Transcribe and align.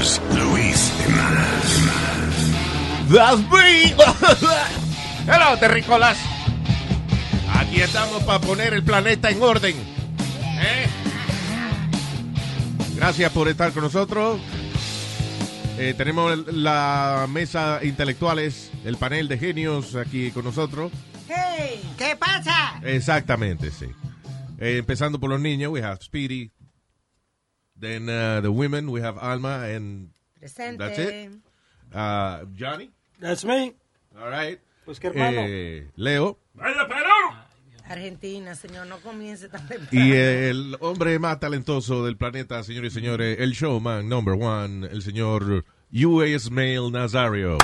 here's 0.00 0.20
Luis 0.34 0.92
Jimenez. 1.04 1.68
That's 3.12 3.40
me. 3.50 3.94
Hello, 5.26 5.58
terrícolas. 5.58 6.18
Aquí 7.54 7.80
estamos 7.82 8.22
para 8.22 8.40
poner 8.40 8.72
el 8.72 8.82
planeta 8.82 9.30
en 9.30 9.42
orden. 9.42 9.76
¿Eh? 9.76 10.86
Gracias 12.96 13.30
por 13.32 13.48
estar 13.48 13.72
con 13.72 13.82
nosotros. 13.82 14.40
Eh, 15.78 15.94
tenemos 15.96 16.46
la 16.48 17.26
mesa 17.28 17.80
intelectuales, 17.82 18.70
el 18.84 18.96
panel 18.96 19.28
de 19.28 19.38
genios 19.38 19.96
aquí 19.96 20.30
con 20.30 20.44
nosotros. 20.44 20.92
Hey, 21.28 21.80
¿qué 21.96 22.16
pasa? 22.16 22.80
Exactamente, 22.82 23.70
sí. 23.70 23.86
Eh, 24.58 24.78
empezando 24.78 25.18
por 25.18 25.30
los 25.30 25.40
niños, 25.40 25.72
we 25.72 25.82
have 25.82 25.98
Speedy. 26.02 26.50
Then 27.80 28.10
uh, 28.10 28.42
the 28.42 28.52
women, 28.52 28.90
we 28.90 29.00
have 29.00 29.16
Alma 29.18 29.64
and 29.64 30.10
Presente. 30.38 30.78
that's 30.78 30.98
it. 30.98 31.32
Uh, 31.94 32.44
Johnny. 32.54 32.90
That's 33.18 33.42
me. 33.44 33.74
All 34.20 34.28
right. 34.28 34.60
Pues 34.84 35.00
qué 35.00 35.08
hermano. 35.08 35.40
Eh, 35.46 35.88
Leo. 35.96 36.38
Argentina, 37.88 38.54
señor, 38.54 38.86
no 38.86 38.98
comience 38.98 39.48
tan 39.48 39.66
temprano. 39.66 39.88
Y 40.06 40.12
eh, 40.12 40.50
el 40.50 40.76
hombre 40.80 41.18
más 41.18 41.40
talentoso 41.40 42.04
del 42.04 42.16
planeta, 42.16 42.62
señores 42.62 42.92
y 42.92 42.94
señores, 42.94 43.38
el 43.40 43.52
showman 43.52 44.08
number 44.08 44.34
one, 44.34 44.86
el 44.86 45.02
señor 45.02 45.64
U.S. 45.92 46.50
Mail 46.50 46.92
Nazario. 46.92 47.58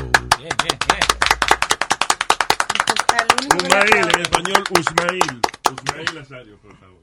Al 3.12 3.26
único 3.38 3.56
que 3.58 3.66
Usmail, 3.66 4.08
en 4.14 4.20
español, 4.20 4.64
Usmail. 4.70 5.40
Usmail 5.72 6.14
Nazario, 6.14 6.56
por 6.58 6.76
favor. 6.76 7.02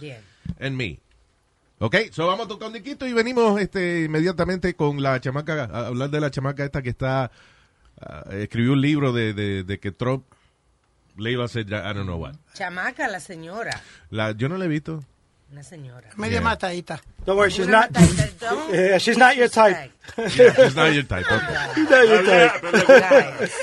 Bien. 0.00 0.20
And 0.58 0.76
me. 0.76 0.98
Ok, 1.82 1.96
so 2.12 2.26
vamos 2.26 2.44
a 2.44 2.48
tocar 2.48 2.68
un 2.68 2.74
diquito 2.74 3.06
y 3.06 3.14
venimos 3.14 3.58
este, 3.58 4.02
inmediatamente 4.02 4.74
con 4.74 5.02
la 5.02 5.18
chamaca, 5.18 5.64
a 5.64 5.86
hablar 5.86 6.10
de 6.10 6.20
la 6.20 6.30
chamaca 6.30 6.62
esta 6.62 6.82
que 6.82 6.90
está, 6.90 7.30
ah, 8.00 8.24
escribió 8.32 8.72
un 8.74 8.82
libro 8.82 9.12
de, 9.14 9.32
de, 9.32 9.64
de 9.64 9.80
que 9.80 9.90
Trump 9.90 10.26
le 11.16 11.32
iba 11.32 11.42
a 11.42 11.46
hacer, 11.46 11.66
I 11.68 11.70
don't 11.94 12.02
know 12.02 12.18
what. 12.18 12.34
Chamaca, 12.52 13.08
la 13.08 13.18
señora. 13.18 13.80
La, 14.10 14.32
yo 14.32 14.50
no 14.50 14.58
la 14.58 14.66
he 14.66 14.68
visto. 14.68 15.02
Una 15.50 15.62
señora. 15.62 16.10
Media 16.16 16.38
Yeah. 16.40 16.42
matadita. 16.48 17.00
Don't 17.24 17.38
worry, 17.38 17.50
she's 17.50 17.66
Una 17.66 17.80
not. 17.80 17.90
matadita, 17.92 18.50
don't 18.50 18.74
Yeah, 18.74 18.98
she's 18.98 19.16
not 19.18 19.36
your 19.36 19.48
type. 19.48 19.90
disrespect. 20.16 20.58
It's 20.58 20.76
not 20.76 20.92
your 20.92 21.04
type, 21.04 21.24
okay. 21.26 21.82
Not 21.82 22.08
your 22.08 22.24
type. 22.26 23.54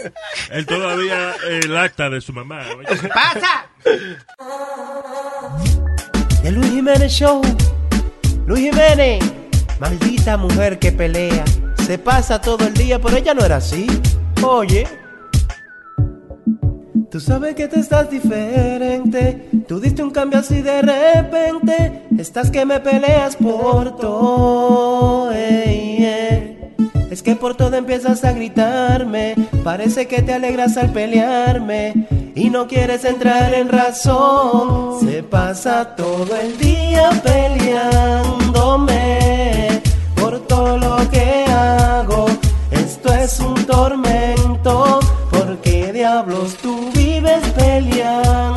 Él 0.52 0.66
todavía 0.66 1.36
eh, 1.48 1.60
el 1.64 1.78
acta 1.78 2.10
de 2.10 2.20
su 2.20 2.34
mamá. 2.34 2.66
oye. 2.76 3.10
¡Pasa! 3.10 3.68
El 6.44 6.56
Luis 6.56 6.72
Jiménez 6.72 7.12
Show. 7.12 7.42
Luis 8.48 8.64
Jiménez. 8.72 9.20
Maldita 9.78 10.38
mujer 10.38 10.80
que 10.80 10.94
pelea. 10.94 11.44
Se 11.86 11.98
pasa 11.98 12.40
todo 12.40 12.66
el 12.66 12.74
día, 12.74 12.98
pero 12.98 13.18
ella 13.18 13.34
no 13.34 13.44
era 13.44 13.58
así. 13.58 13.88
Oye. 14.42 14.88
Tú 17.12 17.20
sabes 17.20 17.56
que 17.56 17.68
tú 17.68 17.78
estás 17.78 18.10
diferente. 18.10 19.50
Tú 19.68 19.82
diste 19.82 20.02
un 20.02 20.12
cambio 20.12 20.40
así 20.40 20.62
de 20.62 20.82
repente. 20.82 22.04
Estás 22.18 22.50
que 22.50 22.66
me 22.66 22.80
peleas 22.80 23.36
por 23.36 23.98
todo. 23.98 25.34
Es 27.12 27.22
que 27.22 27.36
por 27.36 27.56
todo 27.56 27.76
empiezas 27.76 28.24
a 28.24 28.32
gritarme. 28.32 29.36
Parece 29.66 30.08
que 30.08 30.22
te 30.22 30.34
alegras 30.34 30.78
al 30.78 30.94
pelearme. 30.94 32.08
Y 32.38 32.52
no 32.52 32.68
quieres 32.68 33.04
entrar 33.04 33.52
en 33.56 33.68
razón. 33.68 35.00
Se 35.00 35.24
pasa 35.24 35.96
todo 35.96 36.36
el 36.36 36.56
día 36.60 37.10
peleándome. 37.24 38.88
Por 40.16 40.42
todo 40.42 40.78
lo 40.78 40.98
que 41.10 41.46
hago. 41.46 42.28
Esto 42.70 43.12
es 43.12 43.40
un 43.40 43.56
tormento. 43.66 45.00
¿Por 45.32 45.58
qué 45.64 45.92
diablos 45.92 46.56
tú 46.62 46.92
vives 46.94 47.42
peleándome? 47.56 48.57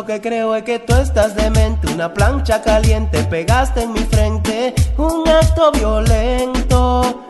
Lo 0.00 0.06
que 0.06 0.20
creo 0.22 0.56
es 0.56 0.62
que 0.62 0.78
tú 0.78 0.94
estás 0.94 1.34
demente, 1.34 1.92
una 1.92 2.14
plancha 2.14 2.62
caliente 2.62 3.22
pegaste 3.24 3.82
en 3.82 3.92
mi 3.92 4.00
frente, 4.00 4.74
un 4.96 5.28
acto 5.28 5.70
violento. 5.72 7.22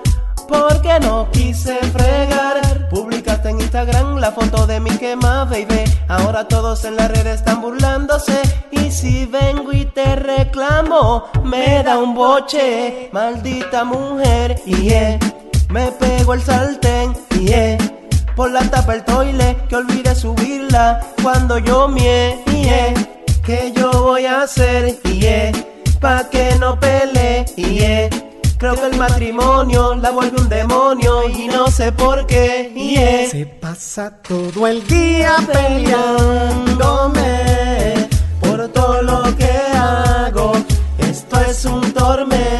Porque 0.46 1.00
no 1.00 1.28
quise 1.32 1.78
fregar, 1.78 2.88
publicaste 2.88 3.48
en 3.48 3.60
Instagram 3.60 4.18
la 4.18 4.30
foto 4.30 4.68
de 4.68 4.78
mi 4.78 4.90
quema, 4.98 5.46
baby. 5.46 5.82
Ahora 6.06 6.46
todos 6.46 6.84
en 6.84 6.94
la 6.94 7.08
red 7.08 7.26
están 7.26 7.60
burlándose. 7.60 8.40
Y 8.70 8.92
si 8.92 9.26
vengo 9.26 9.72
y 9.72 9.86
te 9.86 10.14
reclamo, 10.14 11.24
me 11.42 11.82
da 11.82 11.98
un 11.98 12.14
boche, 12.14 13.10
maldita 13.12 13.82
mujer. 13.82 14.62
Y 14.64 14.76
yeah, 14.76 15.18
me 15.70 15.90
pego 15.90 16.34
el 16.34 16.42
sartén. 16.42 17.16
Y 17.30 17.46
yeah, 17.46 17.78
por 18.40 18.50
la 18.50 18.62
tapa 18.70 18.94
el 18.94 19.04
toile 19.04 19.54
que 19.68 19.76
olvidé 19.76 20.14
subirla 20.14 20.98
cuando 21.22 21.58
yo 21.58 21.88
mie. 21.88 22.42
¿Qué 23.44 23.70
yo 23.76 23.90
voy 23.90 24.24
a 24.24 24.44
hacer? 24.44 24.98
Yeah. 25.02 25.52
Pa' 26.00 26.30
que 26.30 26.56
no 26.58 26.80
pelee 26.80 27.44
yeah. 27.56 28.08
Creo 28.56 28.76
que 28.76 28.86
el 28.86 28.96
matrimonio 28.96 29.94
la 29.96 30.10
vuelve 30.10 30.40
un 30.40 30.48
demonio 30.48 31.28
y 31.28 31.48
no 31.48 31.70
sé 31.70 31.92
por 31.92 32.26
qué 32.26 32.72
yeah. 32.74 33.28
Se 33.28 33.44
pasa 33.44 34.10
todo 34.26 34.66
el 34.66 34.86
día 34.86 35.36
peleándome 35.52 37.28
por 38.40 38.68
todo 38.68 39.02
lo 39.02 39.36
que 39.36 39.52
hago 39.74 40.52
Esto 40.96 41.40
es 41.40 41.66
un 41.66 41.92
tormento 41.92 42.59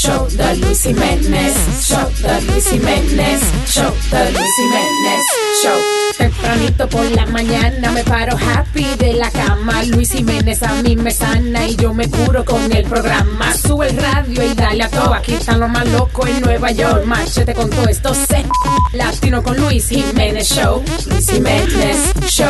Show, 0.00 0.26
The 0.28 0.56
Luis 0.56 0.82
Jiménez 0.82 1.54
Show, 1.78 2.10
The 2.22 2.40
Luis 2.46 2.70
Jiménez 2.70 3.42
Show, 3.66 3.92
The 4.08 4.30
Luis 4.32 4.50
Jiménez 4.56 5.22
Show. 5.62 5.78
Tempranito 6.16 6.88
por 6.88 7.04
la 7.10 7.26
mañana 7.26 7.90
me 7.90 8.02
paro 8.04 8.34
happy 8.34 8.86
de 8.96 9.12
la 9.12 9.30
cama. 9.30 9.82
Luis 9.84 10.12
Jiménez 10.12 10.62
a 10.62 10.72
mí 10.82 10.96
me 10.96 11.10
sana 11.10 11.66
y 11.66 11.76
yo 11.76 11.92
me 11.92 12.08
curo 12.08 12.46
con 12.46 12.72
el 12.72 12.84
programa. 12.84 13.52
Sube 13.52 13.88
el 13.88 13.98
radio 13.98 14.42
y 14.42 14.54
dale 14.54 14.84
a 14.84 14.88
todo. 14.88 15.12
Aquí 15.12 15.34
están 15.34 15.60
los 15.60 15.68
más 15.68 15.86
locos 15.88 16.26
en 16.30 16.40
Nueva 16.40 16.70
York. 16.70 17.04
Machete 17.04 17.52
con 17.52 17.68
todo 17.68 17.86
esto 17.86 18.14
se 18.14 18.46
latino 18.94 19.42
con 19.42 19.58
Luis 19.58 19.86
Jiménez 19.90 20.48
Show. 20.48 20.82
Luis 21.10 21.30
Jiménez 21.30 22.14
Show. 22.26 22.48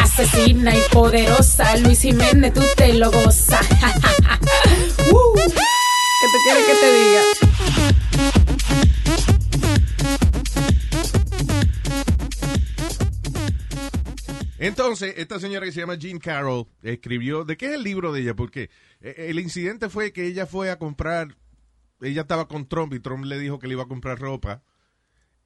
Asesina 0.00 0.72
y 0.76 0.80
poderosa. 0.92 1.76
Luis 1.78 2.00
Jiménez, 2.00 2.54
tú 2.54 2.62
te 2.76 2.92
lo 2.92 3.10
gozas. 3.10 3.66
¿Qué 6.22 6.28
te 6.28 6.38
quiere 6.44 6.60
que 6.64 6.74
te 6.78 6.88
diga? 6.94 7.22
Entonces, 14.58 15.14
esta 15.16 15.40
señora 15.40 15.66
que 15.66 15.72
se 15.72 15.80
llama 15.80 15.96
Jean 15.96 16.20
Carroll 16.20 16.68
escribió, 16.82 17.44
¿de 17.44 17.56
qué 17.56 17.66
es 17.66 17.72
el 17.72 17.82
libro 17.82 18.12
de 18.12 18.20
ella? 18.20 18.36
Porque 18.36 18.70
eh, 19.00 19.16
el 19.30 19.40
incidente 19.40 19.88
fue 19.88 20.12
que 20.12 20.24
ella 20.28 20.46
fue 20.46 20.70
a 20.70 20.78
comprar, 20.78 21.36
ella 22.00 22.20
estaba 22.22 22.46
con 22.46 22.68
Trump 22.68 22.94
y 22.94 23.00
Trump 23.00 23.24
le 23.24 23.40
dijo 23.40 23.58
que 23.58 23.66
le 23.66 23.72
iba 23.72 23.82
a 23.82 23.88
comprar 23.88 24.20
ropa 24.20 24.62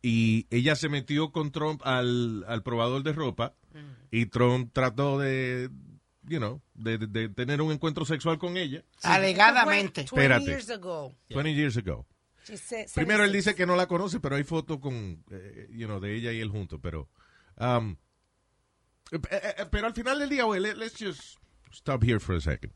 y 0.02 0.46
ella 0.50 0.76
se 0.76 0.90
metió 0.90 1.32
con 1.32 1.52
Trump 1.52 1.80
al, 1.86 2.44
al 2.48 2.62
probador 2.62 3.02
de 3.02 3.14
ropa 3.14 3.54
y 4.10 4.26
Trump 4.26 4.74
trató 4.74 5.18
de, 5.18 5.70
you 6.24 6.36
know, 6.36 6.60
de, 6.76 6.98
de- 6.98 7.06
de 7.06 7.28
tener 7.30 7.60
un 7.62 7.72
encuentro 7.72 8.04
sexual 8.04 8.38
con 8.38 8.56
ella. 8.56 8.84
Alegadamente. 9.02 10.06
Fue 10.06 10.20
20 10.28 10.34
Espérate. 10.36 10.44
years 10.50 10.70
ago. 10.70 11.14
20 11.30 11.54
years 11.54 11.76
ago. 11.76 12.06
Said- 12.44 12.92
Primero 12.94 13.24
él 13.24 13.32
dice 13.32 13.54
que 13.54 13.66
no 13.66 13.74
la 13.76 13.86
conoce, 13.88 14.20
pero 14.20 14.36
hay 14.36 14.44
fotos 14.44 14.78
con, 14.78 15.24
eh, 15.30 15.68
you 15.72 15.86
know, 15.86 15.98
de 16.00 16.14
ella 16.14 16.32
y 16.32 16.40
él 16.40 16.48
juntos, 16.48 16.78
pero, 16.82 17.10
um, 17.58 17.96
eh, 19.10 19.18
eh, 19.30 19.54
eh, 19.58 19.66
pero 19.70 19.86
al 19.88 19.94
final 19.94 20.18
del 20.18 20.28
día, 20.28 20.44
güey, 20.44 20.60
let- 20.60 20.76
let's 20.76 20.96
just 20.98 21.38
stop 21.72 22.04
here 22.04 22.20
for 22.20 22.36
a 22.36 22.40
second. 22.40 22.72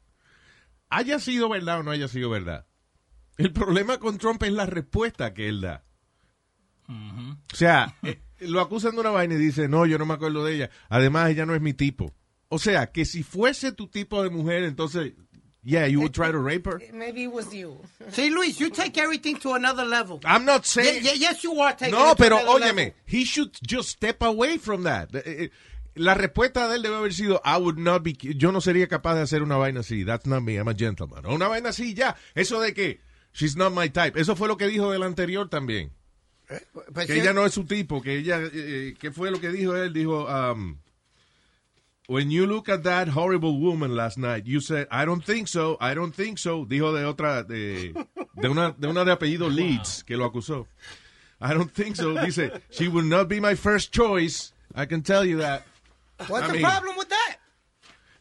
Haya 0.89 1.21
sido 1.21 1.49
verdad 1.49 1.81
o 1.81 1.83
no 1.85 1.93
haya 1.93 2.09
sido 2.09 2.31
verdad. 2.31 2.67
El 3.37 3.53
problema 3.53 3.99
con 3.99 4.19
Trump 4.19 4.43
es 4.43 4.53
la 4.53 4.67
respuesta 4.67 5.33
que 5.35 5.49
él 5.49 5.61
da. 5.61 5.85
O 6.89 7.55
sea, 7.57 7.95
eh, 8.03 8.21
lo 8.41 8.61
acusan 8.61 8.97
de 8.97 9.01
una 9.01 9.11
vaina 9.11 9.35
y 9.35 9.39
dice, 9.39 9.69
no, 9.69 9.87
yo 9.87 9.97
no 9.99 10.07
me 10.07 10.15
acuerdo 10.15 10.45
de 10.45 10.57
ella. 10.57 10.71
Además, 10.89 11.31
ella 11.31 11.47
no 11.47 11.55
es 11.55 11.61
mi 11.61 11.73
tipo. 11.73 12.13
O 12.53 12.59
sea, 12.59 12.91
que 12.93 13.05
si 13.05 13.23
fuese 13.23 13.73
tu 13.73 13.87
tipo 13.87 14.23
de 14.23 14.29
mujer, 14.31 14.65
entonces, 14.65 15.13
yeah, 15.63 15.87
you 15.87 16.01
would 16.01 16.13
try 16.13 16.31
to 16.33 16.39
rape 16.39 16.67
her. 16.67 16.81
Maybe 16.93 17.23
it 17.23 17.33
was 17.33 17.53
you. 17.55 17.81
See, 18.11 18.29
Luis, 18.31 18.59
you 18.61 18.71
take 18.71 18.99
everything 19.01 19.37
to 19.39 19.55
another 19.55 19.85
level. 19.87 20.19
I'm 20.25 20.45
not 20.45 20.65
saying... 20.67 21.05
Ye- 21.05 21.13
ye- 21.13 21.19
yes, 21.21 21.43
you 21.45 21.59
are 21.61 21.75
taking 21.77 21.95
No, 21.95 22.11
it 22.13 22.17
to 22.17 22.23
pero 22.23 22.39
óyeme, 22.39 22.77
level. 22.77 22.95
he 23.07 23.25
should 23.25 23.51
just 23.67 23.89
step 23.91 24.21
away 24.23 24.59
from 24.59 24.83
that. 24.83 25.15
Eh, 25.15 25.23
eh, 25.45 25.51
La 25.97 26.15
respuesta 26.15 26.69
de 26.69 26.77
él 26.77 26.83
debe 26.83 26.97
haber 26.97 27.13
sido, 27.13 27.41
I 27.45 27.57
would 27.59 27.77
not 27.79 28.03
be, 28.05 28.13
yo 28.15 28.53
no 28.53 28.61
sería 28.61 28.87
capaz 28.89 29.15
de 29.17 29.23
hacer 29.23 29.43
una 29.43 29.57
vaina 29.57 29.81
así. 29.81 30.05
That's 30.05 30.25
not 30.27 30.43
me, 30.43 30.55
I'm 30.57 30.69
a 30.69 30.75
gentleman. 30.75 31.27
O 31.27 31.35
Una 31.35 31.49
vaina 31.49 31.71
así, 31.71 31.95
ya. 31.95 32.17
Eso 32.35 32.61
de 32.61 32.73
que, 32.75 33.01
she's 33.33 33.57
not 33.57 33.73
my 33.73 33.89
type. 33.91 34.19
Eso 34.19 34.35
fue 34.37 34.47
lo 34.49 34.57
que 34.57 34.67
dijo 34.69 34.91
del 34.93 35.03
anterior 35.03 35.49
también. 35.49 35.93
Pues 36.93 37.07
que 37.07 37.15
sí, 37.15 37.21
ella 37.21 37.33
no 37.33 37.45
es 37.47 37.53
su 37.55 37.65
tipo, 37.65 38.01
que 38.03 38.17
ella, 38.19 38.39
eh, 38.41 38.51
eh, 38.53 38.95
¿qué 38.99 39.11
fue 39.13 39.31
lo 39.31 39.41
que 39.41 39.51
dijo 39.51 39.77
él? 39.77 39.93
Dijo, 39.93 40.27
um, 40.27 40.79
when 42.11 42.29
you 42.33 42.45
look 42.45 42.69
at 42.69 42.83
that 42.83 43.07
horrible 43.07 43.61
woman 43.61 43.95
last 43.95 44.19
night, 44.19 44.45
you 44.45 44.59
said, 44.59 44.89
I 44.91 45.05
don't 45.05 45.25
think 45.25 45.47
so, 45.47 45.77
I 45.81 45.95
don't 45.95 46.13
think 46.13 46.39
so. 46.39 46.65
Dijo 46.67 46.93
de 46.93 47.05
otra, 47.05 47.47
de, 47.47 47.93
de 47.93 48.49
una, 48.49 48.75
de 48.77 48.89
una 48.89 49.05
de 49.05 49.13
apellido 49.13 49.49
Leeds, 49.49 50.03
que 50.03 50.17
lo 50.17 50.29
acusó. 50.29 50.67
I 51.41 51.55
don't 51.55 51.73
think 51.73 51.95
so. 51.95 52.15
Dice, 52.15 52.51
she 52.71 52.89
will 52.89 53.05
not 53.05 53.29
be 53.29 53.39
my 53.39 53.55
first 53.55 53.93
choice. 53.93 54.53
I 54.75 54.87
can 54.87 55.03
tell 55.03 55.25
you 55.25 55.39
that. 55.39 55.63
What's 56.27 56.45
I 56.45 56.47
the 56.49 56.53
mean, 56.55 56.63
problem 56.63 56.97
with 56.99 57.09
that? 57.11 57.37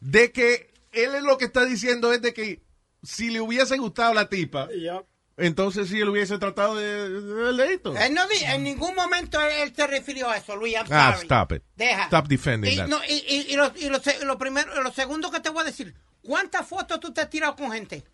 De 0.00 0.28
que 0.30 0.68
él 0.92 1.12
es 1.16 1.24
lo 1.24 1.36
que 1.36 1.48
está 1.48 1.66
diciendo 1.66 2.12
es 2.12 2.22
de 2.22 2.32
que 2.32 2.60
si 3.02 3.30
le 3.30 3.40
hubiese 3.40 3.76
gustado 3.76 4.14
la 4.14 4.28
tipa, 4.28 4.68
Yep. 4.72 5.04
Entonces 5.40 5.88
sí 5.88 6.00
él 6.00 6.08
hubiese 6.08 6.38
tratado 6.38 6.76
de, 6.76 7.08
de. 7.10 7.80
Él 8.06 8.14
no 8.14 8.22
en 8.46 8.62
ningún 8.62 8.94
momento 8.94 9.40
él, 9.40 9.72
se 9.74 9.86
refirió 9.86 10.28
a 10.30 10.36
eso, 10.36 10.56
Luis. 10.56 10.74
I'm 10.74 10.86
Ah, 10.90 11.12
sorry. 11.14 11.24
stop 11.26 11.52
it. 11.52 11.62
Deja. 11.76 12.04
Stop 12.04 12.28
defending 12.28 12.72
y, 12.72 12.76
that. 12.76 12.86
no, 12.88 12.98
y, 13.08 13.12
y- 13.28 13.46
y 13.52 13.56
lo, 13.56 13.72
y 13.76 13.88
lo 13.88 14.00
se- 14.00 14.24
lo 14.24 14.38
primero, 14.38 14.82
lo 14.82 14.92
segundo 14.92 15.30
que 15.30 15.40
te 15.40 15.48
voy 15.50 15.62
a 15.62 15.64
decir, 15.64 15.94
¿cuántas 16.22 16.66
fotos 16.66 17.00
tú 17.00 17.12
te 17.12 17.20
has 17.22 17.30
tirado 17.30 17.56
con 17.56 17.72
gente? 17.72 18.04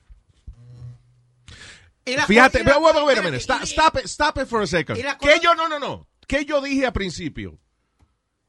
Fíjate, 2.26 2.62
pero 2.62 2.78
wait, 2.80 2.96
wait 3.04 3.18
a 3.18 3.22
minute. 3.22 3.42
Stop, 3.42 3.96
it, 3.98 4.04
stop 4.06 4.38
it 4.38 4.46
for 4.46 4.62
a 4.62 4.66
second. 4.66 4.96
Que 5.20 5.40
yo, 5.42 5.54
no, 5.54 5.68
no, 5.68 5.78
no. 5.80 6.06
Que 6.28 6.44
yo 6.44 6.60
dije 6.60 6.86
al 6.86 6.92
principio 6.92 7.58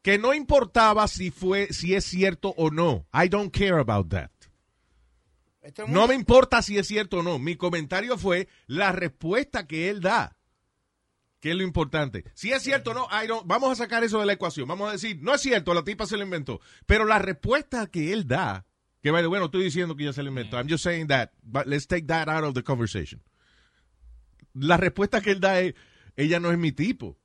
que 0.04 0.18
no 0.20 0.34
importaba 0.34 1.08
si 1.08 1.32
fue, 1.32 1.68
si 1.74 1.96
es 1.96 2.06
cierto 2.06 2.54
o 2.58 2.70
no. 2.70 3.06
I 3.14 3.28
don't 3.28 3.52
care 3.52 3.80
about 3.80 4.10
that. 4.10 4.30
Es 5.68 5.90
No 5.90 6.08
me 6.08 6.16
importa 6.16 6.62
si 6.62 6.78
es 6.78 6.88
cierto 6.88 7.20
o 7.20 7.24
no. 7.24 7.40
Mi 7.40 7.56
comentario 7.56 8.18
fue 8.18 8.48
la 8.68 8.92
respuesta 8.92 9.68
que 9.68 9.90
él 9.90 10.00
da. 10.02 10.38
Que 11.40 11.52
es 11.52 11.56
lo 11.56 11.64
importante. 11.64 12.24
Si 12.34 12.52
es 12.52 12.64
cierto 12.64 12.92
o 12.92 12.94
no, 12.94 13.08
I 13.12 13.28
don't- 13.28 13.44
vamos 13.46 13.72
a 13.72 13.76
sacar 13.76 14.04
eso 14.04 14.20
de 14.20 14.26
la 14.26 14.34
ecuación. 14.34 14.68
Vamos 14.68 14.90
a 14.90 14.94
decir, 14.94 15.20
no 15.22 15.34
es 15.36 15.42
cierto, 15.42 15.74
la 15.74 15.84
tipa 15.84 16.06
se 16.06 16.18
lo 16.18 16.24
inventó. 16.24 16.60
Pero 16.86 17.06
la 17.06 17.20
respuesta 17.20 17.86
que 17.88 18.14
él 18.14 18.28
da, 18.28 18.66
que 19.04 19.12
vale, 19.12 19.28
bueno, 19.28 19.46
estoy 19.46 19.64
diciendo 19.64 19.96
que 19.96 20.06
ya 20.06 20.14
se 20.14 20.24
lo 20.24 20.30
inventó. 20.30 20.58
I'm 20.58 20.70
just 20.70 20.84
saying 20.84 21.08
that, 21.08 21.32
but 21.44 21.66
let's 21.68 21.86
take 21.88 22.08
that 22.08 22.28
out 22.30 22.44
of 22.44 22.54
the 22.56 22.64
conversation. 22.64 23.22
La 24.54 24.78
respuesta 24.78 25.22
que 25.22 25.32
él 25.32 25.40
da 25.40 25.60
es, 25.60 25.76
ella 26.16 26.40
no 26.40 26.52
es 26.52 26.58
mi 26.58 26.72
tipo. 26.72 27.20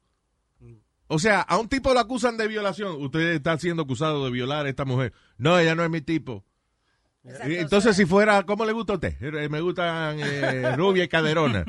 O 1.06 1.18
sea, 1.18 1.40
a 1.42 1.58
un 1.58 1.68
tipo 1.68 1.92
lo 1.94 2.00
acusan 2.00 2.36
de 2.36 2.48
violación. 2.48 3.00
Usted 3.02 3.20
está 3.34 3.56
siendo 3.58 3.82
acusado 3.82 4.24
de 4.24 4.30
violar 4.30 4.66
a 4.66 4.68
esta 4.68 4.84
mujer. 4.84 5.12
No, 5.36 5.58
ella 5.58 5.74
no 5.74 5.84
es 5.84 5.90
mi 5.90 6.00
tipo. 6.00 6.44
Exacto, 7.24 7.46
Entonces, 7.52 7.78
o 7.78 7.80
sea, 7.80 7.92
si 7.92 8.04
fuera, 8.04 8.42
¿cómo 8.44 8.64
le 8.64 8.72
gusta 8.72 8.94
a 8.94 8.96
usted? 8.96 9.14
Eh, 9.20 9.48
Me 9.48 9.60
gustan 9.60 10.19
eh, 10.20 10.72
rubia 10.76 11.04
y 11.04 11.08
caderona. 11.08 11.64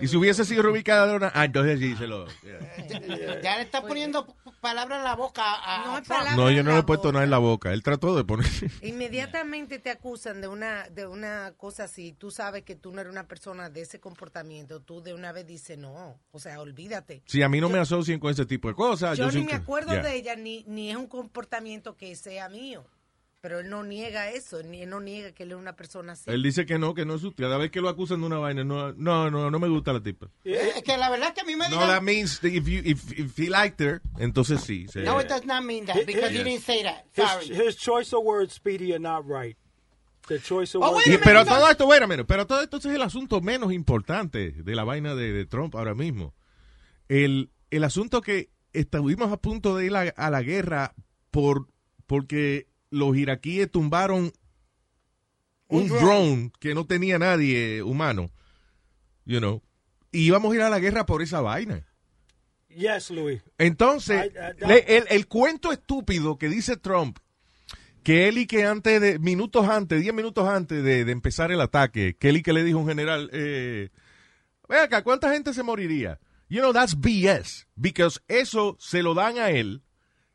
Y 0.00 0.08
si 0.08 0.16
hubiese 0.16 0.44
sido 0.44 0.62
rubia 0.64 0.80
y 0.80 0.84
caderona, 0.84 1.30
ah, 1.32 1.44
entonces 1.44 1.78
sí, 1.78 1.94
se 1.96 2.08
lo... 2.08 2.26
Ya 3.42 3.56
le 3.56 3.62
está 3.62 3.82
poniendo 3.82 4.26
palabras 4.60 4.98
en 4.98 5.04
la 5.04 5.14
boca 5.14 5.42
a, 5.44 5.84
a 5.84 5.86
No 5.86 5.90
hay 5.96 6.02
Trump. 6.02 6.08
palabras. 6.08 6.36
No, 6.36 6.50
yo 6.50 6.62
no 6.64 6.72
le 6.72 6.78
he 6.78 6.82
puesto 6.82 7.12
nada 7.12 7.24
en 7.24 7.30
la 7.30 7.38
boca. 7.38 7.72
Él 7.72 7.82
trató 7.84 8.16
de 8.16 8.24
poner... 8.24 8.46
Inmediatamente 8.82 9.78
te 9.78 9.90
acusan 9.90 10.40
de 10.40 10.48
una 10.48 10.88
de 10.88 11.06
una 11.06 11.52
cosa 11.56 11.84
así. 11.84 12.12
Tú 12.12 12.30
sabes 12.32 12.62
que 12.64 12.74
tú 12.74 12.92
no 12.92 13.00
eres 13.00 13.12
una 13.12 13.28
persona 13.28 13.70
de 13.70 13.82
ese 13.82 14.00
comportamiento. 14.00 14.80
Tú 14.80 15.02
de 15.02 15.14
una 15.14 15.30
vez 15.32 15.46
dices 15.46 15.78
no. 15.78 16.18
O 16.32 16.38
sea, 16.40 16.60
olvídate. 16.60 17.22
Si 17.26 17.42
a 17.42 17.48
mí 17.48 17.60
no 17.60 17.68
me 17.68 17.78
asocien 17.78 18.18
con 18.18 18.30
ese 18.32 18.44
tipo 18.46 18.66
de 18.68 18.74
cosas, 18.74 19.16
Yo 19.16 19.26
yo, 19.26 19.32
ni 19.32 19.38
sí 19.40 19.44
me 19.44 19.50
que- 19.50 19.56
acuerdo 19.56 19.92
de 19.92 20.16
ella, 20.16 20.34
ni, 20.36 20.64
ni 20.66 20.90
es 20.90 20.96
un 20.96 21.06
comportamiento 21.06 21.96
que 21.96 22.14
sea 22.16 22.48
mío. 22.48 22.84
Pero 23.46 23.60
él 23.60 23.70
no 23.70 23.84
niega 23.84 24.30
eso, 24.32 24.60
ni 24.64 24.82
él 24.82 24.90
no 24.90 24.98
niega 24.98 25.30
que 25.30 25.44
él 25.44 25.52
es 25.52 25.56
una 25.56 25.76
persona 25.76 26.14
así. 26.14 26.28
Él 26.28 26.42
dice 26.42 26.66
que 26.66 26.80
no, 26.80 26.94
que 26.94 27.04
no 27.04 27.14
es 27.14 27.20
su... 27.20 27.32
Cada 27.32 27.56
vez 27.58 27.70
que 27.70 27.80
lo 27.80 27.88
acusan 27.88 28.18
de 28.20 28.26
una 28.26 28.38
vaina, 28.38 28.64
no, 28.64 28.92
no, 28.94 29.30
no, 29.30 29.52
no 29.52 29.58
me 29.60 29.68
gusta 29.68 29.92
la 29.92 30.02
tipa. 30.02 30.26
Eh, 30.44 30.72
Es 30.78 30.82
que 30.82 30.96
la 30.96 31.08
verdad 31.10 31.32
que 31.32 31.42
a 31.42 31.44
mí 31.44 31.54
me 31.54 31.68
No, 31.68 31.76
digan... 31.76 31.86
that 31.90 32.02
means 32.02 32.40
that 32.40 32.48
if, 32.48 32.66
you, 32.66 32.80
if, 32.84 33.12
if 33.16 33.38
he 33.38 33.48
liked 33.48 33.80
her, 33.80 34.02
entonces 34.18 34.62
sí. 34.62 34.88
se- 34.88 35.04
No, 35.04 35.20
it 35.20 35.28
does 35.28 35.44
not 35.46 35.62
mean 35.62 35.86
that, 35.86 36.04
because 36.04 36.32
you 36.34 36.42
didn't 36.42 36.64
say 36.64 36.82
that. 36.82 37.04
Sorry. 37.14 37.46
His, 37.46 37.56
his 37.56 37.76
choice 37.76 38.12
of 38.12 38.24
words, 38.24 38.54
Speedy, 38.54 38.92
are 38.92 38.98
not 38.98 39.22
right. 39.24 39.56
The 40.26 40.40
choice 40.40 40.74
of 40.76 40.82
Oh, 40.82 40.90
words. 40.96 41.06
wait 41.06 41.14
a 41.14 41.20
Y- 41.20 41.22
pero 41.22 41.44
minute, 41.44 41.54
todo 41.56 41.70
esto, 41.70 41.86
bueno, 41.86 42.08
menos, 42.08 42.26
pero 42.26 42.48
todo 42.48 42.62
esto 42.62 42.78
es 42.78 42.86
el 42.86 43.02
asunto 43.02 43.40
menos 43.40 43.72
importante 43.72 44.50
de 44.50 44.74
la 44.74 44.82
vaina 44.82 45.14
de, 45.14 45.32
de 45.32 45.46
Trump 45.46 45.76
ahora 45.76 45.94
mismo. 45.94 46.34
El, 47.08 47.50
el 47.70 47.84
asunto 47.84 48.22
que 48.22 48.50
estuvimos 48.72 49.30
a 49.30 49.36
punto 49.36 49.76
de 49.76 49.86
ir 49.86 49.94
a, 49.94 50.00
a 50.16 50.30
la 50.30 50.42
guerra 50.42 50.94
por 51.30 51.68
porque 52.08 52.66
los 52.96 53.16
iraquíes 53.16 53.70
tumbaron 53.70 54.32
un, 55.68 55.82
Un 55.82 55.88
drone. 55.88 56.00
drone. 56.04 56.52
que 56.60 56.74
no 56.74 56.86
tenía 56.86 57.18
nadie 57.18 57.82
humano, 57.82 58.30
you 59.24 59.38
know, 59.38 59.62
y 60.12 60.26
íbamos 60.26 60.52
a 60.52 60.56
ir 60.56 60.62
a 60.62 60.70
la 60.70 60.78
guerra 60.78 61.06
por 61.06 61.22
esa 61.22 61.40
vaina. 61.40 61.86
Yes, 62.68 63.10
Louis. 63.10 63.42
Entonces, 63.58 64.26
I- 64.32 64.64
I- 64.64 64.68
le- 64.68 64.96
el, 64.98 65.04
el 65.08 65.26
cuento 65.26 65.72
estúpido 65.72 66.36
que 66.38 66.48
dice 66.48 66.76
Trump, 66.76 67.18
que 68.02 68.28
él 68.28 68.38
y 68.38 68.46
que 68.46 68.64
antes 68.64 69.00
de, 69.00 69.18
minutos 69.18 69.66
antes, 69.68 70.00
10 70.00 70.14
minutos 70.14 70.46
antes 70.48 70.84
de, 70.84 71.04
de 71.04 71.12
empezar 71.12 71.50
el 71.50 71.60
ataque, 71.60 72.16
que 72.18 72.28
él 72.28 72.36
y 72.36 72.42
que 72.42 72.52
le 72.52 72.62
dijo 72.64 72.78
a 72.78 72.82
un 72.82 72.88
general, 72.88 73.30
eh, 73.32 73.88
ve 74.68 74.78
acá, 74.78 75.02
¿cuánta 75.02 75.32
gente 75.32 75.52
se 75.54 75.62
moriría? 75.62 76.20
You 76.48 76.60
know, 76.60 76.72
that's 76.72 76.94
BS, 76.94 77.66
because 77.74 78.20
eso 78.28 78.76
se 78.78 79.02
lo 79.02 79.14
dan 79.14 79.38
a 79.38 79.50
él 79.50 79.82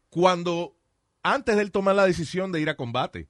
cuando, 0.10 0.76
antes 1.24 1.56
de 1.56 1.62
él 1.62 1.72
tomar 1.72 1.96
la 1.96 2.06
decisión 2.06 2.52
de 2.52 2.62
ir 2.62 2.70
a 2.70 2.76
combate. 2.76 3.28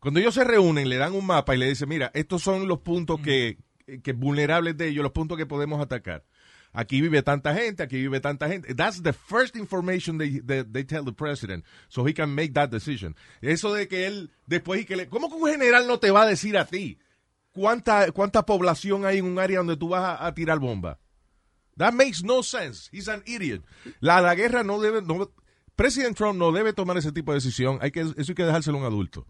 Cuando 0.00 0.20
ellos 0.20 0.34
se 0.34 0.44
reúnen, 0.44 0.88
le 0.88 0.96
dan 0.96 1.14
un 1.14 1.26
mapa 1.26 1.54
y 1.54 1.58
le 1.58 1.68
dicen, 1.68 1.88
mira, 1.88 2.10
estos 2.14 2.42
son 2.42 2.68
los 2.68 2.80
puntos 2.80 3.20
que, 3.20 3.58
que 4.02 4.12
vulnerables 4.12 4.76
de 4.76 4.88
ellos, 4.88 5.02
los 5.02 5.12
puntos 5.12 5.36
que 5.36 5.46
podemos 5.46 5.80
atacar. 5.80 6.24
Aquí 6.72 7.00
vive 7.00 7.22
tanta 7.22 7.54
gente, 7.54 7.82
aquí 7.82 7.96
vive 7.96 8.20
tanta 8.20 8.48
gente. 8.48 8.74
That's 8.74 9.02
the 9.02 9.12
first 9.12 9.56
information 9.56 10.18
they, 10.18 10.40
they, 10.40 10.84
tell 10.84 11.04
the 11.04 11.12
president, 11.12 11.64
so 11.88 12.06
he 12.06 12.12
can 12.12 12.34
make 12.34 12.52
that 12.52 12.68
decision. 12.68 13.16
Eso 13.40 13.72
de 13.72 13.88
que 13.88 14.06
él, 14.06 14.30
después 14.46 14.82
y 14.82 14.84
que 14.84 14.96
le... 14.96 15.08
¿Cómo 15.08 15.28
que 15.28 15.36
un 15.36 15.50
general 15.50 15.86
no 15.86 15.98
te 15.98 16.10
va 16.10 16.22
a 16.22 16.26
decir 16.26 16.58
a 16.58 16.66
ti 16.66 16.98
cuánta, 17.52 18.12
cuánta 18.12 18.44
población 18.44 19.06
hay 19.06 19.18
en 19.18 19.24
un 19.24 19.38
área 19.38 19.58
donde 19.58 19.76
tú 19.76 19.88
vas 19.88 20.02
a, 20.02 20.26
a 20.26 20.34
tirar 20.34 20.58
bomba? 20.58 21.00
That 21.76 21.94
makes 21.94 22.22
no 22.22 22.42
sense. 22.42 22.90
He's 22.92 23.08
an 23.08 23.22
idiot. 23.24 23.64
La, 24.00 24.20
la 24.20 24.34
guerra 24.34 24.62
no 24.62 24.78
debe... 24.78 25.00
No, 25.00 25.32
President 25.78 26.16
Trump 26.16 26.36
no 26.40 26.50
debe 26.50 26.72
tomar 26.72 26.96
ese 26.98 27.12
tipo 27.12 27.30
de 27.30 27.36
decisión. 27.36 27.78
Hay 27.80 27.92
que, 27.92 28.00
eso 28.00 28.14
hay 28.16 28.34
que 28.34 28.44
dejárselo 28.44 28.78
a 28.78 28.80
un 28.80 28.86
adulto. 28.86 29.24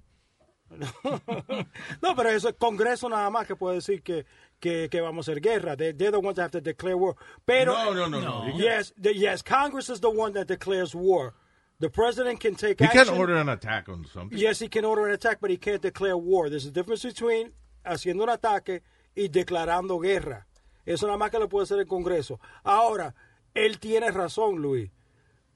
No, 2.02 2.14
pero 2.16 2.30
eso 2.30 2.48
es 2.48 2.54
Congreso 2.58 3.08
nada 3.08 3.28
más 3.30 3.46
que 3.46 3.54
puede 3.54 3.76
decir 3.76 4.02
que, 4.02 4.24
que, 4.60 4.88
que 4.90 5.00
vamos 5.02 5.28
a 5.28 5.32
hacer 5.32 5.42
guerra. 5.42 5.76
They, 5.76 5.92
they're 5.92 6.10
the 6.10 6.18
ones 6.18 6.36
that 6.36 6.44
have 6.44 6.50
to 6.52 6.60
declare 6.60 6.96
war. 6.96 7.16
Pero, 7.44 7.72
No, 7.74 7.92
no, 7.94 8.08
no, 8.08 8.20
no. 8.20 8.58
Yes, 8.58 8.94
the, 9.00 9.12
yes, 9.14 9.42
Congress 9.42 9.90
is 9.90 10.00
the 10.00 10.08
one 10.10 10.32
that 10.34 10.46
declares 10.46 10.94
war. 10.94 11.34
The 11.80 11.90
president 11.90 12.40
can 12.40 12.54
take 12.56 12.80
He 12.80 12.86
action. 12.86 13.04
can 13.06 13.18
order 13.18 13.36
an 13.36 13.48
attack 13.50 13.88
on 13.88 14.04
something. 14.06 14.36
Yes, 14.38 14.58
he 14.58 14.68
can 14.68 14.84
order 14.84 15.06
an 15.06 15.12
attack, 15.12 15.38
but 15.40 15.50
he 15.50 15.58
can't 15.58 15.82
declare 15.82 16.16
war. 16.16 16.48
There's 16.48 16.66
a 16.66 16.72
difference 16.72 17.04
between 17.04 17.52
haciendo 17.84 18.22
un 18.24 18.30
ataque 18.30 18.82
y 19.14 19.28
declarando 19.28 19.98
guerra. 20.00 20.46
Eso 20.86 21.06
nada 21.06 21.18
más 21.18 21.30
que 21.30 21.38
lo 21.38 21.48
puede 21.48 21.64
hacer 21.64 21.78
el 21.78 21.86
Congreso. 21.86 22.40
Ahora, 22.64 23.14
él 23.54 23.78
tiene 23.78 24.10
razón, 24.10 24.56
Luis. 24.62 24.90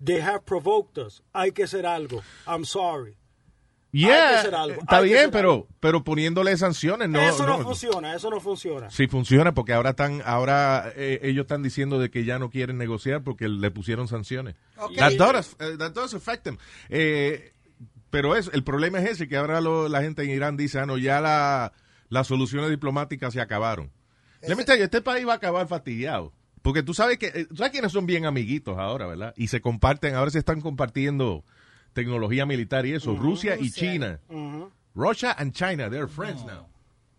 They 0.04 0.20
have 0.20 0.40
provoked 0.44 0.98
us. 0.98 1.22
Hay 1.32 1.52
que 1.52 1.64
hacer 1.64 1.86
algo. 1.86 2.22
I'm 2.46 2.64
sorry. 2.64 3.16
Hay 3.94 4.00
que 4.00 4.06
Yeah, 4.06 4.38
hacer 4.40 4.54
algo, 4.54 4.80
está 4.80 4.96
hay 4.98 5.04
bien, 5.04 5.18
hacer 5.18 5.30
pero, 5.32 5.66
pero 5.78 6.02
poniéndole 6.02 6.56
sanciones 6.56 7.10
no. 7.10 7.20
eso 7.20 7.46
no, 7.46 7.58
no- 7.58 7.62
funciona, 7.64 8.14
eso 8.16 8.30
no 8.30 8.40
funciona. 8.40 8.90
Sí 8.90 9.06
funciona 9.06 9.52
porque 9.52 9.74
ahora 9.74 9.90
están, 9.90 10.22
ahora 10.24 10.90
eh, 10.96 11.20
ellos 11.24 11.42
están 11.44 11.62
diciendo 11.62 11.98
de 11.98 12.10
que 12.10 12.24
ya 12.24 12.38
no 12.38 12.48
quieren 12.48 12.78
negociar 12.78 13.22
porque 13.22 13.48
le 13.50 13.70
pusieron 13.70 14.08
sanciones. 14.08 14.54
Ok. 14.78 14.96
That 14.96 15.12
does, 15.18 15.56
eh, 15.60 15.76
that 15.78 15.92
does 15.92 16.14
affect 16.14 16.44
them. 16.44 16.56
Eh, 16.88 17.52
pero 18.08 18.34
es, 18.34 18.50
el 18.54 18.64
problema 18.64 18.98
es 19.00 19.10
ese 19.10 19.28
que 19.28 19.36
ahora 19.36 19.60
lo- 19.60 19.88
la 19.90 20.00
gente 20.00 20.22
en 20.22 20.30
Irán 20.30 20.56
dice, 20.56 20.78
ah, 20.78 20.86
no, 20.86 20.96
ya 20.96 21.20
la, 21.20 21.74
las 22.08 22.26
soluciones 22.26 22.70
diplomáticas 22.70 23.34
se 23.34 23.42
acabaron. 23.42 23.90
Let 24.40 24.56
me 24.56 24.64
tell 24.64 24.78
you, 24.78 24.84
este 24.84 25.02
país 25.02 25.28
va 25.28 25.34
a 25.34 25.36
acabar 25.36 25.68
fastidiado. 25.68 26.32
Porque 26.62 26.82
tú 26.82 26.94
sabes 26.94 27.18
que, 27.18 27.26
eh, 27.26 27.46
tú 27.46 27.56
sabes 27.56 27.72
quiénes 27.72 27.92
son 27.92 28.06
bien 28.06 28.24
amiguitos 28.24 28.78
ahora, 28.78 29.06
¿verdad? 29.06 29.34
Y 29.36 29.48
se 29.48 29.60
comparten, 29.60 30.14
ahora 30.14 30.30
se 30.30 30.38
están 30.38 30.60
compartiendo 30.60 31.44
tecnología 31.92 32.46
militar 32.46 32.86
y 32.86 32.92
eso. 32.92 33.14
Rusia 33.14 33.56
y 33.58 33.70
China. 33.70 34.20
Russia 34.94 35.34
and 35.38 35.52
China, 35.52 35.88
they're 35.90 36.08
friends 36.08 36.44
now. 36.44 36.66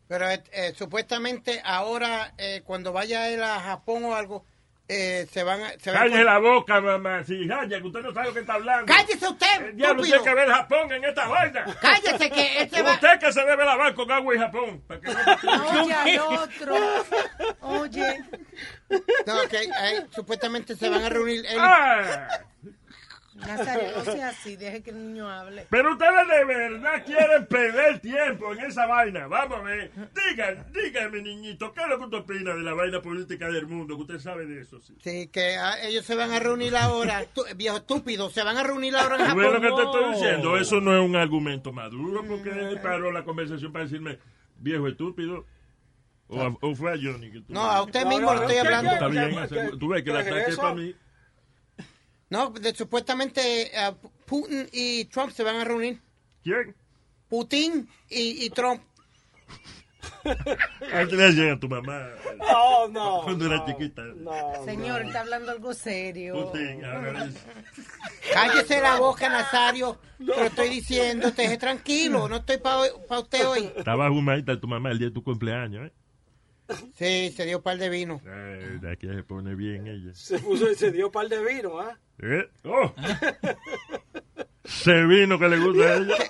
Pero 0.07 0.29
eh, 0.29 0.43
eh, 0.51 0.73
supuestamente 0.75 1.61
ahora, 1.63 2.33
eh, 2.37 2.61
cuando 2.65 2.93
vaya 2.93 3.29
él 3.29 3.41
a 3.41 3.59
Japón 3.59 4.03
o 4.05 4.15
algo, 4.15 4.45
eh, 4.87 5.27
se 5.31 5.43
van 5.43 5.61
a... 5.61 5.69
Se 5.79 5.91
van 5.91 5.97
a- 5.97 6.03
Cállese 6.03 6.23
la 6.23 6.39
boca, 6.39 6.81
mamá. 6.81 7.23
Si, 7.23 7.47
que 7.47 7.81
usted 7.83 8.01
no 8.01 8.13
sabe 8.13 8.27
lo 8.27 8.33
que 8.33 8.39
está 8.41 8.53
hablando. 8.55 8.85
¡Cállese 8.93 9.27
usted, 9.27 9.65
El 9.69 9.75
diablo 9.77 10.03
tiene 10.03 10.23
que 10.23 10.33
ver 10.33 10.49
Japón 10.49 10.91
en 10.91 11.03
esta 11.05 11.27
vaina. 11.27 11.65
¡Cállese 11.81 12.29
que 12.29 12.61
este 12.61 12.81
va... 12.81 12.93
Usted 12.93 13.19
que 13.19 13.31
se 13.33 13.45
debe 13.45 13.65
lavar 13.65 13.93
con 13.93 14.11
agua 14.11 14.35
y 14.35 14.37
Japón. 14.39 14.83
para 14.87 14.99
que 15.01 15.07
no- 15.13 15.81
Oye 15.83 15.93
al 15.93 16.19
otro. 16.19 16.75
Oye. 17.61 18.23
No, 19.25 19.47
que 19.49 19.63
eh, 19.63 20.05
supuestamente 20.11 20.75
se 20.75 20.89
van 20.89 21.03
a 21.03 21.09
reunir 21.09 21.43
y- 21.45 21.47
Ah, 21.57 22.27
Nazario, 23.35 23.87
no 23.97 24.05
sea 24.05 24.29
así, 24.29 24.55
deje 24.55 24.83
que 24.83 24.91
el 24.91 24.97
niño 25.07 25.27
hable. 25.29 25.65
pero 25.69 25.93
ustedes 25.93 26.27
de 26.27 26.45
verdad 26.45 27.03
quieren 27.05 27.45
perder 27.47 27.99
tiempo 27.99 28.53
en 28.53 28.59
esa 28.65 28.85
vaina. 28.85 29.27
Vamos 29.27 29.59
a 29.59 29.63
ver. 29.63 29.91
Digan, 30.29 30.65
dígame, 30.71 31.21
niñito, 31.21 31.73
¿qué 31.73 31.81
es 31.81 31.87
lo 31.87 31.97
que 31.97 32.03
usted 32.05 32.17
opina 32.19 32.53
de 32.53 32.61
la 32.61 32.73
vaina 32.73 33.01
política 33.01 33.47
del 33.49 33.65
mundo? 33.67 33.95
Que 33.95 34.01
usted 34.03 34.19
sabe 34.19 34.45
de 34.45 34.61
eso, 34.61 34.79
sí. 34.81 34.95
Sí, 35.01 35.27
que 35.29 35.55
ah, 35.57 35.75
ellos 35.81 36.05
se 36.05 36.15
van 36.15 36.31
a 36.31 36.39
reunir 36.39 36.75
ahora, 36.75 37.25
tú- 37.33 37.43
viejo 37.55 37.77
estúpido, 37.77 38.29
se 38.29 38.43
van 38.43 38.57
a 38.57 38.63
reunir 38.63 38.95
ahora 38.95 39.15
en 39.25 39.31
¿Tú 39.31 39.37
ves 39.37 39.47
lo 39.51 39.53
Japón. 39.61 39.61
que 39.61 39.75
te 39.75 39.83
estoy 39.83 40.13
diciendo? 40.13 40.57
Eso 40.57 40.79
no 40.81 40.95
es 40.95 41.01
un 41.03 41.15
argumento 41.15 41.71
maduro 41.73 42.23
porque 42.27 42.49
él 42.51 42.79
paró 42.81 43.11
la 43.11 43.23
conversación 43.23 43.71
para 43.73 43.85
decirme 43.85 44.19
viejo 44.59 44.87
estúpido. 44.87 45.45
O, 46.27 46.41
a- 46.41 46.55
o 46.61 46.73
fue 46.75 46.91
a 46.91 46.95
Johnny 46.95 47.29
que 47.31 47.39
tú. 47.41 47.45
No, 47.53 47.61
a 47.61 47.83
usted 47.83 48.05
mismo 48.05 48.33
no, 48.33 48.35
le 48.35 48.39
estoy 48.41 48.53
¿qué- 48.53 48.59
hablando. 48.61 48.91
Está 48.91 49.05
¿Qué- 49.09 49.59
bien, 49.59 49.79
tú 49.79 49.87
ves 49.89 50.03
que 50.03 50.09
es 50.09 50.15
ataque 50.15 50.41
es 50.41 50.47
eso? 50.49 50.61
para 50.61 50.73
mí. 50.75 50.95
No, 52.33 52.49
de- 52.49 52.73
supuestamente 52.73 53.71
ah, 53.77 53.93
Putin 54.25 54.67
y 54.71 55.05
Trump 55.05 55.31
se 55.31 55.43
van 55.43 55.57
a 55.57 55.63
reunir. 55.63 56.01
¿Quién? 56.43 56.75
Putin 57.29 57.87
y, 58.09 58.43
y 58.45 58.49
Trump. 58.49 58.81
Antes 60.91 61.13
le 61.13 61.31
llega 61.33 61.53
a 61.53 61.59
tu 61.59 61.69
mamá. 61.69 62.07
Oh, 62.39 62.87
no. 62.91 63.21
Cuando 63.23 63.45
era 63.45 63.57
no, 63.57 63.65
chiquita. 63.67 64.01
No, 64.15 64.65
Señor, 64.65 65.03
está 65.03 65.19
hablando 65.19 65.51
algo 65.51 65.75
serio. 65.75 66.45
Putin, 66.45 66.83
ahora 66.83 67.25
es- 67.25 67.45
Cállese 68.33 68.81
la 68.81 68.95
boca, 68.95 69.29
Nazario. 69.29 69.99
Te 70.17 70.25
lo 70.25 70.45
estoy 70.45 70.69
diciendo, 70.69 71.31
te 71.33 71.43
deje 71.43 71.57
tranquilo. 71.59 72.27
No 72.27 72.37
estoy 72.37 72.57
para 72.57 73.19
usted 73.19 73.47
hoy. 73.47 73.71
Estaba 73.77 74.09
humadita 74.09 74.59
tu 74.59 74.67
mamá 74.67 74.89
el 74.89 74.97
día 74.97 75.09
de 75.09 75.13
tu 75.13 75.23
cumpleaños, 75.23 75.85
¿eh? 75.85 75.93
Sí, 76.95 77.31
se 77.35 77.45
dio 77.45 77.57
un 77.57 77.63
par 77.63 77.77
de 77.77 77.89
vino. 77.89 78.21
Eh, 78.25 78.77
de 78.81 78.91
aquí 78.91 79.07
se 79.07 79.23
pone 79.23 79.55
bien 79.55 79.87
ella. 79.87 80.13
Se 80.13 80.39
puso 80.39 80.69
y 80.69 80.75
se 80.75 80.91
dio 80.91 81.11
par 81.11 81.27
de 81.29 81.43
vino, 81.43 81.79
¿ah? 81.79 81.97
¿Eh? 82.19 82.49
¡Oh! 82.65 82.93
Se 84.65 85.03
vino 85.05 85.37
que 85.39 85.47
le 85.49 85.57
gusta 85.59 85.83
a 85.83 85.95
ella. 85.97 86.15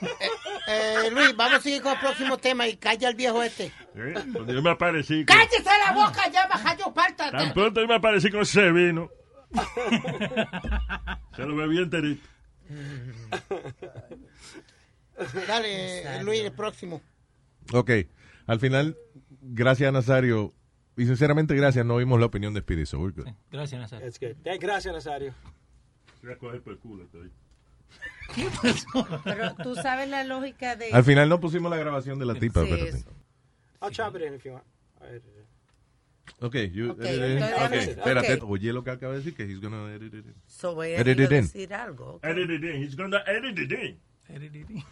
Eh, 0.65 1.11
Luis, 1.11 1.35
vamos 1.35 1.59
a 1.59 1.61
seguir 1.61 1.81
con 1.81 1.91
el 1.91 1.99
próximo 1.99 2.37
tema 2.37 2.65
y 2.65 2.77
calla 2.77 3.09
al 3.09 3.15
viejo 3.15 3.43
este. 3.43 3.65
¿Eh? 3.95 4.13
Yo 4.47 4.61
me 4.61 4.69
aparecí. 4.69 5.25
con- 5.25 5.35
¡Cállese 5.35 5.69
la 5.85 5.91
boca 5.91 6.31
ya, 6.31 6.47
bajayo 6.47 6.93
parta! 6.93 7.29
Tan 7.31 7.51
pronto 7.53 7.81
yo 7.81 7.87
me 7.87 7.95
aparecí 7.95 8.31
con 8.31 8.43
ese 8.43 8.71
vino. 8.71 9.11
Se 11.35 11.41
lo 11.45 11.53
bebí 11.57 11.79
enterito. 11.79 12.25
Dale, 15.47 16.23
Luis, 16.23 16.41
el 16.41 16.53
próximo. 16.53 17.01
Ok, 17.73 17.91
al 18.47 18.59
final, 18.61 18.97
gracias 19.43 19.91
Nazario, 19.93 20.53
y 20.95 21.05
sinceramente 21.05 21.55
gracias, 21.55 21.85
no 21.85 21.97
vimos 21.97 22.19
la 22.19 22.25
opinión 22.27 22.53
de 22.53 22.61
Speedy, 22.61 22.85
so 22.85 22.99
we're 22.99 23.13
good. 23.15 23.27
Gracias, 23.51 23.79
Nazario. 23.81 24.07
Es 24.07 24.19
que, 24.19 24.35
eh, 24.43 24.57
gracias, 24.59 24.93
Nazario. 24.93 25.33
Voy 26.21 26.31
a 26.33 26.37
coger 26.37 26.61
por 26.61 26.73
el 26.73 26.79
culo 26.79 27.03
estoy. 27.03 27.31
Pero 29.23 29.55
tú 29.55 29.75
sabes 29.75 30.09
la 30.09 30.23
lógica 30.23 30.75
de... 30.75 30.91
Al 30.91 31.03
final 31.03 31.29
no 31.29 31.39
pusimos 31.39 31.69
la 31.69 31.77
grabación 31.77 32.17
de 32.19 32.25
la 32.25 32.35
tipa, 32.35 32.61
Sí, 32.63 32.69
espérate. 32.71 32.97
eso. 32.97 33.11
I'll 33.81 33.91
chop 33.91 34.15
it 34.15 34.21
in 34.23 34.33
if 34.35 34.43
you 34.45 34.53
want. 34.53 34.63
A 35.01 35.05
ver, 35.05 35.21
Ok, 36.39 36.55
you, 36.71 36.91
Ok, 36.91 36.99
edit 37.01 37.09
it 37.15 37.37
in. 37.37 37.43
entonces, 37.43 37.83
Ok, 37.89 37.97
espérate, 37.97 38.33
ok. 38.35 38.49
oye 38.49 38.73
lo 38.73 38.83
que 38.83 38.91
acaba 38.91 39.11
de 39.13 39.19
decir, 39.19 39.35
que 39.35 39.43
he's 39.43 39.59
gonna 39.59 39.93
edit 39.93 40.13
it 40.13 40.25
in. 40.25 40.33
So 40.47 40.73
voy 40.73 40.93
a 40.93 40.99
Edit 40.99 41.19
it 41.19 41.31
in. 41.31 41.41
decir 41.41 41.73
algo. 41.73 42.13
ok. 42.15 42.23
Edit 42.25 42.49
it 42.49 42.63
in. 42.63 42.81
He's 42.83 42.95
gonna 42.95 43.21
edit 43.27 43.59
it 43.59 43.71
in. 43.71 44.83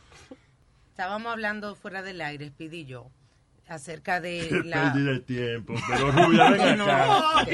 Estábamos 0.90 1.32
hablando 1.32 1.74
fuera 1.76 2.02
del 2.04 2.22
aire, 2.22 2.50
Speedy 2.50 2.82
y 2.82 2.86
yo, 2.86 3.10
acerca 3.74 4.20
de 4.20 4.62
la... 4.66 4.92
pérdida 4.94 5.12
de 5.14 5.20
tiempo. 5.22 5.74
Pero 5.90 6.12
Rubia, 6.12 6.50
ven 6.52 6.62
Que 6.72 6.76
no. 6.76 6.84
acá. 6.86 7.46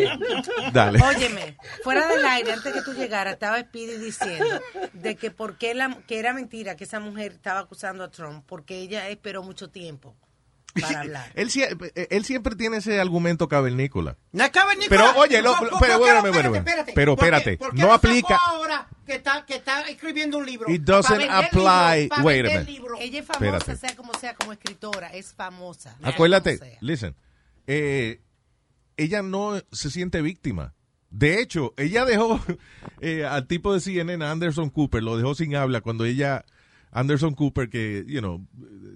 Dale. 0.73 1.01
Óyeme, 1.01 1.57
fuera 1.83 2.07
del 2.07 2.25
aire, 2.25 2.53
antes 2.53 2.73
que 2.73 2.81
tú 2.81 2.93
llegaras, 2.93 3.33
estaba 3.33 3.59
Speedy 3.59 3.97
diciendo 3.97 4.59
de 4.93 5.15
que 5.15 5.31
por 5.31 5.57
qué 5.57 5.73
la, 5.73 5.97
que 6.07 6.19
era 6.19 6.33
mentira 6.33 6.75
que 6.75 6.83
esa 6.83 6.99
mujer 6.99 7.33
estaba 7.33 7.59
acusando 7.59 8.03
a 8.03 8.11
Trump, 8.11 8.43
porque 8.47 8.77
ella 8.77 9.09
esperó 9.09 9.43
mucho 9.43 9.69
tiempo 9.69 10.15
para 10.81 10.99
hablar. 11.01 11.31
Él, 11.35 11.49
sie- 11.49 11.67
él 12.09 12.25
siempre 12.25 12.55
tiene 12.55 12.77
ese 12.77 12.99
argumento 12.99 13.47
cavernícola. 13.47 14.17
No 14.31 14.43
es 14.43 14.49
cavernícola. 14.51 14.89
Pero, 14.89 15.19
oye, 15.19 15.41
lo- 15.41 15.55
¿Por- 15.57 15.69
pero, 15.79 15.99
por 15.99 16.07
no? 16.07 16.17
Espérate, 16.17 16.29
bueno. 16.31 16.55
espérate. 16.57 16.91
Pero 16.95 17.15
¿Por 17.15 17.19
qué- 17.19 17.25
espérate, 17.35 17.57
por 17.57 17.69
qué 17.71 17.75
no 17.81 17.81
sacó 17.83 17.93
aplica- 17.93 18.37
ahora 18.47 18.87
que 19.05 19.15
está, 19.15 19.45
que 19.45 19.55
está 19.55 19.81
escribiendo 19.83 20.37
un 20.37 20.45
libro. 20.45 20.69
It 20.71 20.81
doesn't 20.81 21.21
apply- 21.29 22.01
libros, 22.01 22.17
pa' 22.19 22.23
wait 22.23 22.45
a 22.45 22.49
minute. 22.49 22.81
Ella 22.99 23.19
es 23.19 23.25
famosa, 23.25 23.57
Espérate. 23.57 23.75
sea 23.87 23.95
como 23.95 24.13
sea, 24.15 24.35
como 24.35 24.53
escritora, 24.53 25.07
es 25.07 25.33
famosa. 25.33 25.95
Acuérdate, 26.03 26.77
listen, 26.81 27.15
eh, 27.67 28.21
ella 28.97 29.21
no 29.21 29.61
se 29.71 29.89
siente 29.91 30.21
víctima. 30.21 30.73
De 31.09 31.39
hecho, 31.39 31.73
ella 31.77 32.03
dejó 32.03 32.39
eh, 33.01 33.25
al 33.25 33.47
tipo 33.47 33.73
de 33.73 33.79
CNN, 33.79 34.25
Anderson 34.25 34.69
Cooper, 34.69 35.01
lo 35.03 35.15
dejó 35.15 35.35
sin 35.35 35.55
habla 35.55 35.79
cuando 35.81 36.03
ella, 36.03 36.43
Anderson 36.91 37.33
Cooper, 37.35 37.69
que, 37.69 38.03
you 38.07 38.19
know, 38.19 38.45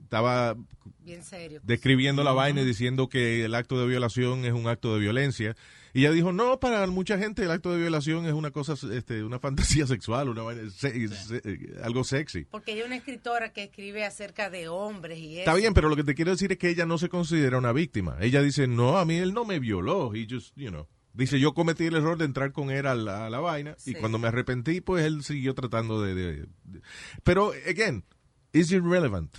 estaba 0.04 0.56
Bien 1.04 1.24
serio. 1.24 1.60
describiendo 1.64 2.24
la 2.24 2.32
vaina 2.32 2.62
y 2.62 2.66
diciendo 2.66 3.10
que 3.10 3.46
el 3.46 3.56
acto 3.56 3.80
de 3.80 3.88
violación 3.88 4.46
es 4.46 4.54
un 4.54 4.68
acto 4.68 4.94
de 4.94 5.00
violencia. 5.00 5.56
Y 5.94 6.02
ella 6.02 6.12
dijo, 6.12 6.32
no, 6.32 6.58
para 6.60 6.88
mucha 6.88 7.18
gente 7.18 7.44
el 7.44 7.52
acto 7.52 7.72
de 7.74 7.80
violación 7.80 8.26
es 8.26 8.32
una 8.34 8.52
cosa, 8.52 8.76
este, 8.94 9.24
una 9.24 9.40
fantasía 9.40 9.86
sexual, 9.88 10.30
una 10.30 10.42
vaina, 10.44 10.70
se- 10.70 11.08
se- 11.10 11.42
algo 11.84 12.04
sexy. 12.04 12.46
Porque 12.46 12.72
ella 12.74 12.82
es 12.82 12.88
una 12.88 12.96
escritora 12.96 13.52
que 13.52 13.64
escribe 13.64 14.06
acerca 14.06 14.50
de 14.50 14.70
hombres 14.70 15.20
y 15.20 15.34
eso. 15.34 15.40
Está 15.42 15.54
bien, 15.56 15.74
pero 15.74 15.90
lo 15.90 15.96
que 15.98 16.04
te 16.06 16.16
quiero 16.16 16.32
decir 16.32 16.52
es 16.54 16.58
que 16.58 16.70
ella 16.70 16.86
no 16.86 16.98
se 16.98 17.10
considera 17.10 17.58
una 17.58 17.74
víctima. 17.74 18.16
Ella 18.22 18.42
dice, 18.42 18.68
no, 18.68 18.98
a 19.00 19.06
mí 19.06 19.16
él 19.18 19.34
no 19.34 19.44
me 19.44 19.60
violó. 19.60 20.16
He 20.16 20.26
just, 20.30 20.56
you 20.56 20.70
know. 20.70 20.88
Dice, 21.14 21.40
yo 21.40 21.54
cometí 21.54 21.86
el 21.88 21.96
error 21.96 22.18
de 22.18 22.26
entrar 22.26 22.52
con 22.54 22.72
él 22.72 22.86
a 22.88 22.96
la, 22.96 23.26
a 23.26 23.30
la 23.30 23.40
vaina 23.42 23.76
y 23.86 23.94
cuando 24.00 24.18
me 24.18 24.28
arrepentí, 24.30 24.80
pues 24.82 25.06
él 25.06 25.24
siguió 25.24 25.54
tratando 25.54 26.02
de, 26.02 26.14
de- 26.16 26.46
de- 26.64 26.82
Pero, 27.24 27.52
again, 27.68 28.06
is 28.54 28.72
irrelevant 28.72 29.36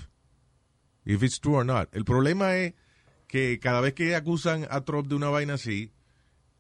if 1.05 1.23
it's 1.23 1.41
true 1.41 1.57
or 1.57 1.65
not. 1.67 1.89
El 1.95 2.05
problema 2.05 2.57
es 2.57 2.75
que 3.27 3.59
cada 3.59 3.81
vez 3.81 3.95
que 3.95 4.15
acusan 4.15 4.67
a 4.71 4.83
Trump 4.83 5.09
de 5.09 5.15
una 5.15 5.31
vaina 5.31 5.55
así, 5.55 5.93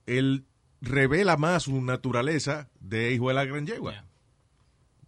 él 0.06 0.46
revela 0.80 1.36
más 1.36 1.64
su 1.64 1.80
naturaleza 1.82 2.70
de 2.80 3.12
hijo 3.12 3.28
de 3.28 3.34
la 3.34 3.44
gran 3.44 3.66
yegua. 3.66 4.04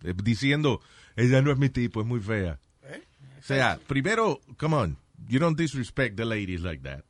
Eh, 0.05 0.13
Diciendo, 0.23 0.81
ella 1.17 1.41
no 1.41 1.51
es 1.51 1.57
mi 1.59 1.71
tipo, 1.71 2.01
es 2.03 2.07
muy 2.07 2.21
fea. 2.21 2.61
O 3.39 3.43
sea, 3.43 3.79
primero, 3.87 4.41
come 4.59 4.77
on, 4.77 4.97
you 5.29 5.39
don't 5.41 5.59
disrespect 5.59 6.17
the 6.17 6.25
ladies 6.27 6.61
like 6.61 6.83
that. 6.83 7.05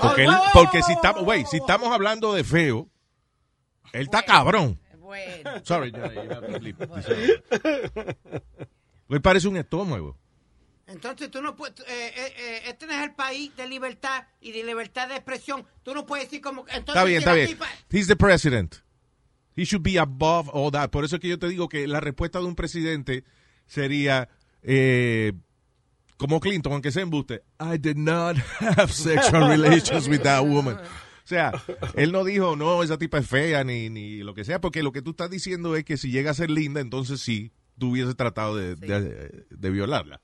Porque, 0.00 0.24
él- 0.24 0.36
porque 0.52 0.82
si 0.82 0.92
estamos, 0.92 1.22
wait, 1.24 1.46
si 1.46 1.56
estamos 1.58 1.92
hablando 1.92 2.32
de 2.32 2.44
feo, 2.44 2.88
él 3.92 4.02
está 4.02 4.22
cabrón. 4.22 4.78
Bueno. 4.98 5.50
Sorry, 5.64 5.90
Johnny, 5.90 6.14
you 6.14 6.30
have 6.30 6.52
to 6.52 6.58
leave 6.58 6.76
parece 9.22 9.48
un 9.48 9.56
estómago. 9.56 10.16
Entonces 10.86 11.30
tú 11.30 11.42
no 11.42 11.54
puedes, 11.54 11.78
eh, 11.80 11.84
eh, 11.88 12.34
eh, 12.38 12.62
este 12.66 12.86
no 12.86 12.92
es 12.94 13.02
el 13.02 13.14
país 13.14 13.54
de 13.56 13.68
libertad 13.68 14.24
y 14.40 14.52
de 14.52 14.64
libertad 14.64 15.08
de 15.08 15.16
expresión. 15.16 15.66
Tú 15.82 15.94
no 15.94 16.06
puedes 16.06 16.26
decir 16.26 16.40
como... 16.40 16.62
Entonces, 16.62 16.88
Está 16.88 17.04
bien, 17.04 17.18
está 17.18 17.34
bien. 17.34 17.58
He's 17.90 18.06
the 18.06 18.16
president. 18.16 18.76
He 19.54 19.64
should 19.64 19.82
be 19.82 19.98
above 19.98 20.48
all 20.52 20.70
that. 20.72 20.90
Por 20.90 21.04
eso 21.04 21.16
es 21.16 21.20
que 21.20 21.28
yo 21.28 21.38
te 21.38 21.48
digo 21.48 21.68
que 21.68 21.86
la 21.86 22.00
respuesta 22.00 22.38
de 22.38 22.46
un 22.46 22.54
presidente 22.54 23.24
sería 23.66 24.28
eh, 24.62 25.32
como 26.18 26.38
Clinton, 26.40 26.74
aunque 26.74 26.92
sea 26.92 27.02
embuste. 27.02 27.42
I 27.58 27.78
did 27.78 27.96
not 27.96 28.36
have 28.60 28.92
sexual 28.92 29.48
relations 29.48 30.06
with 30.08 30.20
that 30.20 30.42
woman. 30.44 30.76
O 30.76 31.26
sea, 31.28 31.52
él 31.94 32.12
no 32.12 32.24
dijo, 32.24 32.56
no, 32.56 32.82
esa 32.82 32.98
tipa 32.98 33.18
es 33.18 33.26
fea, 33.28 33.64
ni, 33.64 33.88
ni 33.90 34.18
lo 34.18 34.34
que 34.34 34.44
sea, 34.44 34.60
porque 34.60 34.82
lo 34.82 34.92
que 34.92 35.00
tú 35.02 35.10
estás 35.10 35.30
diciendo 35.30 35.74
es 35.76 35.84
que 35.84 35.96
si 35.96 36.10
llega 36.10 36.30
a 36.30 36.34
ser 36.34 36.50
linda, 36.50 36.80
entonces 36.80 37.20
sí, 37.20 37.52
tú 37.78 37.90
hubieses 37.92 38.16
tratado 38.16 38.56
de, 38.56 38.74
de- 38.76 39.46
de 39.48 39.70
violarla. 39.70 40.20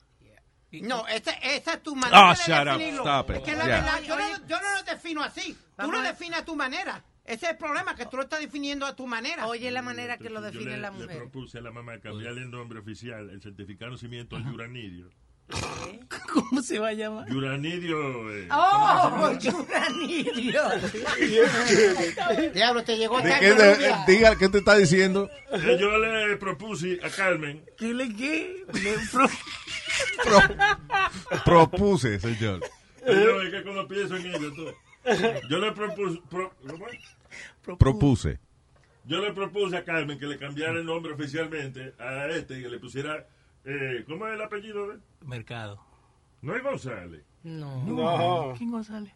No, 0.82 1.06
esa, 1.06 1.30
esa 1.34 1.74
es 1.74 1.82
tu 1.84 1.94
manera 1.94 2.30
Oh, 2.30 2.30
de 2.30 2.34
shut 2.36 2.48
up. 2.66 2.78
definirlo. 2.78 3.02
Stop 3.02 3.30
it. 3.30 3.36
Es 3.36 3.42
que 3.42 3.52
la 3.54 3.64
Yeah. 3.66 3.76
verdad, 3.80 4.02
yo, 4.02 4.16
no, 4.16 4.46
yo 4.48 4.56
no 4.60 4.74
lo 4.74 4.82
defino 4.82 5.22
así. 5.22 5.56
Tú 5.78 5.92
lo 5.92 6.02
defines 6.02 6.40
a 6.40 6.44
tu 6.44 6.56
manera. 6.56 7.04
Ese 7.24 7.46
es 7.46 7.52
el 7.52 7.58
problema, 7.58 7.94
que 7.94 8.06
tú 8.06 8.16
lo 8.16 8.24
estás 8.24 8.40
definiendo 8.40 8.84
a 8.84 8.96
tu 8.96 9.06
manera. 9.06 9.46
Oye 9.46 9.70
la 9.70 9.82
manera 9.82 10.18
que 10.18 10.28
lo 10.30 10.40
Yo 10.40 10.46
define 10.46 10.72
le, 10.72 10.78
la 10.78 10.90
le 10.90 10.96
mujer. 10.98 11.16
propuse 11.18 11.58
a 11.58 11.60
la 11.60 11.70
mamá 11.70 12.00
cambiarle 12.00 12.42
el 12.42 12.50
nombre 12.50 12.80
oficial, 12.80 13.30
el 13.30 13.40
certificado 13.40 13.90
de 13.92 13.96
nacimiento 13.96 14.34
al 14.34 14.44
Yuranidio. 14.44 15.10
¿Cómo 16.32 16.62
se 16.62 16.78
va 16.78 16.88
a 16.88 16.92
llamar? 16.92 17.28
Yuranidio. 17.28 18.30
eh, 18.34 18.48
¡Oh, 18.50 19.30
Yuranidio! 19.38 20.62
Diablo, 22.54 22.82
te 22.84 22.96
llegó 22.96 23.20
¿De 23.20 23.30
tarde, 23.30 23.40
qué 23.48 23.54
te- 23.54 23.74
rubia. 23.74 24.04
diga, 24.06 24.36
¿qué 24.36 24.48
te 24.48 24.58
está 24.58 24.76
diciendo? 24.76 25.28
eh, 25.52 25.76
yo 25.80 25.96
le 25.98 26.36
propuse 26.36 26.98
a 27.02 27.10
Carmen. 27.10 27.64
¿Qué 27.76 27.92
le 27.94 28.14
qué? 28.14 28.64
Le 28.72 28.94
pro- 29.12 29.28
Propuse, 31.44 32.18
señor. 32.18 32.60
Yo, 33.06 33.42
es 33.42 33.50
que 33.50 33.62
cuando 33.62 33.86
pienso 33.86 34.16
en 34.16 34.26
ello, 34.26 34.52
tú. 34.54 34.66
Yo 35.50 35.58
le 35.58 35.72
propuse. 35.72 36.20
pro-. 36.30 36.52
Propuse. 37.78 38.38
Yo 39.06 39.20
le 39.20 39.32
propuse 39.34 39.76
a 39.76 39.84
Carmen 39.84 40.18
que 40.18 40.26
le 40.26 40.38
cambiara 40.38 40.78
el 40.78 40.86
nombre 40.86 41.12
oficialmente 41.12 41.92
a 41.98 42.26
este 42.28 42.58
y 42.58 42.62
que 42.62 42.68
le 42.70 42.78
pusiera. 42.78 43.26
Eh, 43.64 44.04
¿Cómo 44.06 44.26
es 44.26 44.35
el 44.35 44.42
apellido 44.42 44.88
de 44.88 44.94
él? 44.94 45.00
Mercado. 45.25 45.80
No 46.42 46.54
es 46.54 46.62
González. 46.62 47.23
No. 47.42 47.83
No. 47.85 48.54
¿Quién 48.59 48.71
González? 48.71 49.12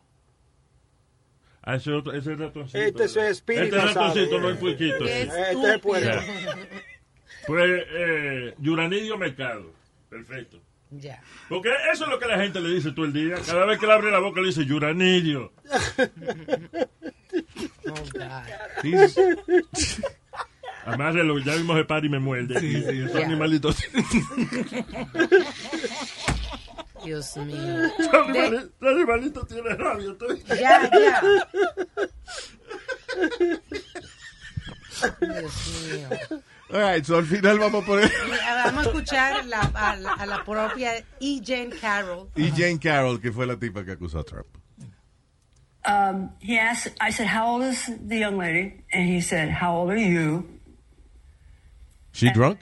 Ah, 1.63 1.75
ese, 1.75 1.93
otro, 1.93 2.13
ese 2.15 2.33
es 2.33 2.39
ratoncito. 2.39 2.79
Este 2.79 3.05
es 3.05 3.17
Este 3.17 3.53
es 3.55 3.71
González. 3.71 3.95
ratoncito, 3.95 4.41
no 4.41 4.49
el 4.49 4.57
puerquito. 4.59 5.05
Este 5.05 5.23
es 5.53 5.65
el 5.65 5.81
puerco. 5.81 6.21
Pues, 7.47 7.83
eh, 7.91 8.55
Yuranidio 8.59 9.19
Mercado. 9.19 9.71
Perfecto. 10.09 10.61
Ya. 10.91 11.23
Porque 11.51 11.69
eso 11.93 12.05
es 12.05 12.11
lo 12.11 12.19
que 12.19 12.27
la 12.27 12.39
gente 12.39 12.61
le 12.61 12.71
dice 12.71 12.93
todo 12.93 13.05
el 13.05 13.13
día. 13.13 13.37
Cada 13.45 13.67
vez 13.67 13.79
que 13.79 13.87
le 13.87 13.93
abre 13.93 14.11
la 14.11 14.21
boca 14.21 14.41
le 14.41 14.47
dice 14.47 14.65
Yuranidio. 14.65 15.53
Oh, 17.87 17.95
God. 18.13 18.45
Además, 20.89 21.15
de 21.15 21.25
lo- 21.25 21.39
ya 21.39 21.55
vimos 21.55 21.77
el 21.77 21.87
par 21.87 22.05
y 22.05 22.09
me 22.09 22.19
muerde. 22.19 22.59
Sí, 22.61 22.73
sí, 22.83 23.01
esos 23.03 23.19
Ya. 23.21 23.27
animalitos. 23.27 23.77
Dios 27.05 27.37
mío. 27.37 27.85
Ese 27.99 28.11
animali- 28.11 28.71
ese 28.81 28.89
animalito 28.89 29.47
tiene 29.47 29.75
rabia. 29.75 30.15
Ya, 30.49 30.91
ya. 30.91 31.21
Dios 35.21 35.55
mío. 35.93 36.09
All 36.71 36.81
right, 36.83 37.05
so 37.05 37.17
al 37.17 37.25
final 37.25 37.59
vamos 37.59 37.83
a 37.83 37.87
poner. 37.87 38.11
Vamos 38.65 38.87
a 38.87 38.89
escuchar 38.91 39.45
la- 39.47 39.71
a, 39.75 39.97
la, 39.97 40.13
a 40.15 40.27
la 40.27 40.45
propia 40.45 40.99
E. 41.21 41.41
Jane 41.45 41.71
Carroll. 41.81 42.29
Y 42.37 42.51
Jane 42.51 42.79
Carroll, 42.79 43.21
que 43.21 43.33
fue 43.33 43.47
la 43.47 43.57
tipa 43.59 43.85
que 43.85 43.93
acusó 43.93 44.19
a 44.21 44.25
Trump. 44.25 44.47
Um, 45.87 46.31
he 46.41 46.59
asked, 46.59 46.93
I 47.01 47.11
said, 47.11 47.29
how 47.29 47.47
old 47.55 47.63
is 47.65 47.91
the 48.07 48.19
young 48.19 48.37
lady? 48.37 48.85
And 48.93 49.09
he 49.09 49.23
said, 49.23 49.49
how 49.51 49.75
old 49.77 49.91
are 49.91 49.97
you? 49.97 50.45
She 52.19 52.31
drunk? 52.33 52.59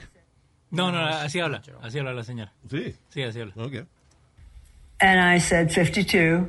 No, 0.71 0.91
no, 0.91 0.99
así 1.07 1.41
habla. 1.41 1.63
Así 1.83 1.99
habla 1.99 2.13
la 2.13 2.25
señora. 2.25 2.53
Sí. 2.71 2.95
Sí, 3.09 3.23
así 3.23 3.41
habla. 3.41 3.55
Okay. 3.57 3.85
And 5.01 5.21
I 5.21 5.39
said, 5.39 5.71
52. 5.71 6.49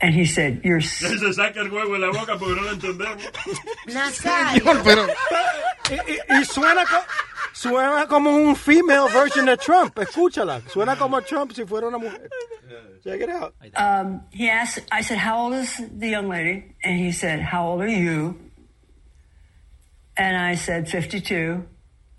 And 0.00 0.12
he 0.14 0.26
said, 0.26 0.60
you're 0.64 0.78
s- 0.82 1.02
Él 1.02 1.18
se 1.18 1.32
saca 1.32 1.60
el 1.60 1.70
huevo 1.70 1.92
de 1.94 1.98
la 2.00 2.08
boca 2.12 2.36
porque 2.38 2.54
no 2.56 2.62
lo 2.62 2.70
entendemos. 2.72 3.22
Nazario. 3.86 4.64
Pero, 4.84 5.06
Y, 5.90 6.12
y- 6.12 6.40
y 6.40 6.44
suena, 6.44 6.84
co- 6.84 7.04
suena 7.52 8.06
como 8.06 8.30
un 8.36 8.54
female 8.56 9.08
version 9.12 9.46
de 9.46 9.56
Trump. 9.56 9.98
Escúchala. 9.98 10.60
Suena 10.68 10.96
como 10.96 11.20
Trump 11.22 11.52
si 11.52 11.64
fuera 11.64 11.88
una 11.88 11.98
mujer. 11.98 12.28
Check 13.02 13.20
it 13.22 13.28
out. 13.30 13.54
um, 13.76 14.22
he 14.30 14.48
asked, 14.50 14.84
I 14.92 15.02
said, 15.02 15.18
how 15.18 15.38
old 15.46 15.54
is 15.54 15.76
the 15.98 16.08
young 16.08 16.28
lady? 16.28 16.74
And 16.82 16.98
he 16.98 17.12
said, 17.12 17.40
how 17.40 17.66
old 17.66 17.82
are 17.82 17.88
you? 17.88 18.36
And 20.16 20.36
I 20.36 20.54
said, 20.56 20.88
52. 20.88 21.66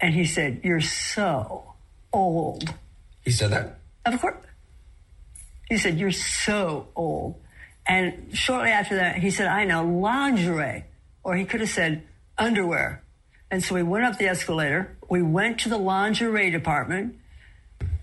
And 0.06 0.14
he 0.14 0.26
said, 0.26 0.62
you're 0.64 0.82
so 0.82 1.74
old. 2.14 2.72
He 3.24 3.32
said 3.32 3.50
that? 3.50 3.80
Of 4.06 4.22
course. 4.22 4.36
He 5.68 5.80
said, 5.80 5.98
You're 5.98 6.12
so 6.12 6.90
old. 6.96 7.42
And 7.88 8.38
shortly 8.38 8.70
after 8.70 8.98
that, 8.98 9.18
he 9.18 9.32
said, 9.32 9.48
I 9.48 9.66
know, 9.66 9.84
lingerie. 9.84 10.84
Or 11.24 11.36
he 11.36 11.46
could 11.46 11.62
have 11.62 11.70
said, 11.70 12.04
underwear. 12.38 13.02
And 13.50 13.64
so 13.64 13.74
we 13.74 13.82
went 13.82 14.06
up 14.06 14.20
the 14.20 14.28
escalator. 14.28 14.96
We 15.10 15.24
went 15.24 15.62
to 15.62 15.70
the 15.70 15.78
lingerie 15.80 16.52
department. 16.52 17.16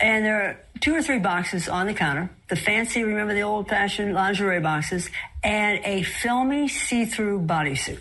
And 0.01 0.25
there 0.25 0.43
are 0.43 0.61
two 0.81 0.97
or 0.97 1.03
three 1.03 1.21
boxes 1.21 1.69
on 1.69 1.87
the 1.87 1.95
counter. 1.95 2.31
The 2.49 2.57
fancy, 2.57 3.05
remember 3.05 3.33
the 3.33 3.43
old 3.43 3.69
fashioned 3.69 4.13
lingerie 4.13 4.59
boxes, 4.59 5.09
and 5.45 5.79
a 5.85 6.03
filmy 6.03 6.67
see 6.67 7.05
through 7.05 7.43
bodysuit 7.43 8.01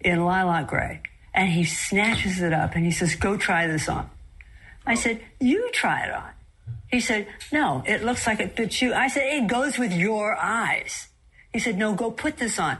in 0.00 0.24
lilac 0.24 0.68
gray. 0.68 1.02
And 1.34 1.48
he 1.50 1.64
snatches 1.64 2.40
it 2.40 2.52
up 2.52 2.74
and 2.74 2.84
he 2.84 2.90
says, 2.90 3.14
Go 3.14 3.36
try 3.36 3.66
this 3.66 3.88
on. 3.88 4.08
I 4.86 4.94
said, 4.94 5.20
You 5.40 5.70
try 5.72 6.04
it 6.06 6.12
on. 6.12 6.30
He 6.90 7.00
said, 7.00 7.26
No, 7.52 7.82
it 7.86 8.02
looks 8.02 8.26
like 8.26 8.40
it 8.40 8.56
fits 8.56 8.80
you. 8.82 8.94
I 8.94 9.08
said, 9.08 9.24
It 9.26 9.46
goes 9.46 9.78
with 9.78 9.92
your 9.92 10.36
eyes. 10.36 11.08
He 11.52 11.58
said, 11.58 11.76
No, 11.78 11.94
go 11.94 12.10
put 12.10 12.36
this 12.38 12.58
on. 12.58 12.78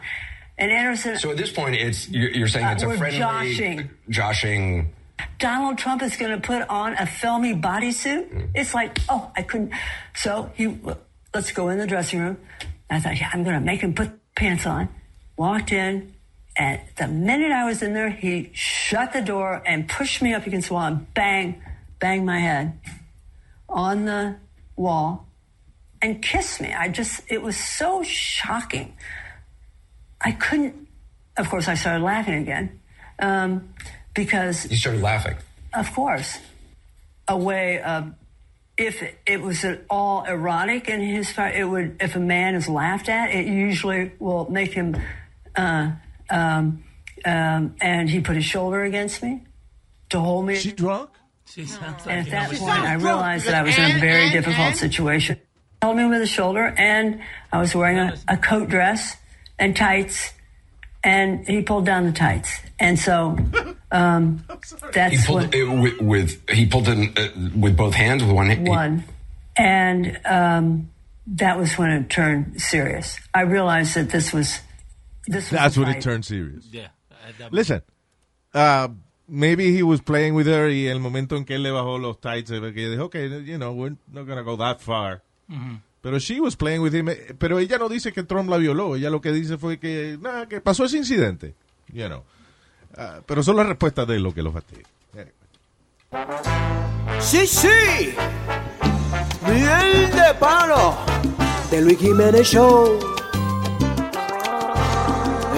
And 0.56 0.72
Anderson, 0.72 1.16
So 1.18 1.30
at 1.30 1.36
this 1.36 1.52
point, 1.52 1.76
it's 1.76 2.08
you're, 2.08 2.48
saying 2.48 2.66
Uh, 2.66 2.72
it's 2.72 2.82
a 2.82 2.88
we're 2.88 2.96
friendly 2.96 3.18
joshing. 3.18 3.90
joshing. 4.08 4.92
Donald 5.38 5.78
Trump 5.78 6.02
is 6.02 6.16
going 6.16 6.32
to 6.32 6.40
put 6.44 6.62
on 6.68 6.94
a 6.94 7.06
filmy 7.06 7.54
bodysuit. 7.54 8.50
It's 8.54 8.74
like, 8.74 8.98
oh, 9.08 9.30
I 9.36 9.42
couldn't. 9.42 9.72
So 10.14 10.50
he, 10.54 10.78
let's 11.34 11.52
go 11.52 11.68
in 11.68 11.78
the 11.78 11.86
dressing 11.86 12.20
room. 12.20 12.38
I 12.90 12.98
thought, 13.00 13.20
yeah, 13.20 13.28
I'm 13.32 13.44
going 13.44 13.54
to 13.58 13.64
make 13.64 13.80
him 13.82 13.94
put 13.94 14.10
pants 14.34 14.66
on. 14.66 14.88
Walked 15.36 15.70
in, 15.72 16.14
and 16.58 16.80
the 16.96 17.06
minute 17.06 17.52
I 17.52 17.64
was 17.64 17.82
in 17.82 17.94
there, 17.94 18.10
he 18.10 18.50
shut 18.52 19.12
the 19.12 19.22
door 19.22 19.62
and 19.64 19.88
pushed 19.88 20.20
me 20.20 20.34
up 20.34 20.44
against 20.44 20.68
the 20.68 20.74
wall 20.74 20.86
and 20.86 21.14
bang, 21.14 21.62
bang 22.00 22.24
my 22.24 22.40
head 22.40 22.80
on 23.68 24.06
the 24.06 24.36
wall 24.74 25.28
and 26.02 26.20
kissed 26.20 26.60
me. 26.60 26.72
I 26.72 26.88
just, 26.88 27.22
it 27.28 27.42
was 27.42 27.56
so 27.56 28.02
shocking. 28.02 28.96
I 30.20 30.32
couldn't, 30.32 30.88
of 31.36 31.48
course, 31.48 31.68
I 31.68 31.74
started 31.74 32.02
laughing 32.02 32.34
again 32.34 32.80
um, 33.20 33.72
because 34.12 34.68
You 34.68 34.76
started 34.76 35.00
laughing. 35.00 35.36
of 35.72 35.92
course, 35.94 36.38
a 37.28 37.36
way 37.36 37.80
of 37.80 38.12
if 38.76 39.02
it, 39.26 39.40
was 39.40 39.64
at 39.64 39.84
all 39.90 40.24
erotic 40.24 40.88
in 40.88 41.00
his 41.00 41.32
part, 41.32 41.54
it 41.54 41.64
would. 41.64 41.96
If 42.00 42.14
a 42.14 42.20
man 42.20 42.54
is 42.54 42.68
laughed 42.68 43.08
at, 43.08 43.30
it 43.30 43.46
usually 43.46 44.12
will 44.20 44.48
make 44.50 44.72
him. 44.72 44.96
Uh, 45.56 45.92
um, 46.30 46.84
um, 47.24 47.74
and 47.80 48.08
he 48.08 48.20
put 48.20 48.36
his 48.36 48.44
shoulder 48.44 48.82
against 48.84 49.22
me 49.22 49.42
to 50.10 50.20
hold 50.20 50.46
me. 50.46 50.54
She 50.56 50.72
drunk? 50.72 51.10
She 51.46 51.64
sounds 51.64 52.06
And 52.06 52.26
like 52.26 52.32
at 52.34 52.48
that 52.48 52.52
it. 52.52 52.58
point, 52.60 52.78
I 52.78 52.94
realized 52.94 53.46
that 53.46 53.54
I 53.54 53.62
was 53.62 53.76
in 53.78 53.96
a 53.96 54.00
very 54.00 54.30
difficult 54.30 54.76
situation. 54.76 55.36
He 55.36 55.42
Held 55.82 55.96
me 55.96 56.04
with 56.06 56.20
his 56.20 56.28
shoulder, 56.30 56.74
and 56.76 57.20
I 57.52 57.58
was 57.60 57.74
wearing 57.74 57.98
a, 57.98 58.16
a 58.28 58.36
coat 58.36 58.68
dress 58.68 59.16
and 59.58 59.74
tights, 59.76 60.32
and 61.02 61.46
he 61.46 61.62
pulled 61.62 61.86
down 61.86 62.04
the 62.04 62.12
tights, 62.12 62.58
and 62.78 62.98
so 62.98 63.36
um, 63.92 64.44
that's 64.92 65.14
He 65.20 65.26
pulled 65.26 65.44
what 65.44 65.54
it 65.54 65.64
with, 65.64 66.00
with 66.00 66.50
he 66.50 66.66
pulled 66.66 66.88
it 66.88 67.18
uh, 67.18 67.28
with 67.56 67.76
both 67.76 67.94
hands 67.94 68.22
with 68.24 68.32
one 68.32 68.46
hand. 68.48 68.68
one, 68.68 69.04
and 69.56 70.20
um, 70.26 70.90
that 71.28 71.58
was 71.58 71.78
when 71.78 71.90
it 71.90 72.10
turned 72.10 72.60
serious. 72.60 73.18
I 73.32 73.42
realized 73.42 73.94
that 73.94 74.10
this 74.10 74.32
was 74.32 74.60
this 75.28 75.50
That's 75.50 75.76
when 75.76 75.88
it 75.88 76.00
turned 76.02 76.24
serious. 76.24 76.64
Yeah. 76.72 76.88
Listen, 77.50 77.82
uh, 78.54 78.88
maybe 79.28 79.72
he 79.72 79.82
was 79.82 80.00
playing 80.00 80.34
with 80.34 80.46
her 80.46 80.70
y 80.70 80.86
el 80.86 80.98
momento 81.00 81.36
en 81.36 81.44
que 81.44 81.56
él 81.56 81.62
le 81.62 81.70
bajó 81.70 81.98
los 81.98 82.20
tights, 82.20 82.50
eh, 82.50 82.60
que 82.72 82.80
ella 82.86 82.90
dijo, 82.92 83.04
okay, 83.06 83.28
you 83.44 83.58
know, 83.58 83.72
we're 83.72 83.96
not 84.12 84.26
gonna 84.26 84.42
go 84.42 84.56
that 84.56 84.80
far. 84.80 85.22
Pero 86.00 86.18
she 86.20 86.40
was 86.40 86.54
playing 86.56 86.80
with 86.82 86.94
him. 86.94 87.08
eh, 87.08 87.34
Pero 87.38 87.58
ella 87.58 87.76
no 87.78 87.88
dice 87.88 88.12
que 88.12 88.22
Trump 88.22 88.48
la 88.48 88.56
violó. 88.56 88.96
Ella 88.96 89.10
lo 89.10 89.20
que 89.20 89.32
dice 89.32 89.58
fue 89.58 89.78
que, 89.78 90.16
nada, 90.20 90.46
que 90.48 90.60
pasó 90.60 90.84
ese 90.84 90.96
incidente. 90.98 91.54
You 91.92 92.06
know. 92.06 92.22
Ah, 92.96 93.20
pero 93.26 93.42
son 93.42 93.56
las 93.56 93.66
respuestas 93.66 94.06
de 94.06 94.16
él 94.16 94.22
lo 94.22 94.32
que 94.32 94.42
lo 94.42 94.52
fastidia. 94.52 94.84
Sí, 97.20 97.46
sí. 97.46 98.14
Miel 99.46 100.10
de 100.10 100.34
palo. 100.38 100.96
De 101.70 101.82
Luis 101.82 101.98
Jiménez 101.98 102.46
Show. 102.46 102.98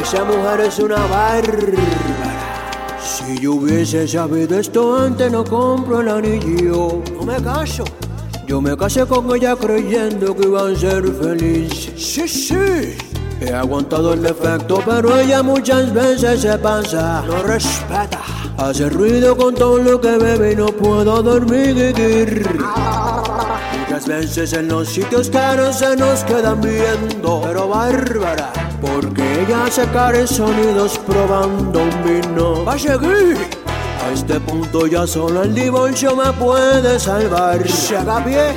Esa 0.02 0.24
mujer 0.24 0.60
es 0.60 0.78
una 0.78 0.96
bárbara. 1.06 2.50
Si 3.02 3.38
yo 3.38 3.52
hubiese 3.52 4.08
sabido 4.08 4.58
esto 4.58 4.96
antes, 4.96 5.30
no 5.30 5.44
compro 5.44 6.00
el 6.00 6.08
anillo. 6.08 7.02
No 7.14 7.22
me 7.24 7.42
caso. 7.42 7.84
Yo 8.46 8.60
me 8.60 8.76
casé 8.76 9.06
con 9.06 9.34
ella 9.34 9.54
creyendo 9.56 10.34
que 10.34 10.44
iban 10.44 10.74
a 10.74 10.78
ser 10.78 11.04
felices. 11.12 11.92
Sí, 11.96 12.26
sí. 12.26 12.96
He 13.40 13.52
aguantado 13.54 14.12
el 14.14 14.22
defecto, 14.22 14.82
pero 14.84 15.18
ella 15.18 15.42
muchas 15.42 15.92
veces 15.92 16.40
se 16.40 16.58
pasa. 16.58 17.22
No 17.26 17.42
respeta. 17.42 18.20
Hace 18.56 18.90
ruido 18.90 19.36
con 19.36 19.54
todo 19.54 19.78
lo 19.78 20.00
que 20.00 20.16
bebe 20.18 20.52
y 20.52 20.56
no 20.56 20.66
puedo 20.66 21.22
dormir. 21.22 21.94
Muchas 23.90 24.06
veces 24.06 24.52
en 24.52 24.68
los 24.68 24.88
sitios 24.88 25.28
caros 25.30 25.80
se 25.80 25.96
nos 25.96 26.22
quedan 26.22 26.60
viendo, 26.60 27.40
pero 27.44 27.66
bárbara, 27.66 28.52
porque 28.80 29.42
ella 29.42 29.64
caros 29.92 30.30
sonidos 30.30 30.96
probando 30.98 31.82
un 31.82 32.04
vino. 32.04 32.64
Va 32.64 32.74
a 32.74 32.78
seguir. 32.78 33.36
A 34.06 34.12
este 34.12 34.38
punto 34.38 34.86
ya 34.86 35.08
solo 35.08 35.42
el 35.42 35.52
divorcio 35.52 36.14
me 36.14 36.32
puede 36.34 37.00
salvar. 37.00 37.68
Se 37.68 37.96
haga 37.96 38.24
pie, 38.24 38.54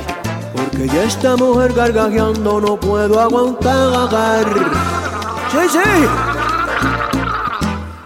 Que 0.70 0.86
ya 0.86 1.02
esta 1.02 1.36
mujer 1.36 1.72
gargajeando 1.72 2.60
no 2.60 2.78
puedo 2.78 3.18
aguantar. 3.18 4.46
Sí, 5.50 5.68
sí. 5.68 6.06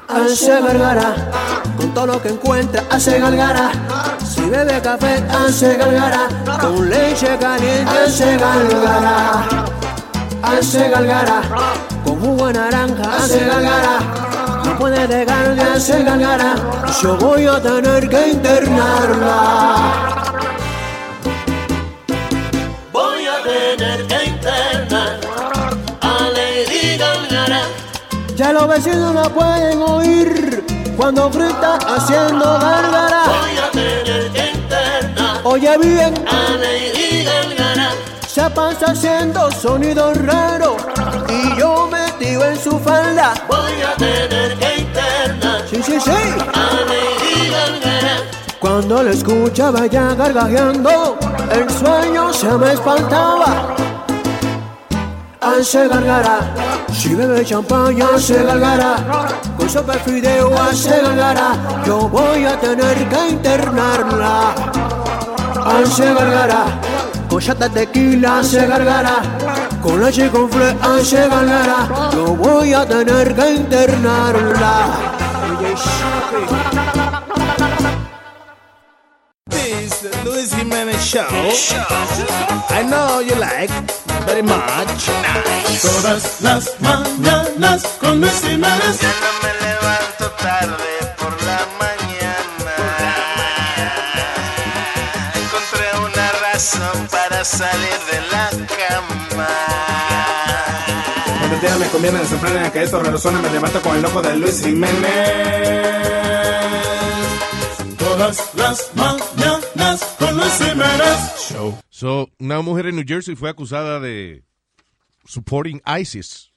Hace 0.08 0.62
gargara, 0.62 1.30
con 1.76 1.92
todo 1.92 2.06
lo 2.06 2.22
que 2.22 2.30
encuentra, 2.30 2.84
hace 2.88 3.20
gargara. 3.20 3.97
Si 4.48 4.52
bebe 4.52 4.80
café, 4.80 5.22
hace 5.28 5.76
gargara. 5.76 6.26
Con 6.58 6.88
leche 6.88 7.36
caliente, 7.38 7.92
hace 7.92 8.38
gargara. 8.38 9.44
Hace 10.42 10.88
gargara, 10.88 11.42
con 12.02 12.18
jugo 12.18 12.46
de 12.46 12.54
naranja, 12.54 13.02
hace 13.14 13.40
gargara. 13.40 13.98
No 14.64 14.78
puede 14.78 15.06
dejar 15.06 15.54
de 15.54 15.60
hacer 15.60 16.02
gargara. 16.02 16.54
Yo 17.02 17.18
voy 17.18 17.46
a 17.46 17.60
tener 17.60 18.08
que 18.08 18.28
internarla. 18.28 19.36
Voy 22.90 23.26
a 23.26 23.42
tener 23.42 24.06
que 24.06 24.24
internar 24.30 25.20
a 26.00 26.18
Lady. 26.32 26.98
Ya 28.34 28.52
los 28.54 28.66
vecinos 28.66 29.14
la 29.14 29.28
pueden 29.28 29.82
oír 29.82 30.64
cuando 30.96 31.28
grita 31.28 31.76
haciendo 31.86 32.58
gargara. 32.58 33.67
Oye 35.50 35.78
bien, 35.78 36.12
a 36.28 36.56
Lady 36.58 37.24
Gaga. 37.24 37.92
se 38.26 38.50
pasa 38.50 38.90
haciendo 38.90 39.50
sonidos 39.50 40.14
raros 40.18 40.76
y 41.26 41.58
yo 41.58 41.88
metido 41.90 42.44
en 42.44 42.58
su 42.60 42.78
falda. 42.78 43.32
Voy 43.48 43.80
a 43.80 43.94
tener 43.96 44.54
que 44.58 44.76
internar 44.76 45.62
Sí, 45.70 45.82
sí, 45.82 45.98
sí. 45.98 46.10
Cuando 48.60 49.02
la 49.02 49.10
escuchaba 49.10 49.86
ya 49.86 50.14
gargajeando, 50.14 51.18
el 51.50 51.70
sueño 51.70 52.30
se 52.34 52.50
me 52.50 52.74
espantaba. 52.74 53.74
Hace 55.40 55.88
gargara, 55.88 56.40
si 56.92 57.14
bebe 57.14 57.42
champaña 57.42 58.06
hace 58.14 58.42
gargara, 58.42 58.96
con 59.56 59.70
sopa 59.70 59.94
de 59.94 59.98
fideo 60.00 60.54
hace 60.60 61.00
gargara, 61.00 61.56
yo 61.86 62.06
voy 62.06 62.44
a 62.44 62.60
tener 62.60 63.08
que 63.08 63.28
internarla. 63.30 64.87
Hace 65.68 66.14
gargara, 66.14 66.64
con 67.28 67.40
chata 67.40 67.68
de 67.68 67.86
tequila 67.86 68.38
hace 68.38 68.66
gargara, 68.66 69.20
con 69.82 70.02
leche 70.02 70.30
con 70.30 70.50
fle 70.50 70.74
hace 70.80 71.28
gargara, 71.28 72.10
yo 72.12 72.34
voy 72.34 72.72
a 72.72 72.86
tener 72.86 73.34
que 73.34 73.50
internarla. 73.50 74.74
This 79.50 79.92
is 79.92 80.00
the 80.00 80.24
Luis 80.24 80.54
Jimenez 80.54 81.04
Show. 81.04 81.26
I 82.70 82.82
know 82.84 83.20
you 83.20 83.34
like 83.36 83.70
very 84.26 84.42
much. 84.42 85.10
Todas 85.82 86.40
las 86.40 86.70
mañanas 86.80 87.82
con 88.00 88.20
Luis 88.20 88.40
Jimenez. 88.42 89.00
Para 97.38 97.44
salir 97.44 97.98
de 98.10 98.20
la 98.32 98.50
cama. 98.66 99.48
Cuando 101.38 101.60
días 101.60 101.78
me 101.78 101.86
conviene, 101.86 102.24
se 102.24 102.36
frenan 102.36 102.72
que 102.72 102.82
esto 102.82 103.00
resuena, 103.00 103.40
me 103.40 103.48
levanto 103.50 103.80
con 103.80 103.96
el 103.96 104.04
ojo 104.04 104.20
de 104.22 104.36
Luis 104.38 104.60
Jiménez. 104.60 104.98
Todas 107.96 108.54
las 108.56 108.90
mañanas 108.96 110.02
con 110.18 110.36
Luis 110.36 110.52
Jiménez. 110.58 111.48
Show. 111.48 111.78
So, 111.90 112.28
una 112.40 112.60
mujer 112.60 112.86
en 112.88 112.96
New 112.96 113.04
Jersey 113.06 113.36
fue 113.36 113.50
acusada 113.50 114.00
de 114.00 114.42
supporting 115.24 115.80
ISIS. 116.00 116.50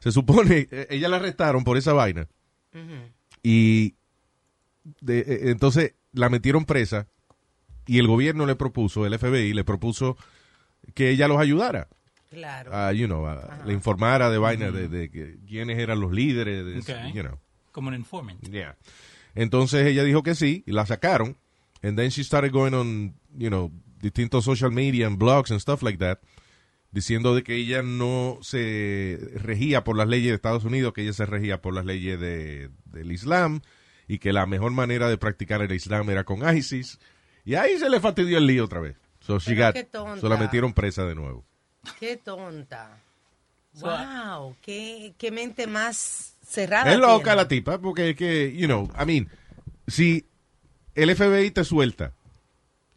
Se 0.00 0.12
supone, 0.12 0.68
eh, 0.70 0.88
ella 0.90 1.08
la 1.08 1.16
arrestaron 1.16 1.64
por 1.64 1.78
esa 1.78 1.94
vaina. 1.94 2.28
Y 3.42 3.94
de- 5.00 5.20
eh, 5.20 5.40
entonces 5.44 5.94
la 6.12 6.28
metieron 6.28 6.66
presa 6.66 7.06
y 7.92 7.98
el 7.98 8.06
gobierno 8.06 8.46
le 8.46 8.56
propuso, 8.56 9.04
el 9.06 9.18
FBI 9.18 9.52
le 9.52 9.64
propuso 9.64 10.16
que 10.94 11.10
ella 11.10 11.28
los 11.28 11.38
ayudara. 11.38 11.88
Claro. 12.30 12.74
a, 12.74 12.92
you 12.94 13.06
know, 13.06 13.26
a- 13.26 13.62
le 13.66 13.74
informara 13.74 14.30
de 14.30 14.38
vaina 14.38 14.70
de, 14.70 15.38
quiénes 15.46 15.78
eran 15.78 16.00
los 16.00 16.12
líderes, 16.12 16.64
de, 16.64 17.12
you 17.12 17.22
know. 17.22 17.38
Como 17.72 17.88
un 17.88 17.94
informant. 17.94 18.40
Yeah. 18.48 18.76
Entonces 19.34 19.86
ella 19.86 20.02
dijo 20.04 20.22
que 20.22 20.34
sí 20.34 20.64
y 20.66 20.72
la 20.72 20.86
sacaron. 20.86 21.36
And 21.82 21.98
then 21.98 22.10
she 22.10 22.24
started 22.24 22.50
going 22.50 22.72
on, 22.72 23.14
you 23.36 23.48
know, 23.48 23.70
distintos 24.00 24.44
social 24.44 24.70
media 24.70 25.06
and 25.06 25.18
blogs 25.18 25.50
and 25.50 25.60
stuff 25.60 25.82
like 25.82 25.98
that, 25.98 26.20
diciendo 26.90 27.34
de 27.34 27.42
que 27.42 27.56
ella 27.56 27.82
no 27.82 28.38
se 28.40 29.18
regía 29.34 29.84
por 29.84 29.96
las 29.98 30.08
leyes 30.08 30.30
de 30.30 30.36
Estados 30.36 30.64
Unidos, 30.64 30.94
que 30.94 31.02
ella 31.02 31.12
se 31.12 31.26
regía 31.26 31.60
por 31.60 31.74
las 31.74 31.84
leyes 31.84 32.18
de, 32.18 32.70
del 32.86 33.12
Islam 33.12 33.60
y 34.08 34.18
que 34.18 34.32
la 34.32 34.46
mejor 34.46 34.72
manera 34.72 35.08
de 35.10 35.18
practicar 35.18 35.60
el 35.60 35.72
Islam 35.72 36.08
era 36.08 36.24
con 36.24 36.40
ISIS. 36.56 36.98
Y 37.44 37.54
ahí 37.54 37.78
se 37.78 37.88
le 37.90 38.00
fastidió 38.00 38.38
el 38.38 38.46
lío 38.46 38.64
otra 38.64 38.80
vez. 38.80 38.96
So 39.20 39.38
she 39.38 39.54
got- 39.54 39.72
qué 39.74 39.84
tonta. 39.84 40.20
so 40.20 40.28
la 40.28 40.36
metieron 40.36 40.72
presa 40.72 41.04
de 41.04 41.14
nuevo. 41.14 41.44
Qué 41.98 42.16
tonta. 42.16 42.98
Wow, 43.80 44.54
qué, 44.62 45.14
qué 45.16 45.30
mente 45.30 45.66
más 45.66 46.34
cerrada. 46.46 46.92
Es 46.92 46.98
loca 46.98 47.22
tiene. 47.24 47.36
la 47.36 47.48
tipa, 47.48 47.78
porque 47.78 48.10
es 48.10 48.16
que, 48.16 48.52
you 48.54 48.66
know, 48.66 48.90
I 49.00 49.06
mean, 49.06 49.28
si 49.86 50.26
el 50.94 51.14
FBI 51.16 51.50
te 51.52 51.64
suelta 51.64 52.12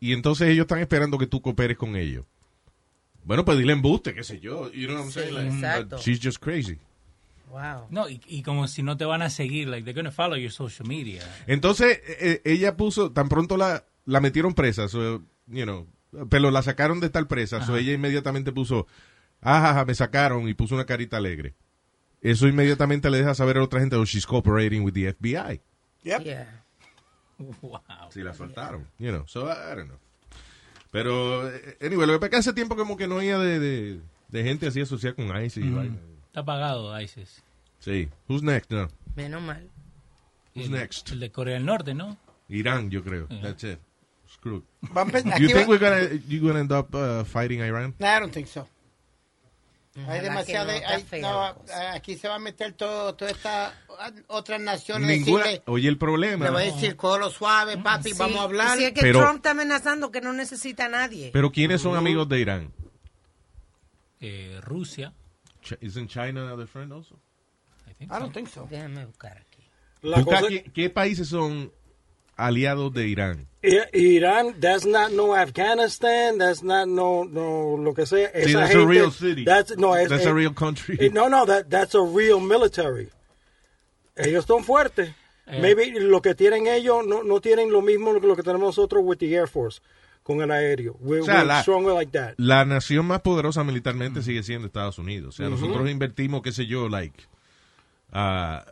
y 0.01 0.11
entonces 0.13 0.49
ellos 0.49 0.63
están 0.65 0.79
esperando 0.79 1.17
que 1.17 1.27
tú 1.27 1.41
cooperes 1.41 1.77
con 1.77 1.95
ellos. 1.95 2.25
Bueno, 3.23 3.45
pues 3.45 3.57
dile 3.57 3.73
embuste, 3.73 4.13
qué 4.13 4.23
sé 4.23 4.39
yo. 4.39 4.69
You 4.71 4.87
know 4.87 4.97
what 4.97 5.05
I'm 5.05 5.11
Sí, 5.11 5.19
saying? 5.21 5.33
Like, 5.35 5.55
exacto. 5.55 5.97
she's 5.99 6.19
just 6.21 6.39
crazy. 6.43 6.77
Wow. 7.49 7.87
No, 7.89 8.09
y, 8.09 8.19
y 8.27 8.43
como 8.43 8.67
si 8.67 8.83
no 8.83 8.97
te 8.97 9.05
van 9.05 9.21
a 9.21 9.29
seguir, 9.29 9.67
like 9.69 9.83
they're 9.85 9.95
gonna 9.99 10.11
follow 10.11 10.35
your 10.37 10.51
social 10.51 10.85
media. 10.87 11.23
Entonces, 11.47 12.01
eh, 12.19 12.41
ella 12.43 12.75
puso, 12.75 13.11
tan 13.13 13.29
pronto 13.29 13.55
la, 13.55 13.85
la 14.05 14.21
metieron 14.21 14.53
presa, 14.53 14.87
so, 14.87 15.21
you 15.47 15.63
know, 15.63 15.87
pero 16.29 16.51
la 16.51 16.61
sacaron 16.61 16.99
de 16.99 17.07
estar 17.07 17.27
presa, 17.27 17.65
so 17.65 17.75
ella 17.75 17.93
inmediatamente 17.93 18.51
puso, 18.51 18.87
ajaja, 19.41 19.85
me 19.85 19.95
sacaron 19.95 20.47
y 20.47 20.53
puso 20.53 20.75
una 20.75 20.85
carita 20.85 21.17
alegre. 21.17 21.55
Eso 22.21 22.47
inmediatamente 22.47 23.09
le 23.09 23.19
deja 23.19 23.35
saber 23.35 23.57
a 23.57 23.63
otra 23.63 23.79
gente, 23.79 23.95
oh, 23.95 24.05
she's 24.05 24.25
cooperating 24.25 24.83
with 24.83 24.93
the 24.93 25.13
FBI. 25.13 25.61
Yeah. 26.03 26.63
Wow. 27.61 27.81
Si 28.11 28.21
la 28.21 28.33
soltaron, 28.33 28.87
you 28.97 29.11
know, 29.11 29.25
so 29.27 29.45
I, 29.51 29.75
don't 29.75 29.89
know. 29.89 29.99
Pero, 30.91 31.49
eh, 31.53 31.77
anyway, 31.81 32.07
lo 32.07 32.13
que 32.13 32.19
pasa 32.19 32.25
es 32.25 32.31
que 32.31 32.37
hace 32.37 32.53
tiempo 32.53 32.77
como 32.77 32.95
que 32.95 33.07
no 33.07 33.17
había 33.17 33.37
de, 33.37 33.59
de, 33.59 34.01
de 34.29 34.43
gente 34.43 34.67
así 34.67 34.79
asociada 34.79 35.15
con 35.15 35.25
ISIS 35.43 35.65
Mm. 35.65 35.97
Está 36.27 36.45
pagado 36.45 36.99
ISIS. 36.99 37.43
Sí. 37.79 38.09
Who's 38.27 38.43
next? 38.43 38.71
No. 38.71 38.87
Menos 39.15 39.41
mal. 39.41 39.69
Who's 40.55 40.67
el, 40.67 40.71
next? 40.71 41.11
El 41.11 41.19
de 41.19 41.31
Corea 41.31 41.55
del 41.55 41.65
Norte, 41.65 41.93
¿no? 41.93 42.17
Irán, 42.47 42.89
yo 42.89 43.03
creo. 43.03 43.27
That's 43.41 43.63
it. 43.63 43.79
Screw. 44.45 44.63
Va 44.95 45.01
a 45.01 45.05
empe- 45.05 45.39
You 45.39 45.47
think 45.47 45.67
we're 45.67 45.79
gonna, 45.79 46.21
you 46.27 46.39
gonna 46.41 46.59
end 46.59 46.71
up 46.71 46.93
uh, 46.93 47.23
fighting 47.25 47.61
Iran? 47.61 47.95
No, 47.99 48.05
I 48.07 48.19
don't 48.19 48.31
think 48.31 48.47
so. 48.47 48.67
Hay 50.07 50.19
que 50.19 50.25
demasiado. 50.25 50.71
no, 51.21 51.53
no, 51.53 51.55
aquí 51.93 52.15
se 52.17 52.27
va 52.27 52.35
a 52.35 52.39
meter 52.39 52.73
todo, 52.73 53.15
todas 53.15 53.33
estas 53.33 53.73
otras 54.27 54.59
naciones. 54.61 55.07
Ninguna. 55.07 55.45
decirle- 55.45 55.63
Oye, 55.67 55.87
el 55.87 55.97
problema. 55.97 56.45
le 56.45 56.51
va 56.51 56.59
a 56.59 56.63
decir, 56.63 56.95
cógelo 56.97 57.29
suave, 57.31 57.77
papi, 57.77 58.11
Sí, 58.11 58.15
vamos 58.19 58.37
a 58.39 58.43
hablar. 58.43 58.77
sí, 58.77 58.83
es 58.83 58.91
que 58.91 59.01
Pero- 59.01 59.21
Trump 59.21 59.37
está 59.37 59.51
amenazando 59.51 60.11
que 60.11 60.19
no 60.21 60.33
necesita 60.33 60.85
a 60.85 60.89
nadie. 60.89 61.29
Pero 61.33 61.51
¿quiénes 61.51 61.81
son 61.81 61.95
amigos 61.95 62.27
de 62.29 62.39
Irán? 62.39 62.73
Eh, 64.19 64.59
Rusia. 64.61 65.13
Ch- 65.63 65.77
Isn't 65.81 66.09
China 66.09 66.55
their 66.55 66.67
friend 66.67 66.91
also? 66.93 67.17
I 68.01 68.05
don't 68.07 68.33
think 68.33 68.49
so. 68.49 68.67
Déjame 68.69 69.05
buscar 69.05 69.37
aquí. 69.37 69.63
La 70.01 70.17
Busca 70.17 70.41
cosa- 70.41 70.49
¿qué, 70.49 70.63
qué 70.73 70.89
países 70.89 71.29
son 71.29 71.71
aliados 72.35 72.93
de 72.93 73.07
Irán? 73.07 73.47
Irán, 73.93 74.59
that's 74.59 74.85
not 74.85 75.11
no 75.11 75.35
Afghanistan, 75.35 76.37
that's 76.37 76.61
not 76.61 76.87
no, 76.87 77.25
no, 77.25 77.77
lo 77.77 77.93
que 77.95 78.05
sea. 78.05 78.29
Sí, 78.33 78.51
Esa 78.51 78.59
that's 78.59 78.75
a 78.75 78.85
real 78.85 79.11
city. 79.11 79.43
That's, 79.43 79.75
no, 79.77 79.95
es- 79.95 80.09
That's 80.09 80.25
a 80.25 80.29
eh, 80.29 80.33
real 80.33 80.53
country. 80.53 80.97
eh, 80.99 81.09
No, 81.11 81.29
no, 81.29 81.45
that, 81.45 81.67
that's 81.69 81.95
a 81.95 82.01
real 82.01 82.39
military. 82.39 83.09
Ellos 84.15 84.45
son 84.45 84.63
fuertes. 84.63 85.09
Eh. 85.47 85.59
Maybe 85.61 85.91
lo 85.99 86.21
que 86.21 86.33
tienen 86.35 86.67
ellos 86.67 87.05
no, 87.05 87.23
no 87.23 87.39
tienen 87.41 87.71
lo 87.71 87.81
mismo 87.81 88.19
que 88.19 88.27
lo 88.27 88.35
que 88.35 88.43
tenemos 88.43 88.61
nosotros 88.67 89.03
with 89.03 89.17
the 89.17 89.33
Air 89.33 89.47
Force, 89.47 89.81
con 90.23 90.41
el 90.41 90.49
aéreo. 90.51 90.95
We're, 90.99 91.21
O 91.21 91.25
sea, 91.25 91.35
we're 91.35 91.45
la- 91.47 91.61
stronger 91.61 91.93
like 91.93 92.11
that. 92.17 92.33
La 92.37 92.65
nación 92.65 93.05
más 93.07 93.21
poderosa 93.21 93.63
militarmente 93.63 94.21
sigue 94.21 94.43
siendo 94.43 94.67
Estados 94.67 94.97
Unidos. 94.99 95.29
O 95.29 95.37
sea, 95.37 95.47
Ujú. 95.49 95.59
nosotros 95.59 95.89
invertimos, 95.89 96.41
qué 96.43 96.51
sé 96.51 96.65
yo, 96.67 96.87
like, 96.89 97.23
ah, 98.11 98.63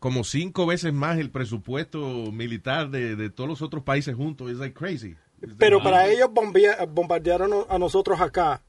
como 0.00 0.24
cinco 0.24 0.66
veces 0.66 0.92
más 0.92 1.18
el 1.18 1.30
presupuesto 1.30 2.32
militar 2.32 2.90
de, 2.90 3.14
de 3.14 3.30
todos 3.30 3.48
los 3.48 3.62
otros 3.62 3.84
países 3.84 4.16
juntos. 4.16 4.50
Es 4.50 4.56
like 4.56 4.74
crazy. 4.74 5.14
Pero 5.58 5.82
para 5.82 6.08
ellos 6.08 6.28
bombea- 6.30 6.86
bombardear 6.92 7.42
a, 7.42 7.48
no- 7.48 7.66
a 7.68 7.78
nosotros 7.78 8.20
acá, 8.20 8.62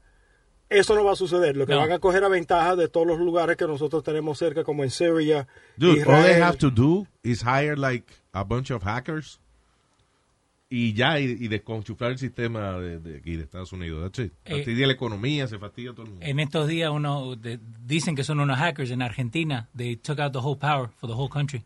eso 0.68 0.94
no 0.94 1.04
va 1.04 1.12
a 1.12 1.16
suceder. 1.16 1.56
Lo 1.56 1.66
que 1.66 1.72
No. 1.74 1.80
van 1.80 1.92
a 1.92 1.98
coger 1.98 2.24
a 2.24 2.28
ventaja 2.28 2.76
de 2.76 2.88
todos 2.88 3.06
los 3.06 3.18
lugares 3.18 3.56
que 3.56 3.66
nosotros 3.66 4.02
tenemos 4.02 4.38
cerca, 4.38 4.64
como 4.64 4.84
en 4.84 4.90
Siria, 4.90 5.46
Dude, 5.76 6.02
all 6.04 6.22
they 6.22 6.32
Israel. 6.32 6.42
have 6.44 6.58
to 6.58 6.70
do 6.70 7.06
is 7.22 7.42
hire 7.42 7.76
like 7.76 8.06
a 8.32 8.42
bunch 8.44 8.70
of 8.70 8.82
hackers 8.82 9.38
y 10.74 10.94
ya, 10.94 11.20
y, 11.20 11.24
y 11.24 11.48
desconchuflar 11.48 12.12
el 12.12 12.18
sistema 12.18 12.78
de, 12.78 12.98
de 12.98 13.18
aquí 13.18 13.36
de 13.36 13.42
Estados 13.44 13.72
Unidos. 13.72 14.10
Eh, 14.18 14.30
Fastidia 14.44 14.86
la 14.86 14.94
economía, 14.94 15.46
se 15.46 15.58
fastidia 15.58 15.92
todo 15.92 16.04
el 16.04 16.10
mundo. 16.12 16.24
En 16.26 16.40
estos 16.40 16.66
días 16.68 16.90
uno 16.90 17.36
de- 17.36 17.60
dicen 17.84 18.16
que 18.16 18.24
son 18.24 18.40
unos 18.40 18.58
hackers 18.58 18.90
en 18.90 19.02
Argentina. 19.02 19.68
They 19.76 19.96
took 19.96 20.18
out 20.18 20.32
the 20.32 20.38
whole 20.38 20.58
power 20.58 20.88
for 20.96 21.08
the 21.10 21.14
whole 21.14 21.28
country. 21.30 21.62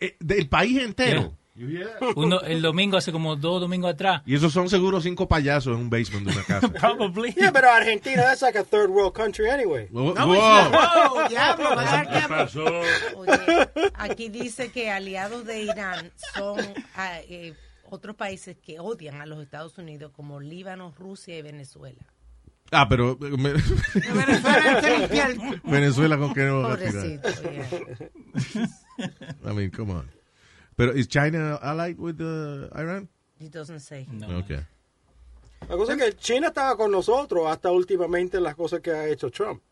Eh, 0.00 0.16
del 0.20 0.48
país 0.48 0.78
entero. 0.82 1.32
Uno, 2.16 2.40
el 2.40 2.62
domingo, 2.62 2.96
hace 2.96 3.12
como 3.12 3.36
dos 3.36 3.60
domingos 3.60 3.92
atrás. 3.92 4.22
Y 4.24 4.34
esos 4.34 4.52
son 4.52 4.68
seguro 4.70 5.00
cinco 5.02 5.28
payasos 5.28 5.74
en 5.76 5.82
un 5.84 5.90
basement 5.90 6.26
de 6.26 6.32
una 6.32 6.42
casa. 6.44 6.68
Probably. 6.80 7.32
Yeah, 7.34 7.52
pero 7.52 7.70
Argentina, 7.70 8.22
that's 8.22 8.40
like 8.42 8.58
a 8.58 8.64
third 8.64 8.88
world 8.90 9.12
country 9.14 9.48
anyway. 9.50 9.86
Wow. 9.90 10.14
No, 10.14 10.26
Wow. 10.28 10.34
no, 10.34 11.28
diablo, 11.28 11.68
¿Qué 11.78 12.10
diablo. 12.10 12.28
pasó? 12.28 12.64
Oye, 13.16 13.68
aquí 13.94 14.28
dice 14.30 14.70
que 14.72 14.90
aliados 14.90 15.44
de 15.46 15.62
Irán 15.64 16.10
son 16.34 16.58
ah, 16.96 17.18
eh, 17.28 17.52
otros 17.92 18.16
países 18.16 18.56
que 18.56 18.80
odian 18.80 19.20
a 19.20 19.26
los 19.26 19.42
Estados 19.42 19.76
Unidos 19.76 20.12
como 20.16 20.40
Líbano, 20.40 20.94
Rusia 20.98 21.36
y 21.36 21.42
Venezuela. 21.42 22.06
Ah, 22.70 22.88
pero 22.88 23.18
eh, 23.20 23.36
me- 23.36 23.52
Venezuela 25.64 26.16
con 26.16 26.32
qué 26.32 26.44
no 26.44 26.62
va 26.62 26.72
a 26.72 26.76
tirar. 26.78 26.92
Pobrecito, 27.20 27.42
yeah. 27.42 28.68
I 29.44 29.52
mean, 29.54 29.70
come 29.70 29.92
on. 29.92 30.10
Pero 30.74 30.92
is 30.94 31.06
China 31.06 31.56
allied 31.56 31.98
with 31.98 32.18
uh, 32.20 32.68
Iran? 32.74 33.08
It 33.38 33.52
doesn't 33.52 33.80
say. 33.80 34.06
Okay. 34.42 34.60
La 35.68 35.76
cosa 35.76 35.92
es 35.92 35.98
que 35.98 36.16
China 36.16 36.48
estaba 36.48 36.76
con 36.76 36.90
nosotros 36.90 37.46
hasta 37.46 37.70
últimamente 37.70 38.40
las 38.40 38.54
cosas 38.54 38.80
que 38.80 38.90
ha 38.90 39.06
hecho 39.06 39.30
Trump. 39.30 39.62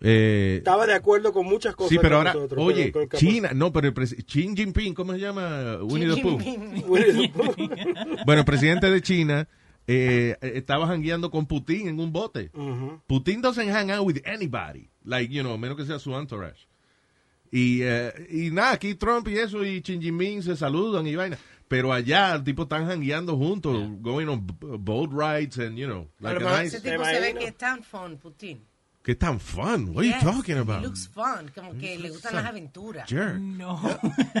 Eh, 0.00 0.56
Estaba 0.58 0.86
de 0.86 0.94
acuerdo 0.94 1.32
con 1.32 1.46
muchas 1.46 1.74
cosas 1.76 1.90
sí, 1.90 1.98
pero 2.00 2.16
ahora, 2.18 2.34
nosotros. 2.34 2.62
oye, 2.64 2.90
pero- 2.92 3.08
pero- 3.08 3.18
China, 3.20 3.50
no, 3.54 3.72
pero 3.72 3.88
el 3.88 3.94
Xi 3.94 4.54
Jinping, 4.54 4.92
¿cómo 4.94 5.12
se 5.12 5.20
llama? 5.20 5.78
Winnie 5.82 6.14
the 6.14 6.20
Pooh. 6.22 6.38
Bueno, 8.26 8.40
el 8.40 8.44
presidente 8.44 8.90
de 8.90 9.00
China 9.02 9.48
eh, 9.86 10.36
estaba 10.40 10.86
jangueando 10.86 11.30
con 11.30 11.46
Putin 11.46 11.88
en 11.88 12.00
un 12.00 12.12
bote. 12.12 12.50
Ujú. 12.54 13.00
Putin 13.06 13.40
doesn't 13.42 13.68
hang 13.70 13.90
out 13.90 14.06
with 14.06 14.18
anybody, 14.26 14.88
like, 15.04 15.32
you 15.32 15.42
know, 15.42 15.56
menos 15.58 15.76
que 15.76 15.84
sea 15.84 15.98
su 15.98 16.14
entourage. 16.16 16.66
Y, 17.50 17.82
eh, 17.82 18.12
y 18.30 18.50
nada, 18.50 18.72
aquí 18.72 18.94
Trump 18.96 19.28
y 19.28 19.38
eso 19.38 19.64
y 19.64 19.80
Xi 19.80 19.98
Jinping 20.00 20.42
se 20.42 20.56
saludan 20.56 21.06
y 21.06 21.14
vaina. 21.14 21.38
Pero 21.68 21.92
allá, 21.92 22.34
el 22.34 22.44
tipo 22.44 22.64
están 22.64 22.86
jangueando 22.86 23.36
juntos, 23.36 23.88
going 24.00 24.26
on 24.28 24.46
boat 24.60 25.10
rides 25.12 25.58
and, 25.58 25.78
you 25.78 25.86
know, 25.86 26.08
like 26.20 26.44
a 26.44 26.62
nice... 26.62 26.76
Ese 26.76 26.90
tipo 26.90 27.04
se 27.04 27.20
ve 27.20 27.34
que 27.34 27.46
es 27.46 27.56
tan 27.56 27.82
fun, 27.82 28.18
Putin. 28.18 28.60
Que 29.04 29.14
tan 29.14 29.38
fun. 29.38 29.90
What 29.90 29.98
are 29.98 30.06
Yes, 30.08 30.22
you 30.22 30.30
talking 30.32 30.56
about? 30.58 30.80
He 30.80 30.86
looks 30.86 31.08
fun, 31.08 31.50
como 31.54 31.74
que 31.78 31.98
le 31.98 32.08
gustan 32.08 32.34
las 32.36 32.46
aventuras. 32.46 33.06
Jerk. 33.06 33.38
No. 33.38 33.78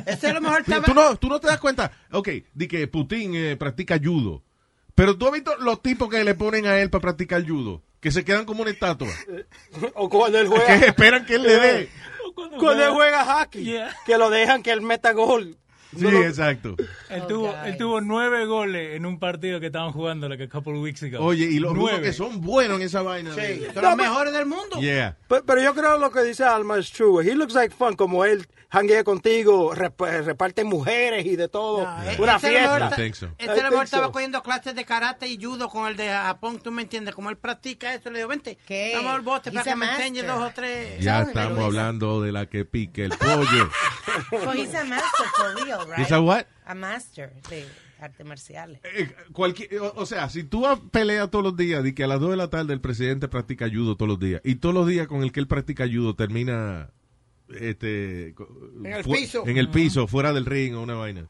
Ese 0.06 0.28
a 0.28 0.32
lo 0.32 0.40
mejor 0.40 0.62
estaba... 0.62 0.86
tú 0.86 0.94
no, 0.94 1.16
tú 1.16 1.28
no 1.28 1.38
te 1.38 1.48
das 1.48 1.60
cuenta, 1.60 1.92
ok, 2.10 2.28
di 2.54 2.66
que 2.66 2.88
Putin 2.88 3.34
eh, 3.34 3.56
practica 3.58 4.00
judo, 4.02 4.42
pero 4.94 5.18
tú 5.18 5.26
has 5.26 5.32
visto 5.32 5.54
los 5.58 5.82
tipos 5.82 6.08
que 6.08 6.24
le 6.24 6.34
ponen 6.34 6.64
a 6.66 6.78
él 6.78 6.88
para 6.88 7.02
practicar 7.02 7.46
judo, 7.46 7.82
que 8.00 8.10
se 8.10 8.24
quedan 8.24 8.46
como 8.46 8.62
una 8.62 8.70
estatua, 8.70 9.12
o 9.96 10.08
cuando 10.08 10.38
él 10.38 10.46
juega. 10.48 10.80
que 10.80 10.86
esperan 10.86 11.26
que 11.26 11.34
él 11.34 11.42
le 11.42 11.56
dé. 11.56 11.90
Cuando 12.58 12.84
él 12.86 12.90
juega 12.92 13.22
hockey, 13.42 13.78
que 14.06 14.16
lo 14.16 14.30
dejan 14.30 14.62
que 14.62 14.72
él 14.72 14.80
meta 14.80 15.12
gol. 15.12 15.58
Sí, 15.98 16.06
exacto. 16.06 16.74
Él, 17.08 17.22
Oh, 17.22 17.26
tuvo, 17.26 17.52
guys. 17.52 17.58
él 17.66 17.76
tuvo 17.78 18.00
nueve 18.00 18.46
goles 18.46 18.96
en 18.96 19.06
un 19.06 19.18
partido 19.18 19.60
que 19.60 19.66
estaban 19.66 19.92
jugando 19.92 20.28
like 20.28 20.44
a 20.44 20.48
couple 20.48 20.74
of 20.74 20.80
weeks 20.82 21.02
ago. 21.02 21.18
Oye, 21.24 21.44
y 21.44 21.58
los 21.58 21.72
rusos 21.72 21.90
Nueve. 21.92 22.06
que 22.06 22.12
son 22.12 22.40
buenos 22.40 22.78
en 22.78 22.86
esa 22.86 23.02
vaina. 23.02 23.34
Sí, 23.34 23.62
son 23.72 23.82
los 23.82 23.96
mejores 23.96 24.32
del 24.32 24.46
mundo. 24.46 24.80
Yeah. 24.80 25.16
Pero, 25.28 25.44
pero 25.44 25.62
yo 25.62 25.74
creo 25.74 25.98
lo 25.98 26.10
que 26.10 26.22
dice 26.22 26.44
Alma 26.44 26.78
es 26.78 26.90
true. 26.92 27.24
He 27.28 27.34
looks 27.34 27.54
like 27.54 27.74
fun, 27.74 27.94
como 27.96 28.24
él 28.24 28.46
hanguea 28.70 29.04
contigo, 29.04 29.72
rep- 29.72 30.24
reparte 30.24 30.64
mujeres 30.64 31.24
y 31.26 31.36
de 31.36 31.46
todo. 31.48 31.84
No, 31.86 32.02
eh, 32.10 32.16
Una 32.18 32.36
este 32.36 32.50
mejor 32.50 32.78
fiesta. 32.78 32.96
think 32.96 33.14
so. 33.14 33.28
Este 33.38 33.52
a 33.60 33.64
lo 33.64 33.70
mejor 33.70 33.84
estaba 33.84 34.06
so. 34.06 34.12
cogiendo 34.12 34.42
clases 34.42 34.74
de 34.74 34.84
karate 34.84 35.28
y 35.28 35.40
judo 35.42 35.68
con 35.68 35.86
el 35.86 35.96
de 35.96 36.08
Japón, 36.08 36.58
tú 36.60 36.72
me 36.72 36.82
entiendes, 36.82 37.14
como 37.14 37.30
él 37.30 37.36
practica 37.36 37.94
eso, 37.94 38.10
le 38.10 38.18
digo, 38.18 38.28
vente, 38.28 38.58
¿Qué? 38.66 38.92
vamos 38.96 39.12
al 39.14 39.20
bote 39.20 39.52
para 39.52 39.62
que 39.64 39.76
me 39.76 39.86
enseñe 39.92 40.22
dos 40.26 40.40
o 40.42 40.50
tres. 40.52 40.98
Ya 41.00 41.22
estamos 41.22 41.58
hablando 41.60 42.20
de 42.20 42.32
la 42.32 42.46
que 42.46 42.64
pique 42.64 43.04
el 43.04 43.10
pollo. 43.16 43.70
So 44.30 44.52
he's 44.52 44.74
a 44.74 44.84
master 44.84 45.26
for 45.36 45.54
real, 45.64 45.83
right? 45.88 45.98
¿Is 46.00 46.08
that 46.08 46.22
what? 46.22 46.46
A 46.66 46.74
master 46.74 47.32
de 47.50 47.64
artes 48.00 48.26
marciales. 48.26 48.80
Eh, 48.84 49.10
cualquier- 49.32 49.78
o, 49.80 49.92
o 49.96 50.06
sea, 50.06 50.28
si 50.28 50.44
tú 50.44 50.64
peleas 50.90 51.30
todos 51.30 51.44
los 51.44 51.56
días, 51.56 51.82
di 51.84 51.92
que 51.94 52.04
a 52.04 52.06
las 52.06 52.20
2 52.20 52.30
de 52.30 52.36
la 52.36 52.48
tarde 52.50 52.72
el 52.74 52.80
presidente 52.80 53.28
practica 53.28 53.68
judo 53.68 53.96
todos 53.96 54.08
los 54.08 54.18
días, 54.20 54.40
y 54.44 54.56
todos 54.56 54.74
los 54.74 54.86
días 54.86 55.06
con 55.06 55.22
el 55.22 55.32
que 55.32 55.40
él 55.40 55.46
practica 55.46 55.86
judo 55.86 56.14
termina 56.14 56.90
este, 57.60 58.34
En 58.82 58.86
el 58.86 59.04
piso. 59.04 59.44
en 59.46 59.56
el 59.58 59.68
piso, 59.70 60.06
fuera 60.06 60.32
del 60.32 60.46
ring 60.46 60.74
o 60.74 60.82
una 60.82 60.94
vaina. 60.94 61.28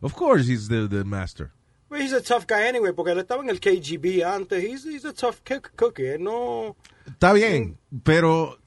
Of 0.00 0.14
course 0.14 0.50
he's 0.50 0.68
the, 0.68 0.88
the 0.88 1.04
master. 1.04 1.50
But 1.88 2.00
he's 2.00 2.12
a 2.12 2.22
tough 2.22 2.46
guy 2.48 2.66
anyway, 2.68 2.92
porque 2.92 3.12
él 3.12 3.18
estaba 3.18 3.42
en 3.42 3.50
el 3.50 3.60
KGB 3.60 4.24
antes. 4.24 4.64
He's, 4.64 4.84
he's 4.84 5.04
a 5.04 5.12
tough 5.12 5.36
cook- 5.46 5.70
cookie. 5.76 6.18
No, 6.18 6.74
Está 7.06 7.32
bien, 7.32 7.78
pero 8.02 8.58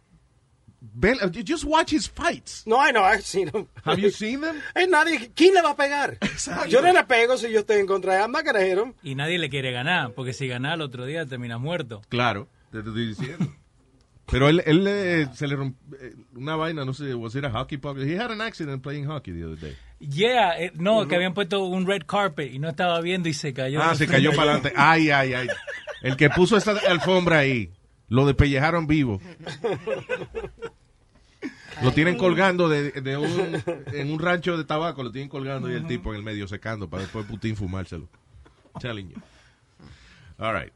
ve- 0.94 1.44
just 1.46 1.64
watch 1.64 1.92
his 1.92 2.08
fights. 2.08 2.64
no, 2.66 2.78
I 2.78 2.92
know, 2.92 3.04
I've 3.04 3.24
seen 3.24 3.50
him. 3.50 3.68
Have 3.84 4.00
you 4.00 4.10
seen 4.12 4.42
them? 4.42 4.56
Hay 4.76 4.88
nadie, 4.90 5.32
¿quién 5.36 5.54
le 5.54 5.62
va 5.62 5.72
a 5.72 5.76
pegar? 5.76 6.18
Yo 6.70 6.82
no 6.82 6.92
le 6.94 7.04
pego 7.06 7.38
si 7.38 7.52
yo 7.52 7.60
estoy 7.62 7.80
en 7.80 7.88
contra 7.88 8.14
de 8.14 8.20
él. 8.20 8.24
I'm 8.26 8.32
not 8.32 8.46
gonna 8.46 8.62
hit 8.62 8.78
him. 8.78 8.94
Y 9.04 9.16
nadie 9.16 9.38
le 9.40 9.50
quiere 9.50 9.72
ganar, 9.72 10.14
porque 10.14 10.34
si 10.34 10.48
gana 10.48 10.74
el 10.74 10.82
otro 10.82 11.06
día 11.06 11.26
terminas 11.26 11.60
muerto. 11.60 12.02
Claro, 12.10 12.48
te 12.72 12.80
estoy 12.80 13.08
diciendo. 13.08 13.48
Pero 14.28 14.50
él, 14.50 14.64
él 14.66 14.86
eh, 14.88 15.28
se 15.36 15.46
le 15.48 15.56
rompió 15.56 15.78
una 16.36 16.56
vaina, 16.56 16.84
no 16.84 16.96
sé, 16.96 17.14
was 17.14 17.36
it 17.36 17.46
a 17.46 17.52
hockey 17.52 17.78
puck? 17.78 17.96
He 18.00 18.16
had 18.18 18.32
an 18.32 18.42
accident 18.42 18.82
playing 18.82 19.06
hockey 19.06 19.32
the 19.32 19.46
other 19.46 19.60
day. 19.60 19.76
Yeah, 20.00 20.60
eh, 20.60 20.72
no, 20.74 21.08
que 21.08 21.16
habían 21.16 21.36
puesto 21.36 21.64
un 21.64 21.86
red 21.86 22.02
carpet 22.08 22.52
y 22.52 22.58
no 22.58 22.68
estaba 22.70 23.00
viendo 23.02 23.30
y 23.30 23.34
se 23.34 23.54
cayó. 23.54 23.82
Ah, 23.84 23.94
se 23.94 24.08
cayó 24.08 24.32
para 24.32 24.54
adelante. 24.54 24.74
Ay, 24.76 25.12
ay, 25.12 25.34
ay. 25.36 25.48
El 26.02 26.18
que 26.18 26.30
puso 26.32 26.58
esa 26.58 26.72
alfombra 26.90 27.38
ahí, 27.40 27.72
lo 28.10 28.26
despellejaron 28.26 28.88
vivo. 28.88 29.22
Lo 31.82 31.92
tienen 31.92 32.18
colgando 32.18 32.70
de, 32.70 32.92
de 32.92 33.18
un, 33.18 33.64
en 33.94 34.12
un 34.12 34.20
rancho 34.20 34.58
de 34.58 34.64
tabaco, 34.64 35.04
lo 35.04 35.12
tienen 35.12 35.30
colgando 35.30 35.70
y 35.70 35.76
el 35.76 35.88
tipo 35.88 36.12
en 36.12 36.18
el 36.18 36.24
medio 36.24 36.48
secando 36.48 36.90
para 36.90 37.04
después 37.04 37.26
Putin 37.26 37.56
fumárselo. 37.56 38.08
Telling 38.80 39.10
you. 39.10 39.22
All 40.38 40.54
right. 40.54 40.74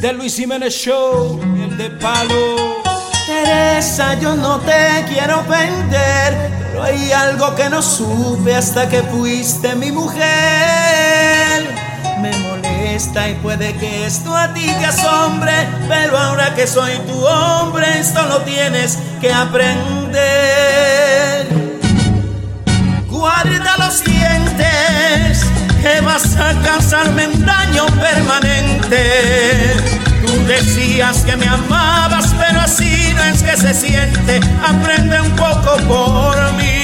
De 0.00 0.12
Luis 0.12 0.36
Jiménez 0.36 0.74
Show, 0.74 1.40
el 1.56 1.76
de 1.76 1.90
palo. 1.90 2.82
Teresa, 3.26 4.20
yo 4.20 4.36
no 4.36 4.60
te 4.60 5.04
quiero 5.08 5.40
ofender, 5.40 6.52
pero 6.60 6.82
hay 6.82 7.10
algo 7.10 7.54
que 7.54 7.70
no 7.70 7.80
supe 7.80 8.54
hasta 8.54 8.88
que 8.88 9.02
fuiste 9.02 9.74
mi 9.76 9.90
mujer. 9.90 11.74
Me 12.94 13.00
molesta 13.00 13.28
y 13.28 13.34
puede 13.34 13.74
que 13.74 14.06
esto 14.06 14.36
a 14.36 14.54
ti 14.54 14.66
te 14.66 14.86
asombre, 14.86 15.52
pero 15.88 16.16
ahora 16.16 16.54
que 16.54 16.64
soy 16.64 16.92
tu 17.08 17.26
hombre, 17.26 17.98
esto 17.98 18.22
lo 18.28 18.42
tienes 18.42 18.96
que 19.20 19.32
aprender. 19.32 20.22
Guarda 23.08 23.78
los 23.78 24.04
dientes, 24.04 25.44
que 25.82 26.00
vas 26.02 26.36
a 26.36 26.54
causarme 26.62 27.26
un 27.26 27.44
daño 27.44 27.86
permanente. 27.86 29.74
Tú 30.24 30.46
decías 30.46 31.24
que 31.24 31.36
me 31.36 31.48
amabas, 31.48 32.32
pero 32.38 32.60
así 32.60 33.12
no 33.16 33.24
es 33.24 33.42
que 33.42 33.56
se 33.56 33.74
siente. 33.74 34.38
Aprende 34.64 35.20
un 35.20 35.30
poco 35.34 35.78
por 35.88 36.52
mí. 36.52 36.83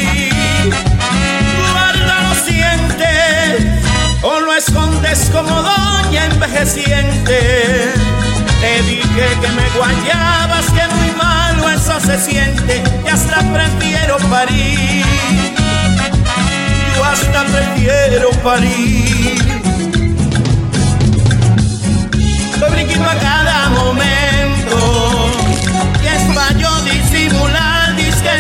Escondes 4.61 5.31
como 5.31 5.63
doña 5.63 6.27
envejeciente. 6.27 7.95
Te 8.61 8.83
dije 8.83 9.27
que 9.41 9.49
me 9.49 9.67
guayabas, 9.77 10.67
que 10.67 10.87
muy 10.97 11.11
malo 11.17 11.71
eso 11.71 11.99
se 12.01 12.19
siente, 12.19 12.83
y 13.05 13.09
hasta 13.09 13.39
prefiero 13.39 14.19
parir 14.29 15.07
yo 16.95 17.05
hasta 17.05 17.45
prefiero 17.45 18.31
parir. 18.43 19.39
Lo 22.61 22.71
brinquito 22.71 23.05
a 23.05 23.15
cada 23.15 23.71
momento, 23.71 24.79
y 26.03 26.07
es 26.07 26.35
para 26.35 26.59
yo 26.59 26.71
disimular, 26.83 27.97
disque. 27.97 28.31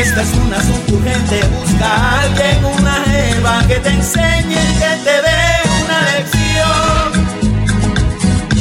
Esta 0.00 0.22
es 0.22 0.32
una 0.32 0.56
asunto 0.56 0.94
urgente, 0.94 1.42
busca 1.48 1.86
a 1.86 2.22
alguien, 2.22 2.64
una 2.64 3.04
jeva 3.04 3.62
que 3.68 3.74
te 3.74 3.90
enseñe, 3.90 4.56
que 4.80 4.92
te 5.04 5.16
dé 5.26 5.42
una 5.84 5.98
lección. 6.12 7.08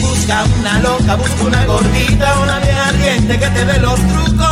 Busca 0.02 0.44
una 0.60 0.80
loca, 0.80 1.16
busca 1.16 1.44
una 1.46 1.66
gordita, 1.66 2.40
una 2.42 2.60
de 2.60 2.72
ardiente 2.74 3.40
que 3.40 3.48
te 3.48 3.66
dé 3.66 3.80
los 3.80 3.96
trucos, 3.96 4.49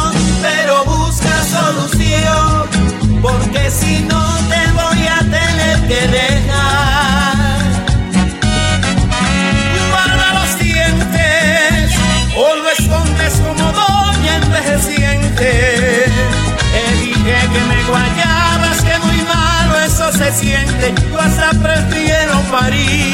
se 20.31 20.33
siente, 20.33 20.93
yo 21.11 21.19
hasta 21.19 21.51
prefiero 21.51 22.33
parir. 22.51 23.13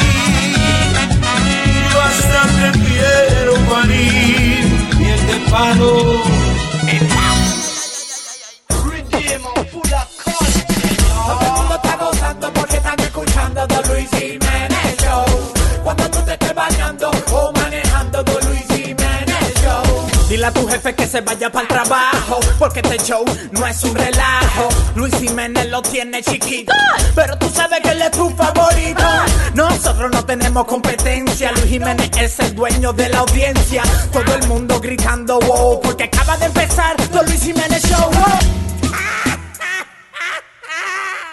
Yo 1.91 2.01
hasta 2.01 2.41
prefiero 2.59 3.53
parir. 3.69 4.87
Miel 4.97 5.27
de 5.27 5.51
palo. 5.51 6.23
Todo 11.25 11.41
el 11.41 11.51
mundo 11.51 11.75
está 11.75 11.97
gozando 11.97 12.53
A 20.43 20.51
tu 20.51 20.67
jefe 20.67 20.93
que 20.93 21.07
se 21.07 21.21
vaya 21.21 21.49
para 21.49 21.61
el 21.61 21.67
trabajo, 21.69 22.37
porque 22.59 22.81
este 22.81 22.97
show 22.97 23.23
no 23.53 23.65
es 23.65 23.81
un 23.85 23.95
relajo. 23.95 24.67
Luis 24.93 25.15
Jiménez 25.15 25.69
lo 25.69 25.81
tiene 25.81 26.21
chiquito, 26.21 26.73
pero 27.15 27.37
tú 27.37 27.47
sabes 27.49 27.79
que 27.79 27.91
él 27.91 28.01
es 28.01 28.11
tu 28.11 28.29
favorito. 28.31 29.03
Nosotros 29.55 30.11
no 30.11 30.25
tenemos 30.25 30.65
competencia, 30.65 31.49
Luis 31.53 31.67
Jiménez 31.67 32.11
es 32.19 32.39
el 32.39 32.53
dueño 32.55 32.91
de 32.91 33.07
la 33.07 33.19
audiencia. 33.19 33.83
Todo 34.11 34.35
el 34.35 34.45
mundo 34.49 34.81
gritando 34.81 35.39
wow, 35.39 35.79
porque 35.79 36.03
acaba 36.03 36.35
de 36.35 36.47
empezar 36.47 36.97
The 36.97 37.23
Luis 37.25 37.41
Jiménez 37.41 37.81
Show. 37.81 38.11
wow. 38.11 38.39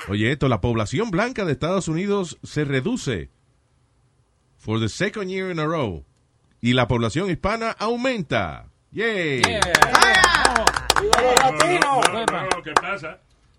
Oye, 0.09 0.31
esto, 0.31 0.49
la 0.49 0.61
población 0.61 1.11
blanca 1.11 1.45
de 1.45 1.51
Estados 1.53 1.89
Unidos 1.89 2.39
se 2.45 2.65
reduce 2.65 3.29
for 4.57 4.79
the 4.79 4.89
second 4.89 5.31
year 5.31 5.51
in 5.51 5.59
a 5.59 5.67
row. 5.67 6.05
Y 6.61 6.75
la 6.75 6.87
población 6.87 7.29
hispana 7.29 7.73
aumenta. 7.73 8.70
Yay. 8.93 9.43
No, 11.81 12.01
no, 12.03 12.27
no, 12.27 12.63
¿qué 12.63 12.73
pasa? 12.73 13.19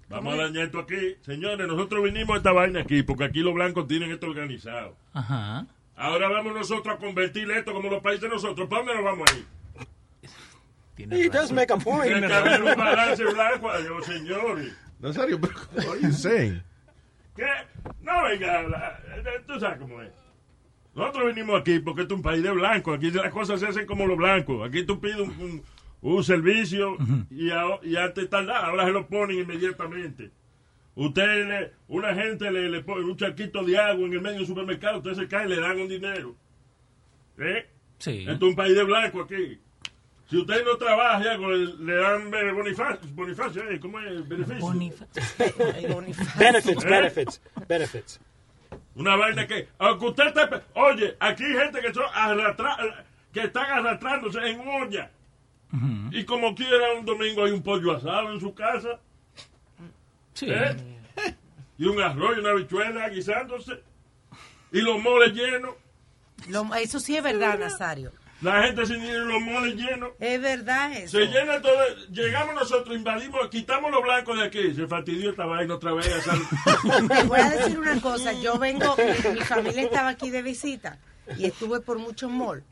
Vamos 0.09 0.33
a 0.33 0.43
dañar 0.43 0.65
esto 0.65 0.79
aquí. 0.79 1.15
Señores, 1.21 1.67
nosotros 1.67 2.03
vinimos 2.03 2.35
a 2.35 2.37
esta 2.37 2.51
vaina 2.51 2.81
aquí 2.81 3.01
porque 3.03 3.23
aquí 3.23 3.39
los 3.39 3.53
blancos 3.53 3.87
tienen 3.87 4.11
esto 4.11 4.27
organizado. 4.27 4.95
Ajá. 5.13 5.65
Ahora 5.95 6.27
vamos 6.29 6.53
nosotros 6.53 6.95
a 6.95 6.97
convertir 6.97 7.49
esto 7.51 7.73
como 7.73 7.89
los 7.89 8.01
países 8.01 8.23
de 8.23 8.29
nosotros. 8.29 8.67
¿Para 8.67 8.83
dónde 8.83 8.95
nos 8.95 9.03
vamos 9.05 9.31
a 9.31 9.35
ir? 9.37 9.45
He 11.09 11.29
does 11.29 11.51
make 11.51 11.71
a 11.71 11.77
point. 11.77 12.11
Tiene 12.11 12.27
que 12.27 12.33
haber 12.33 12.61
un 12.61 12.75
balance 12.75 13.23
blanco. 13.23 13.69
Adiós, 13.69 14.05
señores. 14.05 14.75
Nazario, 14.99 15.39
pero 15.39 15.53
what 15.73 15.87
are 15.87 16.01
you 16.01 16.11
saying? 16.11 16.61
¿Qué? 17.35 17.47
No, 18.01 18.23
venga, 18.23 18.99
tú 19.47 19.59
sabes 19.59 19.79
cómo 19.79 20.01
es. 20.01 20.11
Nosotros 20.93 21.25
venimos 21.33 21.59
aquí 21.61 21.79
porque 21.79 22.01
esto 22.01 22.15
es 22.15 22.17
un 22.17 22.23
país 22.23 22.43
de 22.43 22.51
blancos. 22.51 22.97
Aquí 22.97 23.11
las 23.11 23.31
cosas 23.31 23.59
se 23.59 23.67
hacen 23.67 23.85
como 23.85 24.05
los 24.07 24.17
blancos. 24.17 24.67
Aquí 24.67 24.83
tú 24.83 24.99
pides 24.99 25.17
un, 25.19 25.29
un- 25.39 25.63
un 26.03 26.23
servicio 26.23 26.97
y, 27.29 27.51
a- 27.51 27.79
y 27.83 27.95
antes 27.95 28.29
tardaba, 28.29 28.67
ahora 28.67 28.85
se 28.85 28.91
lo 28.91 29.07
ponen 29.07 29.39
inmediatamente. 29.39 30.31
Usted, 30.95 31.47
le- 31.47 31.71
una 31.87 32.13
gente 32.13 32.51
le, 32.51 32.69
le 32.69 32.81
pone 32.83 33.05
un 33.05 33.15
charquito 33.15 33.63
de 33.63 33.77
agua 33.77 34.05
en 34.05 34.13
el 34.13 34.21
medio 34.21 34.37
del 34.39 34.47
supermercado, 34.47 34.97
usted 34.97 35.13
se 35.13 35.27
cae 35.27 35.45
y 35.45 35.49
le 35.49 35.59
dan 35.61 35.79
un 35.79 35.87
dinero. 35.87 36.35
¿Eh? 37.37 37.69
Sí. 37.99 38.25
Esto 38.27 38.45
es 38.45 38.49
un 38.51 38.55
país 38.55 38.75
de 38.75 38.83
blancos 38.83 39.25
aquí. 39.25 39.59
Si 40.29 40.37
usted 40.37 40.65
no 40.65 40.75
trabaja, 40.77 41.23
ya, 41.23 41.37
le, 41.37 41.57
le 41.77 41.95
dan 41.95 42.31
bonifacio, 42.55 42.99
bonifacio 43.13 43.69
eh, 43.69 43.79
¿cómo 43.79 43.99
es? 43.99 44.27
Beneficio. 44.27 44.59
Benefits, 46.39 46.83
¿Eh? 46.83 46.89
benefits, 46.89 47.41
benefits. 47.67 48.19
Una 48.95 49.15
vaina 49.15 49.47
que, 49.47 49.69
aunque 49.79 50.05
usted 50.05 50.27
esté, 50.27 50.41
oye, 50.75 51.15
aquí 51.19 51.43
hay 51.43 51.53
gente 51.53 51.81
que, 51.81 51.93
son 51.93 52.03
arrastra- 52.13 53.05
que 53.33 53.41
están 53.41 53.65
arrastrándose 53.71 54.39
en 54.49 54.61
olla. 54.67 55.11
Y 56.11 56.25
como 56.25 56.53
quiera, 56.53 56.93
un 56.99 57.05
domingo 57.05 57.45
hay 57.45 57.51
un 57.51 57.63
pollo 57.63 57.93
asado 57.93 58.33
en 58.33 58.39
su 58.41 58.53
casa. 58.53 58.99
Sí. 60.33 60.47
¿eh? 60.49 60.75
Y 61.77 61.85
un 61.85 62.01
arroz 62.01 62.35
y 62.35 62.39
una 62.41 62.51
habichuela 62.51 63.07
guisándose. 63.09 63.81
Y 64.73 64.81
los 64.81 65.01
moles 65.01 65.33
llenos. 65.33 65.75
Lo- 66.49 66.75
eso 66.75 66.99
sí 66.99 67.15
es 67.15 67.23
verdad, 67.23 67.57
Nazario. 67.57 68.11
La 68.41 68.63
gente 68.63 68.85
sin 68.87 68.99
dinero, 69.01 69.25
los 69.25 69.41
moles 69.41 69.75
llenos. 69.75 70.11
Es 70.19 70.41
verdad 70.41 70.93
eso. 70.93 71.19
Se 71.19 71.25
llena 71.27 71.61
todo. 71.61 71.75
Llegamos 72.11 72.55
nosotros, 72.55 72.95
invadimos, 72.95 73.47
quitamos 73.49 73.91
los 73.91 74.01
blancos 74.01 74.37
de 74.39 74.45
aquí. 74.45 74.73
Se 74.73 74.87
fastidió 74.87 75.29
esta 75.29 75.45
vaina 75.45 75.75
otra 75.75 75.93
vez. 75.93 76.07
Te 77.07 77.23
voy 77.23 77.39
a 77.39 77.49
decir 77.51 77.77
una 77.77 78.01
cosa. 78.01 78.33
Yo 78.33 78.57
vengo, 78.57 78.95
mi, 78.97 79.33
mi 79.33 79.41
familia 79.41 79.83
estaba 79.83 80.09
aquí 80.09 80.29
de 80.31 80.41
visita 80.41 80.97
y 81.37 81.45
estuve 81.45 81.81
por 81.81 81.99
muchos 81.99 82.31
malls. 82.31 82.63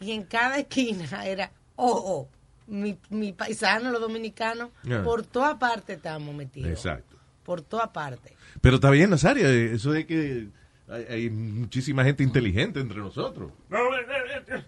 Y 0.00 0.12
en 0.12 0.22
cada 0.24 0.58
esquina 0.58 1.26
era, 1.26 1.50
oh, 1.76 1.92
oh, 1.92 2.28
mi, 2.66 2.96
mi 3.10 3.32
paisano, 3.34 3.90
los 3.90 4.00
dominicanos, 4.00 4.70
Yeah. 4.84 5.02
por 5.02 5.26
toda 5.26 5.58
parte 5.58 5.92
estábamos 5.94 6.34
metidos. 6.34 6.70
Exacto. 6.70 7.16
Por 7.44 7.60
toda 7.60 7.92
parte. 7.92 8.34
Pero 8.62 8.76
está 8.76 8.88
bien, 8.90 9.10
Nazario, 9.10 9.46
eh, 9.46 9.74
eso 9.74 9.92
de 9.92 10.06
que 10.06 10.48
hay, 10.88 11.04
hay 11.10 11.30
muchísima 11.30 12.04
gente 12.04 12.22
inteligente 12.22 12.80
entre 12.80 12.98
nosotros. 12.98 13.52
No, 13.68 13.78
eh, 13.94 14.06
eh, 14.08 14.42
eh. 14.48 14.64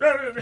Pero. 0.00 0.32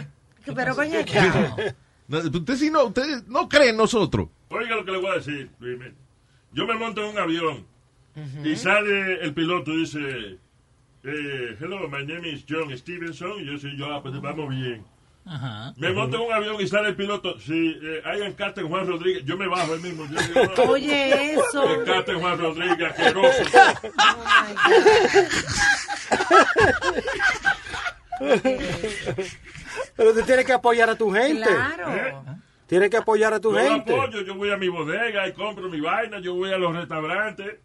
No, 2.07 2.18
Usted 2.18 2.57
si 2.57 2.71
no, 2.71 2.85
usted 2.85 3.25
no 3.27 3.49
cree 3.51 3.71
en 3.71 3.77
nosotros. 3.77 4.29
Oiga 4.49 4.77
lo 4.77 4.85
que 4.85 4.92
le 4.92 4.99
voy 4.99 5.11
a 5.11 5.14
decir, 5.14 5.51
Luis. 5.59 5.79
Yo 6.53 6.66
me 6.66 6.75
monto 6.75 7.03
en 7.05 7.11
un 7.11 7.18
avión 7.18 7.66
y 8.42 8.57
sale 8.57 9.23
el 9.23 9.35
piloto 9.35 9.73
y 9.73 9.81
dice, 9.81 10.38
eh, 11.05 11.57
hello, 11.61 11.87
my 11.88 12.05
name 12.07 12.27
is 12.31 12.44
John 12.49 12.75
Stevenson. 12.77 13.40
Y 13.40 13.47
yo 13.47 13.59
soy 13.59 13.77
yo, 13.77 13.92
ah, 13.92 14.03
pues 14.03 14.18
vamos 14.23 14.49
bien. 14.49 14.83
Ajá. 15.27 15.75
Me 15.77 15.92
monto 15.92 16.16
en 16.16 16.23
un 16.23 16.33
avión 16.33 16.57
y 16.59 16.66
sale 16.66 16.88
el 16.88 16.97
piloto. 16.97 17.38
Si 17.40 17.79
eh, 17.83 18.01
hay 18.07 18.23
encarte 18.23 18.62
en 18.62 18.68
Juan 18.68 18.87
Rodríguez, 18.87 19.25
yo 19.27 19.37
me 19.37 19.47
bajo 19.47 19.75
el 19.75 19.81
mismo. 19.83 20.07
Yo 20.07 20.18
digo, 20.18 20.55
no, 20.57 20.62
Oye, 20.73 21.35
eso. 21.35 21.81
Encarte 21.81 22.12
en 22.12 22.21
Juan 22.21 22.38
Rodríguez, 22.38 22.90
asqueroso. 22.90 23.42
Pero 29.96 30.14
tú 30.14 30.22
tienes 30.22 30.44
que 30.44 30.52
apoyar 30.52 30.90
a 30.90 30.96
tu 30.96 31.11
gente. 31.12 31.42
Claro. 31.48 32.24
Tienes 32.66 32.90
que 32.90 32.96
apoyar 32.98 33.33
a 33.33 33.40
tu 33.40 33.52
Yo 33.52 33.59
lo 33.59 33.64
gente. 33.70 33.94
apoyo, 33.94 34.20
yo 34.22 34.35
voy 34.35 34.50
a 34.50 34.57
mi 34.57 34.68
bodega 34.68 35.26
y 35.26 35.33
compro 35.33 35.68
mi 35.68 35.81
vaina, 35.81 36.18
yo 36.20 36.35
voy 36.35 36.52
a 36.52 36.59
los 36.59 36.74
restaurantes 36.76 37.57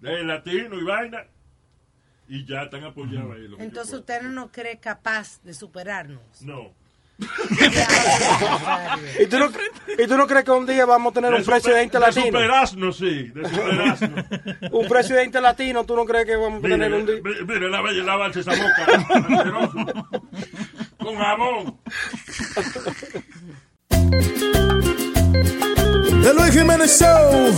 de 0.00 0.24
latino 0.24 0.78
y 0.78 0.84
vaina. 0.84 1.24
Y 2.28 2.44
ya 2.46 2.62
están 2.64 2.84
apoyados 2.84 3.34
ahí. 3.34 3.48
yo 3.48 3.56
Entonces 3.58 3.94
usted 3.94 4.22
no 4.22 4.30
nos 4.30 4.50
cree 4.50 4.78
capaz 4.78 5.42
de 5.42 5.52
superarnos. 5.54 6.20
No. 6.42 6.72
¿Y 9.20 9.26
tú, 9.26 9.38
no, 9.38 9.48
¿Y 9.98 10.06
tú 10.08 10.16
no 10.16 10.26
crees 10.26 10.44
que 10.44 10.50
un 10.50 10.66
día 10.66 10.84
vamos 10.84 11.12
a 11.12 11.14
tener 11.14 11.30
De 11.30 11.36
un 11.38 11.44
presidente 11.44 11.96
super- 11.98 12.12
de 12.14 12.20
latino? 12.20 12.38
superasno, 12.40 12.92
sí, 12.92 13.30
de 13.34 13.48
superasno. 13.48 14.08
Un 14.72 14.88
presidente 14.88 15.40
latino, 15.40 15.84
¿tú 15.84 15.94
no 15.94 16.04
crees 16.04 16.26
que 16.26 16.34
vamos 16.36 16.58
a 16.58 16.62
Mire, 16.66 16.74
tener 16.76 16.92
un 16.94 17.06
día? 17.06 17.14
mire, 17.22 17.44
mire, 17.44 17.68
lava, 17.70 17.92
lavarse 17.92 18.40
esa 18.40 18.50
boca. 18.50 20.04
Con 20.98 21.16
jabón. 21.16 21.78
The 26.22 26.34
Luis 26.34 26.50
Jiménez 26.52 26.98
Show. 26.98 27.52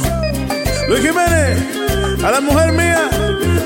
Luis 0.89 1.01
Jiménez, 1.01 1.59
a 2.25 2.31
la 2.31 2.41
mujer 2.41 2.73
mía 2.73 3.09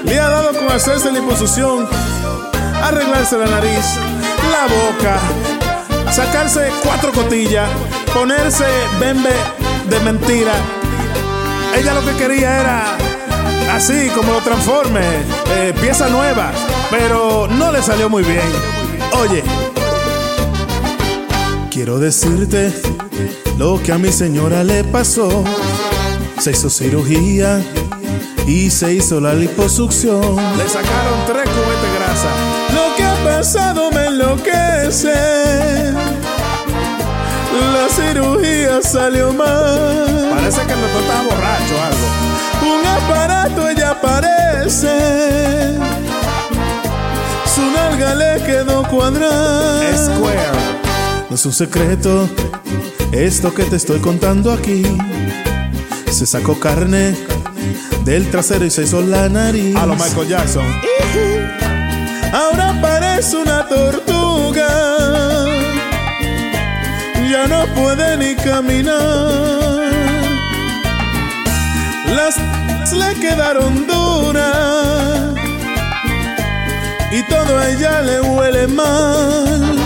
le 0.04 0.18
ha 0.18 0.28
dado 0.28 0.58
con 0.58 0.70
hacerse 0.72 1.12
la 1.12 1.18
imposición, 1.18 1.86
arreglarse 2.82 3.36
la 3.38 3.46
nariz, 3.46 3.84
la 4.50 4.66
boca, 4.66 5.18
sacarse 6.12 6.70
cuatro 6.82 7.12
cotillas, 7.12 7.68
ponerse 8.12 8.64
bembe 8.98 9.32
de 9.88 10.00
mentira. 10.00 10.52
Ella 11.76 11.94
lo 11.94 12.04
que 12.04 12.12
quería 12.16 12.60
era 12.60 12.96
así 13.72 14.08
como 14.14 14.32
lo 14.32 14.40
transforme, 14.40 15.00
eh, 15.56 15.72
pieza 15.80 16.08
nueva, 16.08 16.50
pero 16.90 17.46
no 17.48 17.70
le 17.70 17.82
salió 17.82 18.08
muy 18.08 18.24
bien. 18.24 18.50
Oye, 19.20 19.42
quiero 21.70 21.98
decirte 21.98 22.72
lo 23.58 23.80
que 23.82 23.92
a 23.92 23.98
mi 23.98 24.10
señora 24.10 24.64
le 24.64 24.84
pasó. 24.84 25.44
Se 26.38 26.52
hizo 26.52 26.70
cirugía 26.70 27.62
y 28.46 28.70
se 28.70 28.94
hizo 28.94 29.20
la 29.20 29.34
liposucción. 29.34 30.36
Le 30.56 30.68
sacaron 30.68 31.20
tres 31.26 31.48
cubetes 31.48 31.82
de 31.82 31.98
grasa. 31.98 32.49
Pasado 33.24 33.90
me 33.90 34.06
enloquece. 34.06 35.12
La 37.72 37.88
cirugía 37.88 38.80
salió 38.82 39.32
mal. 39.32 40.30
Parece 40.34 40.62
que 40.62 40.72
el 40.72 40.80
doctor 40.80 41.02
estaba 41.02 41.22
borracho 41.22 41.74
o 41.76 41.82
algo. 41.82 42.06
Un 42.74 42.86
aparato 42.86 43.68
ella 43.68 44.00
parece. 44.00 45.76
Su 47.54 47.62
nalga 47.70 48.14
le 48.14 48.42
quedó 48.44 48.86
cuadrada. 48.88 49.96
Square. 49.96 50.40
No 51.28 51.34
es 51.34 51.46
un 51.46 51.52
secreto 51.52 52.28
esto 53.12 53.52
que 53.54 53.64
te 53.64 53.76
estoy 53.76 54.00
contando 54.00 54.52
aquí. 54.52 54.82
Se 56.10 56.26
sacó 56.26 56.58
carne 56.58 57.16
del 58.04 58.30
trasero 58.30 58.64
y 58.64 58.70
se 58.70 58.82
hizo 58.82 59.00
la 59.00 59.28
nariz. 59.28 59.76
A 59.76 59.86
lo 59.86 59.94
Michael 59.94 60.28
Jackson. 60.28 60.64
Ahora 62.32 62.74
parece 62.80 63.36
una 63.36 63.66
tortuga. 63.66 64.68
Ya 67.30 67.46
no 67.46 67.66
puede 67.74 68.16
ni 68.16 68.34
caminar. 68.36 69.90
Las 72.14 72.36
le 72.92 73.14
quedaron 73.20 73.86
duras 73.86 75.34
y 77.12 77.22
todo 77.24 77.58
a 77.58 77.68
ella 77.70 78.02
le 78.02 78.20
huele 78.20 78.66
mal. 78.68 79.76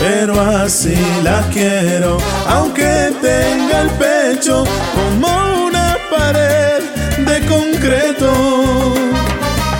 Pero 0.00 0.40
así 0.40 0.96
la 1.22 1.40
quiero, 1.52 2.18
aunque 2.48 3.12
tenga 3.22 3.82
el 3.82 3.90
pecho 3.90 4.64
como 4.94 5.66
una 5.66 5.96
pared 6.10 6.82
de 7.18 7.46
concreto. 7.46 9.13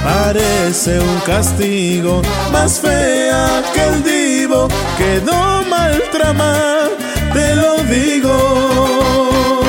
Parece 0.05 1.01
un 1.01 1.19
castigo, 1.21 2.21
más 2.53 2.79
fea 2.79 3.63
que 3.73 3.83
el 3.85 4.05
divo, 4.05 4.69
quedó 4.99 5.63
mal 5.71 6.03
tramada, 6.13 6.91
te 7.33 7.55
lo 7.57 7.83
digo. 7.85 9.61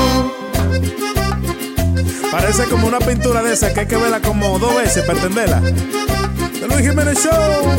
Parece 2.32 2.66
como 2.66 2.88
una 2.88 3.00
pintura 3.00 3.42
de 3.42 3.54
esa 3.54 3.74
que 3.74 3.80
hay 3.80 3.86
que 3.88 3.96
verla 3.96 4.20
como 4.20 4.60
dos 4.60 4.76
veces 4.76 5.06
para 5.06 5.20
entenderla. 5.20 5.62
The 6.60 6.68
Luis 6.68 6.82
Jiménez 6.82 7.18
Show. 7.24 7.72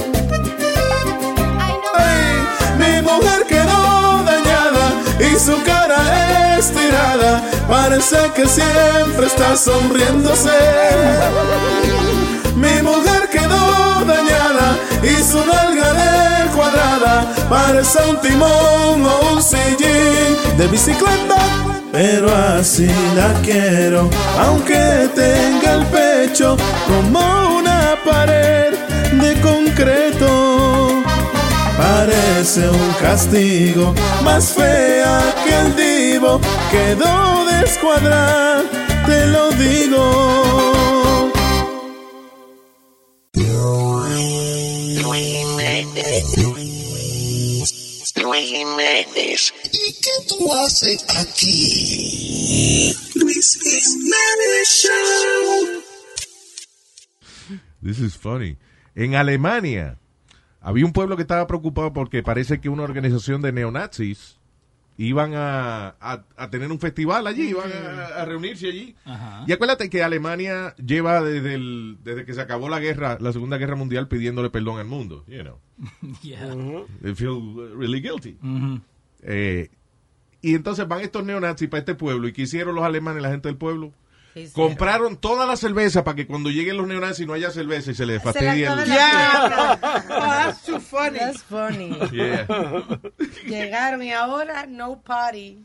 Ay, 1.94 2.42
mi 2.78 3.02
mujer 3.02 3.44
quedó 3.46 4.24
dañada 4.24 4.92
y 5.20 5.38
su 5.38 5.62
cara 5.62 6.56
estirada. 6.58 7.42
Parece 7.68 8.16
que 8.34 8.46
siempre 8.48 9.26
está 9.26 9.56
sonriéndose. 9.58 10.50
Mi 12.56 12.80
mujer 12.82 13.28
quedó 13.30 14.04
dañada 14.06 14.78
y 15.02 15.22
su 15.22 15.38
nalga 15.44 15.92
de 15.92 16.48
cuadrada 16.56 17.26
parece 17.50 17.98
un 18.08 18.18
timón 18.22 19.04
o 19.04 19.34
un 19.34 19.42
sillín 19.42 20.56
de 20.56 20.66
bicicleta. 20.68 21.36
Pero 21.92 22.34
así 22.34 22.88
la 23.14 23.32
quiero, 23.42 24.08
aunque 24.40 25.10
tenga 25.14 25.74
el 25.74 25.86
pecho 25.86 26.56
como 26.86 27.58
una 27.58 27.94
pared 28.04 28.74
de 29.12 29.40
concreto. 29.40 31.02
Parece 31.76 32.70
un 32.70 32.92
castigo, 33.00 33.94
más 34.24 34.52
fea 34.52 35.20
que 35.44 35.54
el 35.54 35.76
divo, 35.76 36.40
quedó 36.70 37.44
descuadrada, 37.44 38.62
te 39.06 39.26
lo 39.26 39.50
digo. 39.52 40.95
Luis 45.96 47.72
Jiménez. 48.50 49.54
¿Y 49.72 49.94
qué 49.94 50.10
tú 50.28 50.52
haces 50.52 51.02
aquí? 51.16 52.92
Luis 53.14 53.58
Jiménez 53.62 54.68
Show. 54.68 55.82
This 57.82 57.98
is 58.00 58.14
funny. 58.16 58.58
En 58.94 59.14
Alemania 59.14 59.98
había 60.60 60.84
un 60.84 60.92
pueblo 60.92 61.16
que 61.16 61.22
estaba 61.22 61.46
preocupado 61.46 61.94
porque 61.94 62.22
parece 62.22 62.60
que 62.60 62.68
una 62.68 62.82
organización 62.82 63.40
de 63.40 63.52
neonazis 63.52 64.35
iban 64.98 65.34
a, 65.34 65.88
a- 66.00 66.24
a 66.36 66.50
tener 66.50 66.70
un 66.72 66.78
festival 66.80 67.26
allí, 67.26 67.48
iban 67.50 67.70
a, 67.70 68.06
a 68.22 68.24
reunirse 68.24 68.68
allí. 68.68 68.94
Y 69.46 69.52
acuérdate 69.52 69.90
que 69.90 70.02
Alemania 70.02 70.74
lleva 70.76 71.20
desde, 71.22 71.54
el- 71.54 71.98
desde 72.02 72.24
que 72.24 72.32
se 72.34 72.40
acabó 72.40 72.68
la 72.68 72.80
guerra, 72.80 73.18
la 73.20 73.32
Segunda 73.32 73.58
Guerra 73.58 73.76
Mundial, 73.76 74.08
pidiéndole 74.08 74.50
perdón 74.50 74.78
al 74.78 74.86
mundo. 74.86 75.24
You 75.28 75.42
know. 75.42 75.58
Yeah. 76.22 76.54
They 77.02 77.14
feel 77.14 77.40
really 77.76 78.00
guilty. 78.00 78.36
Mhm. 78.40 78.80
Eh, 79.22 79.68
y 80.42 80.54
entonces 80.54 80.86
van 80.86 81.00
estos 81.00 81.24
neonazis 81.24 81.68
para 81.68 81.80
este 81.80 81.94
pueblo. 81.94 82.28
¿Y 82.28 82.32
qué 82.32 82.42
hicieron 82.42 82.74
los 82.74 82.84
alemanes, 82.84 83.22
la 83.22 83.30
gente 83.30 83.48
del 83.48 83.56
pueblo? 83.58 83.92
Compraron 84.52 85.16
toda 85.16 85.46
la 85.46 85.56
cerveza 85.56 86.04
para 86.04 86.14
que 86.16 86.26
cuando 86.26 86.50
lleguen 86.50 86.76
los 86.76 86.86
neonazis 86.86 87.26
no 87.26 87.32
haya 87.32 87.50
cerveza 87.50 87.90
y 87.90 87.94
se 87.94 88.04
les 88.06 88.22
fastidie 88.22 88.66
el... 88.66 88.84
Yeah. 88.86 89.78
Oh, 90.08 90.20
that's 90.20 90.64
too 90.64 90.78
funny. 90.80 91.18
That's 91.18 91.42
funny. 91.42 91.96
Yeah. 92.12 92.46
Llegaron 93.46 94.02
y 94.02 94.12
ahora 94.12 94.66
no 94.66 94.96
party. 95.02 95.58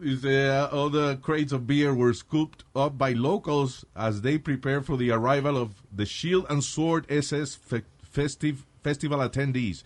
Dice, 0.00 0.48
uh, 0.48 0.68
all 0.72 0.90
the 0.90 1.18
crates 1.22 1.52
of 1.52 1.66
beer 1.66 1.94
were 1.94 2.12
scooped 2.14 2.64
up 2.74 2.96
by 2.98 3.12
locals 3.12 3.84
as 3.94 4.22
they 4.22 4.38
prepare 4.38 4.80
for 4.82 4.96
the 4.96 5.10
arrival 5.10 5.56
of 5.56 5.70
the 5.94 6.04
Shield 6.06 6.46
and 6.50 6.62
Sword 6.62 7.06
SS 7.08 7.54
fe- 7.56 7.82
festive, 8.02 8.64
festival 8.82 9.18
attendees. 9.20 9.82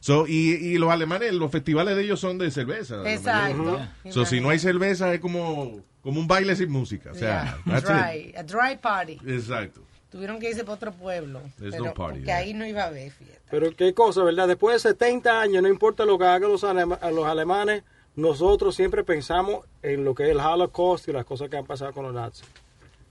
So, 0.00 0.26
y, 0.26 0.32
y 0.54 0.78
los 0.78 0.90
alemanes, 0.90 1.32
los 1.34 1.50
festivales 1.50 1.94
de 1.94 2.02
ellos 2.02 2.18
son 2.20 2.38
de 2.38 2.50
cerveza. 2.50 3.08
Exacto. 3.10 3.80
So, 4.10 4.24
si 4.24 4.40
no 4.40 4.48
hay 4.50 4.58
cerveza 4.58 5.12
es 5.12 5.20
como, 5.20 5.80
como 6.02 6.18
un 6.20 6.26
baile 6.26 6.56
sin 6.56 6.70
música. 6.70 7.10
O 7.12 7.14
sea, 7.14 7.58
Yeah. 7.66 7.80
Dry, 7.80 8.34
a 8.36 8.42
dry 8.42 8.76
party. 8.80 9.18
Exacto. 9.26 9.82
Tuvieron 10.10 10.40
que 10.40 10.48
irse 10.50 10.64
para 10.64 10.74
otro 10.74 10.92
pueblo. 10.92 11.40
There's 11.58 11.72
pero, 11.72 11.84
no 11.84 11.94
party 11.94 12.20
porque 12.20 12.24
there. 12.26 12.32
ahí 12.32 12.54
no 12.54 12.66
iba 12.66 12.82
a 12.82 12.86
haber 12.86 13.10
fiesta. 13.12 13.38
Pero 13.50 13.76
qué 13.76 13.92
cosa, 13.94 14.24
¿verdad? 14.24 14.48
Después 14.48 14.82
de 14.82 14.88
70 14.90 15.40
años, 15.40 15.62
no 15.62 15.68
importa 15.68 16.04
lo 16.04 16.18
que 16.18 16.24
hagan 16.24 16.50
los, 16.50 16.64
alema- 16.64 16.98
los 17.12 17.26
alemanes, 17.26 17.84
nosotros 18.16 18.74
siempre 18.74 19.04
pensamos 19.04 19.66
en 19.82 20.04
lo 20.04 20.14
que 20.14 20.24
es 20.24 20.30
el 20.30 20.40
Holocaust 20.40 21.08
y 21.08 21.12
las 21.12 21.24
cosas 21.26 21.48
que 21.50 21.58
han 21.58 21.66
pasado 21.66 21.92
con 21.92 22.04
los 22.04 22.14
nazis. 22.14 22.44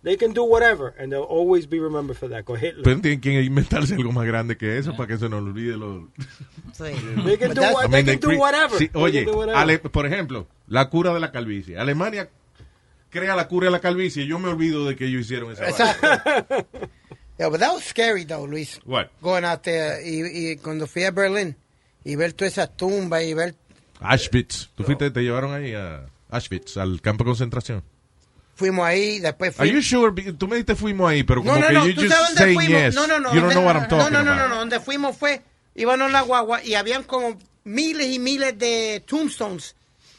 They 0.02 0.16
can 0.16 0.34
do 0.34 0.44
whatever, 0.46 0.94
and 0.98 1.12
they'll 1.12 1.28
always 1.30 1.68
be 1.68 1.78
remembered 1.80 2.16
for 2.18 2.30
that. 2.30 2.46
Con 2.46 2.56
Hitler. 2.58 2.84
Pero 2.84 3.02
tienen 3.02 3.20
que 3.20 3.42
inventarse 3.44 3.96
algo 3.96 4.14
más 4.14 4.26
grande 4.26 4.56
que 4.56 4.78
eso 4.78 4.96
para 4.96 5.08
que 5.08 5.18
se 5.18 5.28
nos 5.28 5.42
olvide 5.44 5.76
lo... 5.76 6.08
They 6.78 7.38
can 7.38 7.54
do, 7.54 7.62
what, 7.62 7.86
I 7.86 7.88
they 7.90 8.04
mean, 8.04 8.06
can 8.06 8.20
they 8.30 8.36
do 8.36 8.40
whatever. 8.40 8.78
Sí, 8.78 8.88
They 8.88 9.02
oye, 9.02 9.26
can 9.26 9.34
do 9.34 9.38
whatever. 9.40 9.60
Ale- 9.60 9.80
por 9.80 10.06
ejemplo, 10.06 10.48
la 10.68 10.90
cura 10.90 11.14
de 11.14 11.20
la 11.20 11.32
calvicie. 11.34 11.78
Alemania 11.78 12.30
crea 13.10 13.36
la 13.36 13.50
cura 13.50 13.66
de 13.66 13.72
la 13.72 13.82
calvicie 13.82 14.24
y 14.24 14.28
yo 14.28 14.40
me 14.40 14.48
olvido 14.48 14.86
de 14.88 14.96
que 14.96 15.06
ellos 15.08 15.22
hicieron 15.22 15.52
esa. 15.52 15.68
Exacto. 15.70 16.08
yeah, 17.38 17.50
but 17.50 17.60
that 17.60 17.74
was 17.74 17.84
scary 17.84 18.24
though, 18.24 18.46
Luis. 18.48 18.80
What? 18.86 19.08
Going 19.22 19.44
out 19.44 19.64
there 19.64 20.02
y, 20.08 20.52
y 20.52 20.56
cuando 20.58 20.88
fui 20.88 21.04
a 21.04 21.12
Berlín 21.12 21.58
y 22.06 22.16
ver 22.16 22.32
todas 22.32 22.54
esas 22.54 22.78
tumbas 22.78 23.24
y 23.24 23.34
ver 23.34 23.56
Auschwitz. 24.00 24.70
¿Tú 24.76 24.86
fuiste, 24.86 25.12
te 25.12 25.22
llevaron 25.22 25.54
ahí 25.54 25.74
a 25.74 26.06
Auschwitz, 26.30 26.78
al 26.78 27.02
campo 27.02 27.26
de 27.26 27.30
concentración? 27.32 27.84
Fuimos 28.60 28.86
ahí, 28.86 29.20
después 29.20 29.60
Are 29.60 29.70
fuimos. 29.70 29.90
you 29.90 30.00
sure? 30.00 30.34
Tú 30.34 30.48
me 30.48 30.58
dijiste 30.58 30.76
fuimos 30.76 31.10
ahí, 31.10 31.24
pero 31.24 31.42
como 31.42 31.54
no, 31.56 31.60
no, 31.62 31.68
que 31.68 31.74
no, 31.74 31.88
you 31.88 31.96
¿tú 31.96 32.02
just 32.02 32.14
sabes 32.14 32.36
dónde 32.36 32.54
fuimos? 32.54 32.82
yes. 32.82 32.96
No, 32.96 33.08
no, 33.08 33.20
no. 33.20 33.34
You 33.34 33.42
don't 33.42 33.54
know 33.54 33.66
what 33.66 33.76
I'm 33.76 33.88
talking 33.88 34.12
no, 34.14 34.20
no, 34.20 34.24
no, 34.24 34.32
about. 34.32 34.44
no, 34.44 34.50
no, 34.50 34.56
donde 34.60 34.80
fuimos 34.80 35.18
fue, 35.18 35.42
íbamos 35.76 36.06
en 36.08 36.14
la 36.14 36.22
guagua 36.22 36.64
y 36.64 36.76
habían 36.76 37.04
como 37.04 37.38
miles 37.64 38.08
y 38.08 38.20
miles 38.20 38.58
de 38.60 39.04
tombstones 39.08 39.76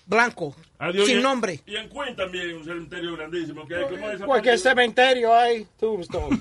blancos, 0.06 0.56
Adiós, 0.80 1.06
sin 1.06 1.20
y- 1.20 1.22
nombre. 1.22 1.60
Y 1.66 1.76
en 1.76 1.88
Queen 1.88 2.16
también, 2.16 2.56
un 2.56 2.64
cementerio 2.64 3.16
grandísimo. 3.16 3.64
Que, 3.68 3.80
¿cómo 3.88 4.10
es 4.10 4.20
Cualquier 4.22 4.58
cementerio 4.58 5.32
hay 5.32 5.66
tombstones. 5.78 6.40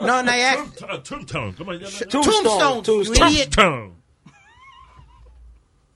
No, 0.00 0.22
no, 0.22 0.36
ya- 0.36 0.56
Tombstone, 0.56 1.02
Tombstone, 1.02 1.54
¿cómo 1.58 1.72
se 1.74 1.78
llama? 1.80 1.98
Tombstones, 2.10 2.58
Tombstone. 2.58 2.82
Tombstone. 2.82 3.92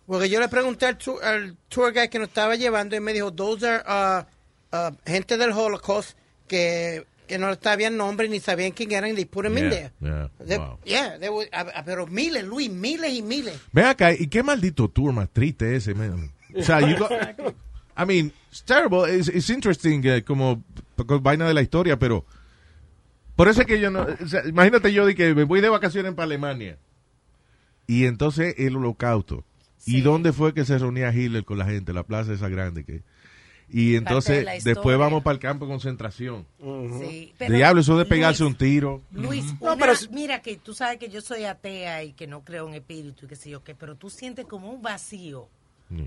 Porque 0.06 0.28
yo 0.30 0.40
le 0.40 0.48
pregunté 0.48 0.86
al, 0.86 0.96
tour, 0.96 1.22
al 1.22 1.56
tour 1.68 1.92
guide 1.92 2.08
que 2.08 2.18
nos 2.18 2.28
estaba 2.28 2.56
llevando 2.56 2.96
y 2.96 3.00
me 3.00 3.12
dijo, 3.12 3.32
those 3.32 3.66
are 3.66 3.82
uh, 3.86 4.24
uh, 4.72 4.94
gente 5.06 5.36
del 5.36 5.52
Holocaust 5.52 6.16
que, 6.46 7.04
que 7.26 7.38
no 7.38 7.54
sabían 7.60 7.96
nombre 7.96 8.28
ni 8.28 8.40
sabían 8.40 8.72
quién 8.72 8.92
eran 8.92 9.10
y 9.10 9.14
they 9.14 9.24
put 9.24 9.44
them 9.44 9.58
in 9.58 9.70
Yeah, 9.70 9.70
there. 9.70 9.92
yeah, 10.00 10.28
They- 10.46 10.58
wow. 10.58 10.78
yeah, 10.84 11.18
they 11.18 11.28
were- 11.28 11.48
a- 11.52 11.78
a- 11.80 11.84
pero 11.84 12.06
miles, 12.06 12.44
Luis, 12.44 12.70
miles 12.70 13.12
y 13.12 13.22
miles. 13.22 13.58
Ven 13.72 13.86
acá, 13.86 14.12
¿y 14.12 14.26
qué 14.28 14.42
maldito 14.42 14.88
tour 14.88 15.12
más 15.12 15.28
triste 15.30 15.76
ese, 15.76 15.94
man? 15.94 16.32
O 16.56 16.62
sea, 16.62 16.80
you 16.80 16.96
I 18.00 18.04
mean, 18.06 18.32
it's 18.50 18.62
terrible. 18.64 19.04
It's, 19.12 19.28
it's 19.28 19.50
interesting 19.50 20.00
eh, 20.06 20.22
como 20.22 20.62
vaina 21.20 21.46
de 21.48 21.54
la 21.54 21.62
historia, 21.62 21.98
pero 21.98 22.24
por 23.36 23.48
eso 23.48 23.60
es 23.62 23.66
que 23.66 23.80
yo 23.80 23.90
no... 23.90 24.02
o 24.22 24.26
sea, 24.28 24.46
imagínate 24.46 24.92
yo 24.92 25.04
de 25.04 25.14
que 25.14 25.34
me 25.34 25.44
voy 25.44 25.60
de 25.60 25.68
vacaciones 25.68 26.14
para 26.14 26.24
Alemania 26.24 26.78
y 27.86 28.04
entonces 28.06 28.54
el 28.58 28.76
holocausto. 28.76 29.44
¿Y 29.86 30.00
dónde 30.02 30.32
fue 30.32 30.52
que 30.54 30.64
se 30.64 30.76
reunía 30.78 31.12
Hitler 31.14 31.44
con 31.44 31.56
la 31.58 31.64
gente? 31.64 31.92
La 31.92 32.02
plaza 32.02 32.32
esa 32.32 32.48
grande 32.48 32.84
que... 32.84 33.02
Y 33.70 33.96
entonces 33.96 34.64
después 34.64 34.96
vamos 34.96 35.22
para 35.22 35.34
el 35.34 35.40
campo 35.40 35.66
de 35.66 35.70
concentración. 35.72 36.46
Sí, 37.00 37.34
pero, 37.36 37.54
Diablo, 37.54 37.80
eso 37.82 37.98
de 37.98 38.04
pegarse 38.06 38.42
Luis, 38.42 38.52
un 38.52 38.58
tiro. 38.58 39.02
Luis, 39.12 39.44
No, 39.60 39.74
una- 39.74 39.76
pero- 39.86 39.98
mira 40.10 40.40
que 40.40 40.56
tú 40.56 40.72
sabes 40.74 40.98
que 40.98 41.10
yo 41.10 41.20
soy 41.20 41.44
atea 41.44 42.02
y 42.04 42.12
que 42.14 42.26
no 42.26 42.42
creo 42.44 42.66
en 42.68 42.74
espíritu 42.74 43.26
y 43.26 43.28
que 43.28 43.36
sé 43.36 43.50
yo 43.50 43.62
qué, 43.62 43.74
pero 43.74 43.94
tú 43.96 44.08
sientes 44.10 44.46
como 44.46 44.70
un 44.70 44.80
vacío 44.82 45.48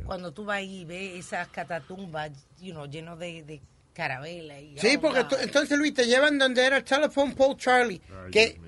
cuando 0.06 0.32
tú 0.32 0.46
vas 0.46 0.58
ahí 0.58 0.82
y 0.82 0.86
ves 0.86 1.16
esas 1.26 1.48
catatumbas, 1.50 2.32
you 2.62 2.72
know, 2.72 2.86
llenos 2.86 3.18
de, 3.18 3.42
de 3.44 3.62
carabela 3.94 4.60
y 4.60 4.78
Sí, 4.78 4.98
porque 5.00 5.24
tú- 5.24 5.36
entonces 5.42 5.78
Luis 5.78 5.94
te 5.94 6.06
llevan 6.06 6.38
donde 6.38 6.64
era 6.66 6.78
el 6.78 6.84
Telephone 6.84 7.34
Pole 7.36 7.56
Charlie. 7.58 8.02
que 8.32 8.60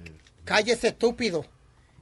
cállese 0.44 0.90
estúpido. 0.90 1.46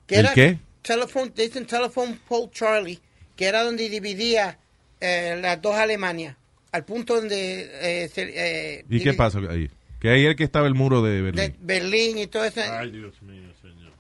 Que 0.08 0.16
¿El 0.16 0.26
era 0.26 0.34
qué? 0.34 0.60
Telephone, 0.82 1.32
dicen 1.36 1.66
Telephone 1.68 2.20
Pole 2.28 2.50
Charlie, 2.52 3.00
que 3.36 3.46
era 3.46 3.64
donde 3.64 3.88
dividía 3.88 4.58
eh, 5.00 5.38
las 5.42 5.62
dos 5.62 5.76
Alemanias. 5.76 6.36
Al 6.72 6.86
punto 6.86 7.16
donde 7.16 8.04
eh, 8.04 8.08
se, 8.10 8.22
eh, 8.34 8.86
¿Y 8.90 9.02
qué 9.02 9.14
pasa 9.14 9.40
ahí? 9.50 9.70
Que 10.00 10.10
ahí 10.10 10.24
es 10.24 10.30
el 10.30 10.36
que 10.36 10.44
estaba 10.46 10.68
el 10.68 10.74
muro 10.74 11.02
de 11.02 11.22
de 11.22 11.24
Berlín. 11.32 11.58
Berlín 11.60 12.18
y 12.18 12.28
todo 12.28 12.46
eso. 12.46 12.62
Ay, 12.62 12.92
Dios 12.92 13.22
mío, 13.22 13.52
señor. 13.62 13.92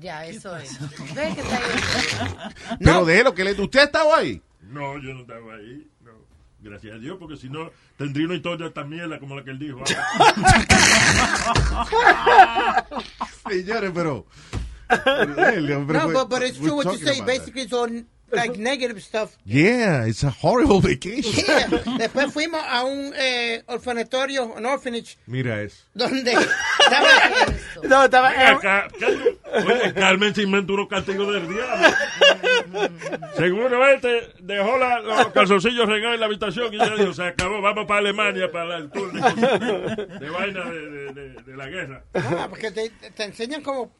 Ya, 0.00 0.26
eso 0.26 0.56
es. 0.56 0.78
¿Ves 1.14 1.34
que 1.34 1.40
está 1.42 1.56
ahí? 1.56 1.62
Pero 2.80 3.04
de 3.04 3.22
lo 3.24 3.34
que 3.34 3.44
le... 3.44 3.52
¿Usted 3.52 3.80
ha 3.80 3.84
estado 3.84 4.14
ahí? 4.14 4.40
No, 4.62 4.94
yo 5.00 5.12
no 5.14 5.20
estaba 5.20 5.54
ahí. 5.54 5.86
No. 6.02 6.12
Gracias 6.60 6.94
a 6.94 6.98
Dios, 6.98 7.16
porque 7.20 7.36
si 7.36 7.48
no, 7.50 7.70
tendría 7.98 8.24
una 8.26 8.34
historia 8.36 8.72
tan 8.72 8.88
mierda 8.88 9.18
como 9.20 9.36
la 9.36 9.44
que 9.44 9.50
él 9.50 9.58
dijo. 9.58 9.84
Señores, 13.48 13.90
pero. 13.94 14.26
No, 14.88 15.86
fue- 15.86 16.12
but, 16.12 16.28
but 16.28 16.42
it's 16.42 16.58
true 16.58 16.74
what 16.76 16.84
you 16.86 16.98
say. 16.98 17.20
Basically, 17.22 17.62
it's 17.62 17.72
all 17.72 17.88
like 18.34 18.58
negative 18.58 19.00
stuff. 19.02 19.36
Yeah, 19.44 20.06
it's 20.06 20.24
a 20.24 20.30
horrible 20.30 20.80
vacation. 20.82 21.44
Yeah. 21.46 21.68
Después 21.98 22.32
fuimos 22.32 22.60
a 22.66 22.84
un 22.84 23.12
eh, 23.16 23.62
orfanatorio, 23.66 24.44
un 24.46 24.64
orphanage, 24.66 25.16
Mira 25.26 25.62
eso. 25.62 25.84
donde 25.94 26.32
estaba 26.78 27.08
No, 27.88 28.04
estaba. 28.04 28.30
Ven 28.30 28.40
acá, 28.40 28.88
¿qué- 28.98 29.38
Oye, 29.54 29.94
Carmen 29.94 30.34
se 30.34 30.42
inventó 30.42 30.74
unos 30.74 30.88
castigos 30.88 31.32
del 31.32 31.48
diablo. 31.48 31.88
Seguro 33.36 33.86
este 33.88 34.32
dejó 34.40 34.76
la- 34.78 35.00
los 35.00 35.28
calzoncillos 35.28 35.88
regados 35.88 36.14
en 36.14 36.20
la 36.20 36.26
habitación 36.26 36.72
y 36.74 36.78
ya 36.78 36.94
dijo, 36.96 37.12
se 37.12 37.24
acabó, 37.24 37.60
vamos 37.60 37.86
para 37.86 38.00
Alemania 38.00 38.50
para 38.50 38.76
el 38.78 38.90
tour 38.90 39.12
de, 39.12 40.06
de 40.18 40.30
vaina 40.30 40.64
de, 40.70 40.90
de- 40.90 41.12
de- 41.12 41.42
de 41.42 41.56
la 41.56 41.66
guerra. 41.68 42.04
Ah, 42.14 42.46
porque 42.48 42.70
te, 42.70 42.90
te 42.90 43.24
enseñan 43.24 43.62
como... 43.62 43.92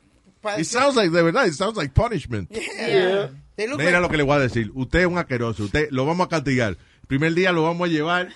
It 0.59 0.65
sounds 0.67 0.97
like, 0.97 1.11
de 1.11 1.23
verdad, 1.23 1.47
it 1.47 1.55
sounds 1.55 1.77
like 1.77 1.93
punishment. 1.95 2.51
Yeah. 2.51 3.31
They 3.57 3.67
look 3.69 3.79
Mira 3.79 3.93
like- 3.93 4.03
lo 4.03 4.09
que 4.09 4.17
le 4.17 4.23
voy 4.25 4.37
a 4.37 4.41
decir. 4.41 4.71
Usted 4.75 5.01
es 5.01 5.07
un 5.07 5.19
asqueroso. 5.19 5.65
Usted 5.65 5.89
lo 5.91 6.05
vamos 6.07 6.27
a 6.27 6.29
castigar. 6.29 6.73
El 7.03 7.07
primer 7.07 7.35
día 7.35 7.53
lo 7.53 7.63
vamos 7.63 7.89
a 7.89 7.93
llevar 7.93 8.29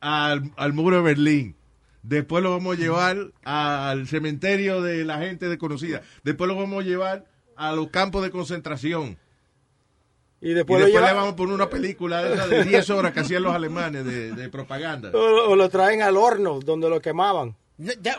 al, 0.00 0.52
al 0.56 0.72
muro 0.72 0.96
de 0.96 1.02
Berlín. 1.02 1.56
Después 2.02 2.42
lo 2.42 2.50
vamos 2.50 2.76
a 2.76 2.80
llevar 2.80 3.16
al 3.44 4.06
cementerio 4.08 4.80
de 4.82 5.04
la 5.04 5.18
gente 5.18 5.48
desconocida. 5.48 6.02
Después 6.24 6.48
lo 6.48 6.56
vamos 6.56 6.82
a 6.82 6.86
llevar 6.86 7.26
a 7.56 7.72
los 7.72 7.88
campos 7.90 8.22
de 8.22 8.30
concentración. 8.30 9.18
Y 10.42 10.50
Y 10.50 10.54
después, 10.54 10.82
le 10.86 10.98
vamos 10.98 11.34
a 11.34 11.36
poner 11.36 11.54
una 11.54 11.68
película 11.68 12.22
de, 12.22 12.32
esas 12.34 12.48
de 12.48 12.64
10 12.64 12.88
horas 12.90 13.12
que 13.12 13.20
hacían 13.20 13.42
los 13.42 13.54
alemanes 13.54 14.06
de, 14.06 14.32
de 14.32 14.48
propaganda. 14.48 15.10
o, 15.14 15.50
o 15.50 15.56
lo 15.56 15.68
traen 15.68 16.00
al 16.00 16.16
horno 16.16 16.60
donde 16.60 16.88
lo 16.88 17.00
quemaban. 17.02 17.54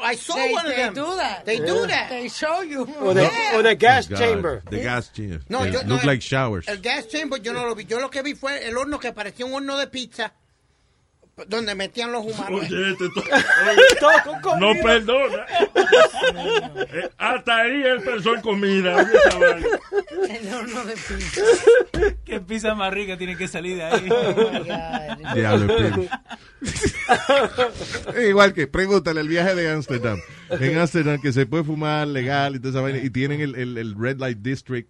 I 0.02 0.16
saw 0.16 0.34
They- 0.36 0.54
one 0.54 0.66
of 0.66 0.72
they 0.76 0.82
them. 0.82 0.94
do 0.96 1.16
that. 1.18 1.46
They 1.46 1.58
do 1.60 1.86
that. 1.88 2.10
They 2.10 2.30
show 2.30 2.62
you. 2.64 2.82
O 3.00 3.14
de, 3.14 3.30
o 3.54 3.62
de 3.62 3.76
gas 3.76 4.08
God, 4.08 4.18
chamber. 4.18 4.64
The 4.70 4.80
gas 4.82 5.10
chamber. 5.14 5.42
No, 5.50 5.60
They 5.64 5.72
yo- 5.72 5.80
look 5.86 6.02
no, 6.04 6.08
like 6.12 6.22
showers. 6.22 6.68
El 6.68 6.78
gas 6.78 7.08
chamber 7.08 7.38
yo 7.40 7.54
no 7.54 7.66
lo 7.68 7.76
vi. 7.76 7.86
Yo 7.86 8.00
lo 8.00 8.10
que 8.10 8.24
vi 8.24 8.34
fue 8.34 8.68
el 8.68 8.76
horno 8.76 9.00
que 9.00 9.14
parecía 9.14 9.46
un 9.46 9.54
horno 9.54 9.78
de 9.78 9.86
pizza 9.88 10.34
donde 11.48 11.74
metían 11.76 12.12
los 12.12 12.24
humanos. 12.26 12.62
Oye, 12.70 12.92
este 12.92 13.06
to- 13.10 13.24
Todo 14.00 14.12
con 14.24 14.42
comida. 14.42 14.60
no 14.60 14.74
perdona. 14.84 15.46
Eh, 16.94 17.10
hasta 17.18 17.58
ahí 17.62 17.82
él 17.84 18.02
pensó 18.04 18.36
en 18.36 18.42
comida. 18.42 19.02
El 19.02 20.54
horno 20.54 20.86
de 20.86 20.94
pizza. 20.94 21.42
Qué 22.26 22.42
pizza 22.42 22.76
más 22.76 22.94
rica 22.94 23.18
tiene 23.18 23.36
que 23.38 23.48
salir 23.48 23.78
de 23.78 23.84
ahí. 23.84 24.10
Oh. 24.12 25.34
Diablo, 25.34 25.74
Igual 28.30 28.54
que, 28.54 28.68
pregúntale 28.68 29.22
el 29.22 29.28
viaje 29.28 29.56
de 29.56 29.72
Amsterdam. 29.72 30.20
En 30.50 30.78
Amsterdam 30.78 31.20
que 31.22 31.32
se 31.34 31.46
puede 31.46 31.64
fumar 31.64 32.08
legal 32.08 32.56
y 32.56 32.60
toda 32.60 32.72
esa 32.72 32.82
vaina. 32.82 33.00
Y 33.00 33.10
tienen 33.10 33.42
el, 33.42 33.56
el- 33.56 33.78
el 33.78 33.96
Red 33.98 34.20
Light 34.20 34.40
District, 34.40 34.90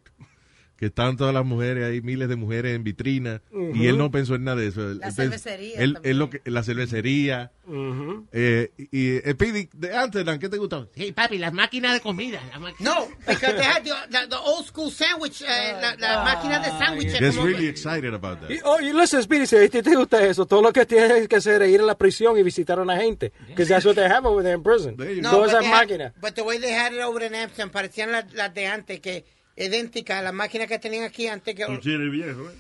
que 0.82 0.88
están 0.88 1.16
todas 1.16 1.32
las 1.32 1.46
mujeres 1.46 1.86
ahí, 1.86 2.02
miles 2.02 2.28
de 2.28 2.36
mujeres 2.36 2.76
en 2.76 2.84
vitrina. 2.84 3.40
Y 3.76 3.86
él 3.86 4.00
no 4.00 4.10
pensó 4.10 4.34
en 4.34 4.46
nada 4.46 4.60
de 4.62 4.68
eso. 4.70 4.82
La 4.82 5.10
él 5.10 5.14
cervecería 5.14 5.78
él- 5.80 6.00
él 6.02 6.18
lo 6.18 6.32
que, 6.32 6.42
la 6.46 6.64
cervecería. 6.64 7.52
Ujú. 7.68 8.26
Eh, 8.32 8.72
y 8.78 9.18
eh, 9.18 9.36
Pidi, 9.36 9.70
de 9.74 9.96
Amsterdam, 9.96 10.40
¿qué 10.40 10.50
te 10.50 10.58
gustó? 10.58 10.90
Sí, 10.96 11.12
papi, 11.12 11.38
las 11.38 11.54
máquinas 11.54 11.94
de 11.94 12.00
comida. 12.00 12.42
No, 12.80 13.08
because 13.28 13.54
they 13.54 13.64
had 13.64 13.84
the, 13.84 13.92
the, 14.10 14.26
the 14.28 14.36
old 14.36 14.66
school 14.66 14.90
sandwich, 14.92 15.44
eh, 15.44 15.74
la, 15.80 15.96
la 15.98 16.24
máquina 16.24 16.58
de 16.58 16.70
sándwiches. 16.70 17.36
Como- 17.36 17.46
really 17.48 17.68
excited 17.68 18.16
about 18.16 18.40
that. 18.42 18.50
Y, 18.50 18.58
oh, 18.64 18.80
y 18.82 18.92
listen, 18.92 19.22
Speedy, 19.22 19.46
si 19.46 19.70
ti 19.70 19.84
te 19.84 19.96
gusta 19.96 20.26
eso, 20.26 20.48
todo 20.48 20.64
lo 20.64 20.74
que 20.74 20.88
tienes 20.88 21.28
que 21.28 21.36
hacer 21.36 21.62
es 21.62 21.70
ir 21.70 21.82
a 21.82 21.86
la 21.86 21.96
prisión 21.96 22.40
y 22.40 22.42
visitar 22.42 22.80
a 22.80 22.82
una 22.82 22.98
gente. 22.98 23.32
Because 23.50 23.70
that's 23.70 23.86
what 23.86 23.94
they 23.94 24.06
have 24.10 24.26
over 24.28 24.42
there 24.44 24.56
in 24.56 24.64
prison. 24.64 24.98
There 24.98 25.14
you 25.16 25.22
No, 25.22 25.30
Todas 25.30 25.52
but 25.52 25.62
esas 25.62 25.72
máquinas. 25.72 26.14
But 26.20 26.34
the 26.34 26.42
way 26.42 26.58
they 26.58 26.74
had 26.74 26.92
it 26.92 27.02
over 27.02 27.22
in 27.24 27.36
Amsterdam 27.36 27.70
parecían 27.70 28.12
las, 28.12 28.34
las 28.34 28.52
de 28.56 28.66
antes, 28.66 29.00
que 29.00 29.26
idénticas 29.56 30.20
a 30.20 30.22
las 30.22 30.34
máquinas 30.34 30.68
que 30.68 30.80
tenían 30.80 31.04
aquí 31.04 31.28
antes 31.28 31.56
que... 31.56 31.66
Sí 31.82 31.94
eres 31.94 32.12
viejo, 32.12 32.50
¿eh? 32.50 32.56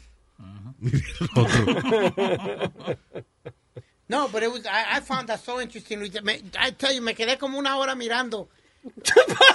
No, 4.08 4.28
but 4.28 4.44
it 4.44 4.52
was, 4.52 4.66
I, 4.66 4.98
I 4.98 5.00
found 5.00 5.28
that 5.30 5.40
so 5.40 5.62
interesting. 5.62 6.00
Me, 6.24 6.42
I 6.60 6.72
tell 6.72 6.94
you, 6.94 7.02
me 7.02 7.14
quedé 7.14 7.38
como 7.38 7.58
una 7.58 7.78
hora 7.78 7.96
mirando. 7.96 8.50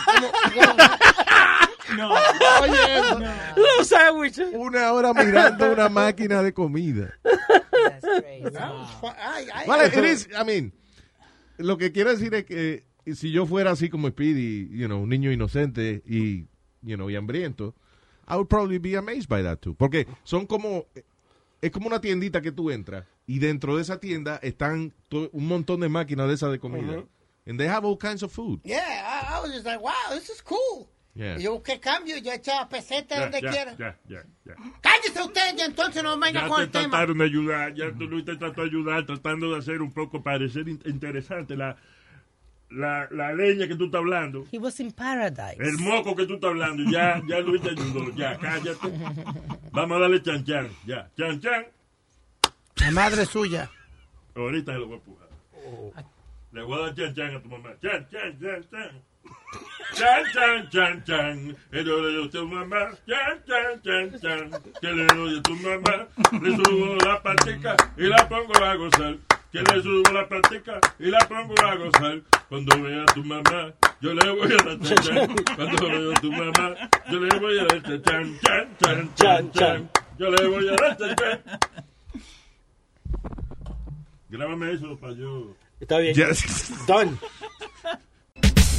Como- 0.08 0.30
como- 0.54 2.14
Oye, 2.62 2.98
eso. 2.98 3.20
Los 3.56 3.88
sándwiches. 3.88 4.48
Una 4.52 4.92
hora 4.92 5.12
mirando 5.14 5.72
una 5.72 5.88
máquina 5.88 6.42
de 6.42 6.52
comida. 6.52 7.12
That's 7.22 8.04
crazy. 8.50 8.50
Vale, 9.66 9.86
it 9.86 10.04
is, 10.04 10.28
I 10.36 10.44
mean, 10.44 10.72
lo 11.58 11.76
que 11.76 11.92
quiero 11.92 12.10
decir 12.10 12.34
es 12.34 12.44
que 12.44 12.84
si 13.14 13.30
yo 13.30 13.46
fuera 13.46 13.70
así 13.72 13.88
como 13.88 14.08
Speedy, 14.08 14.68
you 14.70 14.86
know, 14.86 15.00
un 15.00 15.08
niño 15.08 15.30
inocente 15.32 16.02
y, 16.06 16.46
you 16.82 16.96
know, 16.96 17.08
y 17.10 17.16
hambriento, 17.16 17.74
I 18.28 18.34
would 18.36 18.48
probably 18.48 18.78
be 18.78 18.96
amazed 18.96 19.28
by 19.28 19.42
that 19.42 19.58
too. 19.60 19.74
Porque 19.74 20.06
son 20.24 20.46
como, 20.46 20.86
es 21.62 21.70
como 21.70 21.86
una 21.88 22.00
tiendita 22.00 22.40
que 22.42 22.52
tú 22.52 22.70
entras 22.70 23.04
y 23.26 23.38
dentro 23.38 23.76
de 23.76 23.82
esa 23.82 23.98
tienda 24.00 24.38
están 24.42 24.92
un 25.10 25.46
montón 25.46 25.80
de 25.80 25.88
máquinas 25.88 26.28
de 26.28 26.34
esas 26.34 26.50
de 26.50 26.58
comida. 26.58 27.04
And 27.48 27.58
they 27.60 27.68
have 27.68 27.84
all 27.86 27.96
kinds 27.96 28.22
of 28.24 28.32
food. 28.32 28.60
Yeah, 28.64 28.78
I, 28.80 29.36
I 29.38 29.40
was 29.40 29.52
just 29.52 29.64
like, 29.64 29.80
wow, 29.80 29.92
this 30.10 30.28
is 30.30 30.42
cool. 30.42 30.88
Yeah. 31.14 31.36
Y 31.38 31.44
yo, 31.44 31.62
¿qué 31.62 31.78
cambio? 31.80 32.18
Yo 32.18 32.32
echaba 32.32 32.68
peseta 32.68 33.14
Ya, 33.14 33.20
donde 33.22 33.40
ya, 33.40 33.50
quiera. 33.50 33.76
ya, 33.78 33.96
ya, 34.08 34.24
ya. 34.44 34.54
Cállese 34.82 35.22
usted 35.22 35.56
y 35.56 35.60
entonces 35.62 36.02
no 36.02 36.18
venga 36.18 36.42
Ya 36.42 36.48
con 36.48 36.56
te 36.58 36.62
el 36.64 36.70
tema. 36.72 36.90
trataron 36.90 37.18
de 37.18 37.24
ayudar, 37.24 37.74
ya 37.74 37.92
tú 37.92 38.04
Luis 38.06 38.24
te 38.24 38.36
trató 38.36 38.62
de 38.62 38.66
ayudar, 38.66 39.06
tratando 39.06 39.52
de 39.52 39.58
hacer 39.58 39.80
un 39.80 39.92
poco 39.92 40.22
parecer 40.22 40.68
in- 40.68 40.82
interesante 40.84 41.56
la, 41.56 41.76
la, 42.70 43.06
la 43.10 43.32
leña 43.32 43.66
que 43.68 43.76
tú 43.76 43.86
estás 43.86 44.00
hablando, 44.00 44.44
He 44.52 44.58
was 44.58 44.78
in 44.80 44.90
paradise. 44.92 45.56
el 45.60 45.78
moco 45.78 46.14
que 46.16 46.26
tú 46.26 46.34
estás 46.34 46.50
hablando, 46.50 46.82
ya, 46.90 47.20
ya 47.28 47.40
Luis 47.40 47.62
te 47.62 47.70
ayudó, 47.70 48.10
ya, 48.14 48.36
cállate. 48.38 48.88
Vamos 49.72 49.96
a 49.96 50.00
darle 50.00 50.22
chan 50.22 50.44
chan, 50.44 50.68
ya, 50.84 51.08
chan 51.16 51.40
chan. 51.40 51.66
La 52.76 52.90
madre 52.90 53.24
suya. 53.26 53.70
Ahorita 54.34 54.72
se 54.72 54.78
lo 54.78 54.86
voy 54.86 54.94
a 54.94 54.98
empujar. 54.98 56.04
Le 56.52 56.62
voy 56.62 56.78
a 56.78 56.82
dar 56.86 56.94
chan 56.94 57.14
chan 57.14 57.34
a 57.36 57.40
tu 57.42 57.48
mamá. 57.48 57.70
Chan, 57.82 58.06
chan, 58.10 58.38
chan, 58.40 58.64
chan. 58.70 59.02
Chan, 59.94 60.24
chan, 60.32 60.68
chan, 60.70 61.04
chan. 61.04 61.56
Que 61.70 61.76
le 61.78 61.84
doy 61.84 62.26
a 62.26 62.30
tu 62.30 62.46
mamá. 62.46 62.90
Chan, 63.06 63.42
chan, 63.46 63.82
chan, 63.82 64.20
chan. 64.20 64.50
Que 64.80 64.92
le 64.92 65.06
doy 65.06 65.38
a 65.38 65.42
tu 65.42 65.54
mamá. 65.56 66.06
Le 66.42 66.56
subo 66.56 66.96
la 66.96 67.22
patica 67.22 67.76
y 67.96 68.02
la 68.04 68.28
pongo 68.28 68.54
a 68.62 68.74
gozar. 68.76 69.16
Que 69.52 69.60
le 69.62 69.82
subo 69.82 70.12
la 70.12 70.28
patica 70.28 70.80
y 70.98 71.06
la 71.06 71.18
pongo 71.20 71.54
a 71.62 71.74
gozar. 71.76 72.22
Cuando 72.48 72.82
vea 72.82 73.02
a 73.02 73.06
tu 73.06 73.24
mamá, 73.24 73.72
yo 74.00 74.12
le 74.12 74.30
voy 74.30 74.52
a 74.52 74.56
dar 74.56 74.78
chan, 74.80 74.96
chan. 75.02 75.36
Cuando 75.56 75.88
vea 75.88 76.16
a 76.16 76.20
tu 76.20 76.32
mamá, 76.32 76.74
yo 77.10 77.20
le 77.20 77.38
voy 77.38 77.58
a 77.58 77.64
dar 77.64 77.82
chan, 77.82 78.02
chan, 78.02 78.38
chan, 78.42 78.76
chan, 78.78 79.14
chan, 79.14 79.52
chan. 79.52 79.90
Yo 80.18 80.30
le 80.30 80.46
voy 80.48 80.68
a 80.68 80.72
dar 80.72 80.96
chan, 80.96 81.16
chan. 81.16 81.40
Grábame 84.28 84.72
eso 84.72 84.96
para 84.98 85.12
yo. 85.14 85.54
Está 85.80 85.98
bien. 85.98 86.14
Ya. 86.14 86.28
Done. 86.86 87.18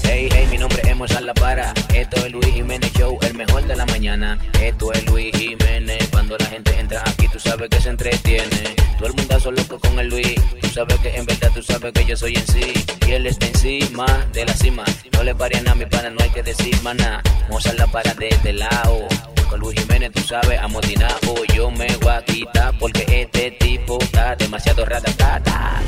Hey, 0.10 0.30
hey, 0.32 0.48
mi 0.50 0.58
nombre 0.58 0.82
es 0.84 0.96
Mozart 0.96 1.26
La 1.26 1.34
Para. 1.34 1.74
Esto 1.94 2.26
es 2.26 2.32
Luis 2.32 2.48
Jiménez 2.48 2.92
Show, 2.94 3.20
el 3.22 3.34
mejor 3.34 3.68
de 3.68 3.76
la 3.76 3.86
mañana. 3.86 4.40
Esto 4.62 4.94
es 4.94 5.06
Luis 5.06 5.36
Jiménez. 5.36 6.08
Cuando 6.10 6.38
la 6.38 6.46
gente 6.46 6.80
entra 6.80 7.04
aquí, 7.06 7.28
tú 7.28 7.38
sabes 7.40 7.70
que 7.70 7.82
se 7.82 7.90
entretiene. 7.90 8.76
Todo 8.98 9.08
el 9.08 9.14
mundo 9.16 9.52
loco 9.52 9.78
con 9.80 10.00
el 10.00 10.08
Luis. 10.08 10.36
Tú 10.62 10.70
sabes 10.70 10.98
que 11.00 11.14
en 11.16 11.26
verdad 11.26 11.52
tú 11.54 11.62
sabes 11.62 11.92
que 11.92 12.06
yo 12.06 12.16
soy 12.16 12.36
en 12.36 12.48
sí. 12.48 12.74
Y 13.06 13.12
él 13.12 13.28
está 13.28 13.48
encima 13.48 14.06
de 14.32 14.46
la 14.46 14.54
cima. 14.54 14.86
No 15.12 15.24
le 15.24 15.36
pare 15.36 15.62
a 15.66 15.76
mi 15.76 15.86
pana, 15.86 16.10
no 16.10 16.24
hay 16.24 16.30
que 16.30 16.42
decir 16.42 16.82
maná. 16.84 17.22
Mozart 17.50 17.78
La 17.78 17.88
Para 17.88 18.14
de 18.14 18.30
este 18.30 18.54
lado. 18.54 19.08
Con 19.50 19.60
Luis 19.60 19.78
Jiménez, 19.80 20.14
tú 20.14 20.22
sabes, 20.22 20.58
amotinado. 20.60 21.46
Yo 21.54 21.70
me 21.70 21.88
voy 21.98 22.14
a 22.14 22.24
quitar 22.24 22.74
porque 22.80 23.06
este 23.10 23.52
tipo 23.52 24.00
está 24.02 24.38
demasiado 24.38 24.86
ratatata. 24.86 25.82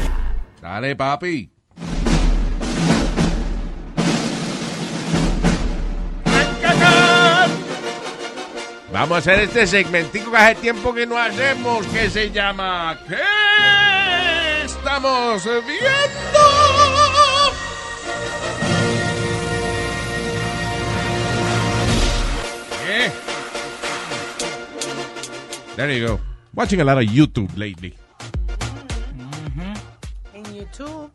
Dale, 0.62 0.96
papi. 0.96 1.50
Vamos 8.92 9.16
a 9.16 9.20
hacer 9.20 9.40
este 9.42 9.68
segmentico 9.68 10.32
que 10.32 10.38
hace 10.38 10.56
tiempo 10.56 10.94
que 10.94 11.06
no 11.06 11.18
hacemos, 11.18 11.86
que 11.88 12.10
se 12.10 12.32
llama 12.32 13.00
¿Qué 13.08 14.66
estamos 14.66 15.44
viendo? 15.46 16.40
There 25.80 25.90
you 25.94 26.06
go. 26.06 26.20
Watching 26.54 26.82
a 26.82 26.84
lot 26.84 26.98
of 26.98 27.06
YouTube 27.06 27.58
lately. 27.58 27.96
En 30.34 30.44
YouTube, 30.54 31.10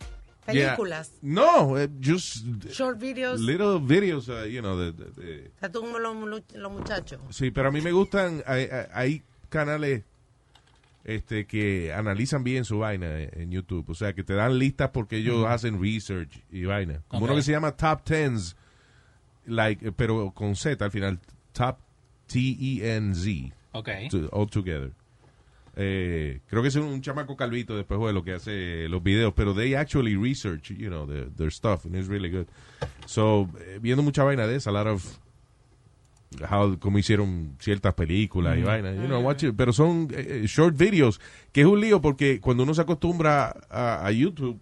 Yeah. 0.47 0.77
películas, 0.77 1.13
No, 1.23 1.79
eh, 1.79 1.89
just 2.03 2.45
short 2.71 2.99
videos. 3.01 3.41
little 3.41 3.79
videos, 3.81 4.29
uh, 4.29 4.45
you 4.47 4.61
know, 4.61 4.77
de, 4.79 4.93
de- 4.93 5.51
tú 5.71 5.83
los, 5.99 6.43
los 6.55 6.73
muchachos. 6.73 7.21
sí, 7.31 7.51
pero 7.51 7.69
a 7.69 7.73
mí 7.73 7.81
me 7.81 7.93
gustan, 7.93 8.43
hay, 8.47 8.69
canales 9.49 10.03
este 11.05 11.47
que 11.47 11.93
analizan 11.93 12.45
bien 12.45 12.65
su 12.65 12.79
vaina 12.79 13.21
en, 13.21 13.51
YouTube. 13.51 13.89
O 13.91 13.95
sea, 13.95 14.13
que 14.15 14.25
te 14.25 14.35
dan 14.35 14.59
listas 14.59 14.91
porque 14.91 15.17
ellos 15.19 15.47
hacen 15.47 15.81
research 15.81 16.43
y 16.51 16.65
vaina. 16.65 17.03
Como 17.09 17.25
uno 17.27 17.35
que 17.35 17.43
se 17.43 17.53
llama 17.53 17.73
Top 17.77 18.03
Tens, 18.05 18.57
like, 19.47 19.93
pero 19.93 20.31
con 20.33 20.57
Z 20.57 20.83
al 20.85 20.91
final. 20.91 21.21
Top 21.53 21.79
T-E-N-Z. 22.27 23.55
Ok. 23.73 23.89
To- 24.11 24.29
All 24.33 24.49
together. 24.49 24.93
Eh, 25.77 26.41
creo 26.49 26.63
que 26.63 26.69
es 26.69 26.77
un 26.77 27.01
chamaco 27.01 27.37
calvito 27.37 27.77
después 27.77 28.01
de 28.01 28.13
lo 28.13 28.23
que 28.23 28.33
hace 28.35 28.89
los 28.89 29.03
videos, 29.03 29.33
pero 29.35 29.55
they 29.55 29.75
actually 29.75 30.17
research, 30.17 30.71
you 30.73 30.89
know, 30.89 31.07
their, 31.07 31.29
their 31.31 31.51
stuff, 31.53 31.85
and 31.85 31.97
it's 31.97 32.09
really 32.09 32.31
good. 32.31 32.47
So, 33.07 33.49
eh, 33.61 33.79
viendo 33.83 34.03
mucha 34.03 34.23
vaina 34.23 34.47
de 34.47 34.57
esa, 34.57 34.71
a 34.71 34.73
lot 34.73 34.87
of 34.87 35.05
how, 36.51 36.77
cómo 36.79 36.99
hicieron 36.99 37.57
ciertas 37.61 37.95
películas 37.95 38.57
y 38.57 38.61
Ujú. 38.61 38.67
vainas, 38.69 38.97
you 38.97 39.07
know, 39.07 39.21
watch 39.21 39.45
it. 39.45 39.55
pero 39.57 39.73
son 39.73 40.09
eh, 40.13 40.43
eh, 40.43 40.47
short 40.47 40.77
videos, 40.77 41.21
que 41.53 41.61
es 41.63 41.67
un 41.67 41.81
lío 41.81 42.01
porque 42.01 42.41
cuando 42.41 42.63
uno 42.65 42.75
se 42.75 42.83
acostumbra 42.83 43.55
a, 43.71 44.07
a 44.07 44.11
YouTube, 44.13 44.59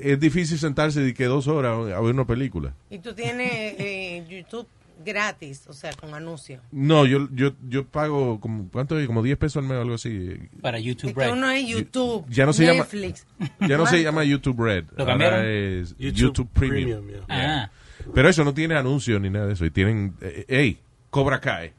es 0.00 0.20
difícil 0.20 0.58
sentarse 0.58 1.00
de 1.00 1.14
que 1.14 1.24
dos 1.24 1.48
horas 1.48 1.92
a 1.92 2.00
ver 2.00 2.14
una 2.14 2.26
película. 2.26 2.74
Y 2.90 2.98
tú 2.98 3.12
tienes 3.14 3.50
eh, 3.52 4.24
YouTube 4.28 4.66
gratis, 5.04 5.64
o 5.68 5.72
sea, 5.72 5.92
con 5.94 6.12
anuncios. 6.14 6.62
No, 6.72 7.06
yo, 7.06 7.28
yo, 7.32 7.52
yo 7.68 7.86
pago 7.86 8.38
como, 8.40 8.68
¿cuánto? 8.70 8.96
Como 9.06 9.22
10 9.22 9.38
pesos 9.38 9.62
al 9.62 9.68
mes 9.68 9.78
o 9.78 9.80
algo 9.82 9.94
así. 9.94 10.36
Para 10.60 10.78
YouTube 10.78 11.10
Es 11.10 11.26
que 11.26 11.32
uno 11.32 11.50
es 11.50 11.66
YouTube, 11.66 12.26
Ya 12.28 12.46
no 12.46 12.52
se 12.52 12.64
llama 12.66 12.80
Netflix. 12.80 13.26
ya 13.60 13.76
no 13.76 13.86
se 13.86 14.02
llama 14.02 14.24
YouTube 14.24 14.60
Red. 14.62 14.84
¿Lo 14.96 15.02
ahora 15.02 15.12
cambiaron? 15.12 15.44
es 15.46 15.90
YouTube 15.98 16.14
YouTube, 16.14 16.48
Premium. 16.52 17.00
Premium, 17.04 17.24
Ah. 17.28 17.70
Pero 18.14 18.28
eso 18.28 18.44
no 18.44 18.52
tiene 18.52 18.74
anuncios 18.76 19.20
ni 19.20 19.30
nada 19.30 19.46
de 19.46 19.54
eso. 19.54 19.64
Y 19.64 19.70
tienen, 19.70 20.14
eh, 20.20 20.44
hey, 20.48 20.78
Cobra 21.10 21.40
Kai. 21.40 21.72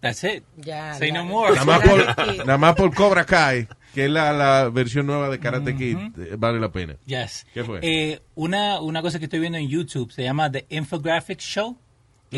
That's 0.00 0.22
it. 0.24 0.44
Ya, 0.58 0.92
Say 0.94 1.12
no 1.12 1.24
more. 1.24 1.54
Nada 1.54 1.64
más 1.64 1.80
por, 1.88 2.36
nada 2.44 2.58
más 2.58 2.74
por 2.74 2.94
Cobra 2.94 3.24
Kai, 3.24 3.66
que 3.94 4.04
es 4.04 4.10
la, 4.10 4.34
la 4.34 4.68
versión 4.68 5.06
nueva 5.06 5.30
de 5.30 5.38
Karate 5.38 5.74
Kid, 5.74 5.96
eh, 6.18 6.36
vale 6.36 6.60
la 6.60 6.70
pena. 6.70 6.96
Yes. 7.06 7.46
¿Qué 7.54 7.64
fue? 7.64 7.78
Eh, 7.80 8.20
una, 8.34 8.80
una 8.80 9.00
cosa 9.00 9.18
que 9.18 9.24
estoy 9.24 9.40
viendo 9.40 9.56
en 9.56 9.66
YouTube 9.68 10.12
se 10.12 10.22
llama 10.22 10.52
The 10.52 10.66
Infographic 10.68 11.38
Show. 11.38 11.78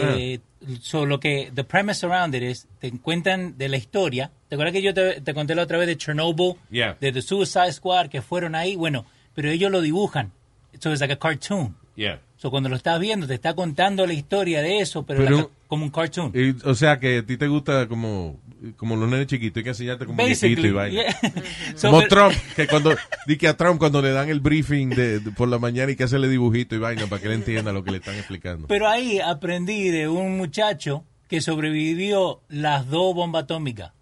Eh, 0.03 0.41
so, 0.81 1.07
lo 1.07 1.19
que, 1.21 1.51
the 1.55 1.65
premise 1.65 2.05
around 2.05 2.35
it 2.35 2.43
is, 2.43 2.67
te 2.81 2.91
cuentan 2.93 3.57
de 3.57 3.69
la 3.69 3.77
historia. 3.77 4.31
¿Te 4.49 4.57
acuerdas 4.57 4.73
que 4.73 4.83
yo 4.83 4.95
te, 4.95 5.21
te 5.21 5.35
conté 5.35 5.55
la 5.55 5.63
otra 5.63 5.79
vez 5.79 5.87
de 5.87 5.97
Chernobyl? 5.97 6.55
Yeah. 6.71 6.97
De 7.01 7.13
The 7.13 7.23
Suicide 7.23 7.73
Squad, 7.73 8.09
que 8.09 8.23
fueron 8.23 8.55
ahí. 8.55 8.77
Bueno, 8.77 9.07
pero 9.35 9.51
ellos 9.51 9.71
lo 9.71 9.81
dibujan. 9.81 10.33
So, 10.81 10.91
it's 10.91 11.01
like 11.01 11.13
a 11.13 11.19
cartoon. 11.19 11.77
Yeah. 11.95 12.21
So, 12.39 12.51
cuando 12.51 12.69
lo 12.69 12.77
estás 12.77 13.01
viendo, 13.01 13.27
te 13.27 13.35
está 13.35 13.55
contando 13.55 14.07
la 14.07 14.13
historia 14.13 14.61
de 14.61 14.81
eso, 14.81 15.05
pero, 15.07 15.21
Pero- 15.25 15.37
like 15.37 15.51
a- 15.51 15.67
como 15.69 15.85
un 15.85 15.91
cartoon. 15.91 16.33
Y, 16.35 16.55
o 16.69 16.75
sea, 16.75 17.01
que 17.01 17.19
a 17.19 17.23
ti 17.27 17.37
te 17.39 17.49
gusta 17.49 17.89
como, 17.89 18.39
como 18.77 18.95
los 18.95 19.09
nenes 19.09 19.27
chiquitos, 19.27 19.57
hay 19.57 19.65
que 19.65 19.71
enseñarte 19.71 20.05
como 20.07 20.23
muñequito 20.23 20.67
y 20.67 20.71
vaina. 20.71 21.03
yeah. 21.03 21.33
So, 21.77 21.89
Como 21.91 22.03
pero- 22.03 22.29
Trump, 22.29 22.35
que 22.55 22.67
cuando, 22.69 22.95
di 23.27 23.37
que 23.39 23.49
a 23.49 23.57
Trump 23.57 23.79
cuando 23.79 24.03
le 24.03 24.11
dan 24.13 24.29
el 24.29 24.41
briefing 24.41 24.91
de, 24.91 25.21
de- 25.21 25.31
por 25.33 25.49
la 25.49 25.59
mañana 25.59 25.91
y 25.93 25.97
que 25.97 26.05
hacerle 26.05 26.29
dibujito 26.29 26.75
y 26.75 26.79
vaina 26.79 27.07
para 27.07 27.21
que 27.23 27.29
él 27.29 27.35
entienda 27.35 27.73
lo 27.73 27.83
que 27.83 27.91
le 27.91 27.97
están 27.99 28.15
explicando. 28.17 28.69
Pero 28.69 28.87
ahí 28.87 29.19
aprendí 29.19 29.89
de 29.89 30.07
un 30.09 30.37
muchacho 30.37 31.05
que 31.29 31.41
sobrevivió 31.41 32.43
las 32.49 32.87
dos 32.89 33.15
bombas 33.15 33.45
atómicas. 33.45 33.93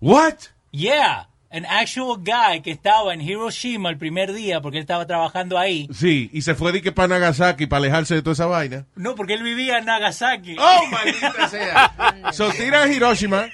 What? 0.00 0.34
Yeah, 0.72 1.28
an 1.52 1.66
actual 1.66 2.16
guy 2.18 2.62
que 2.62 2.70
estaba 2.70 3.12
en 3.12 3.20
Hiroshima 3.20 3.90
el 3.90 3.98
primer 3.98 4.32
día 4.32 4.60
porque 4.60 4.78
él 4.78 4.82
estaba 4.82 5.06
trabajando 5.06 5.58
ahí. 5.58 5.88
Sí, 5.92 6.30
y 6.32 6.42
se 6.42 6.54
fue 6.54 6.72
de 6.72 6.80
que 6.82 6.92
para 6.92 7.08
Nagasaki 7.08 7.66
para 7.66 7.78
alejarse 7.78 8.14
de 8.14 8.22
toda 8.22 8.32
esa 8.34 8.46
vaina. 8.46 8.86
No, 8.96 9.14
porque 9.14 9.34
él 9.34 9.42
vivía 9.42 9.78
en 9.78 9.84
Nagasaki. 9.84 10.56
¡Oh, 10.58 10.86
maldita 10.90 11.48
sea! 11.48 11.92
So 12.32 12.50
tira 12.50 12.84
a 12.84 12.88
Hiroshima, 12.88 13.46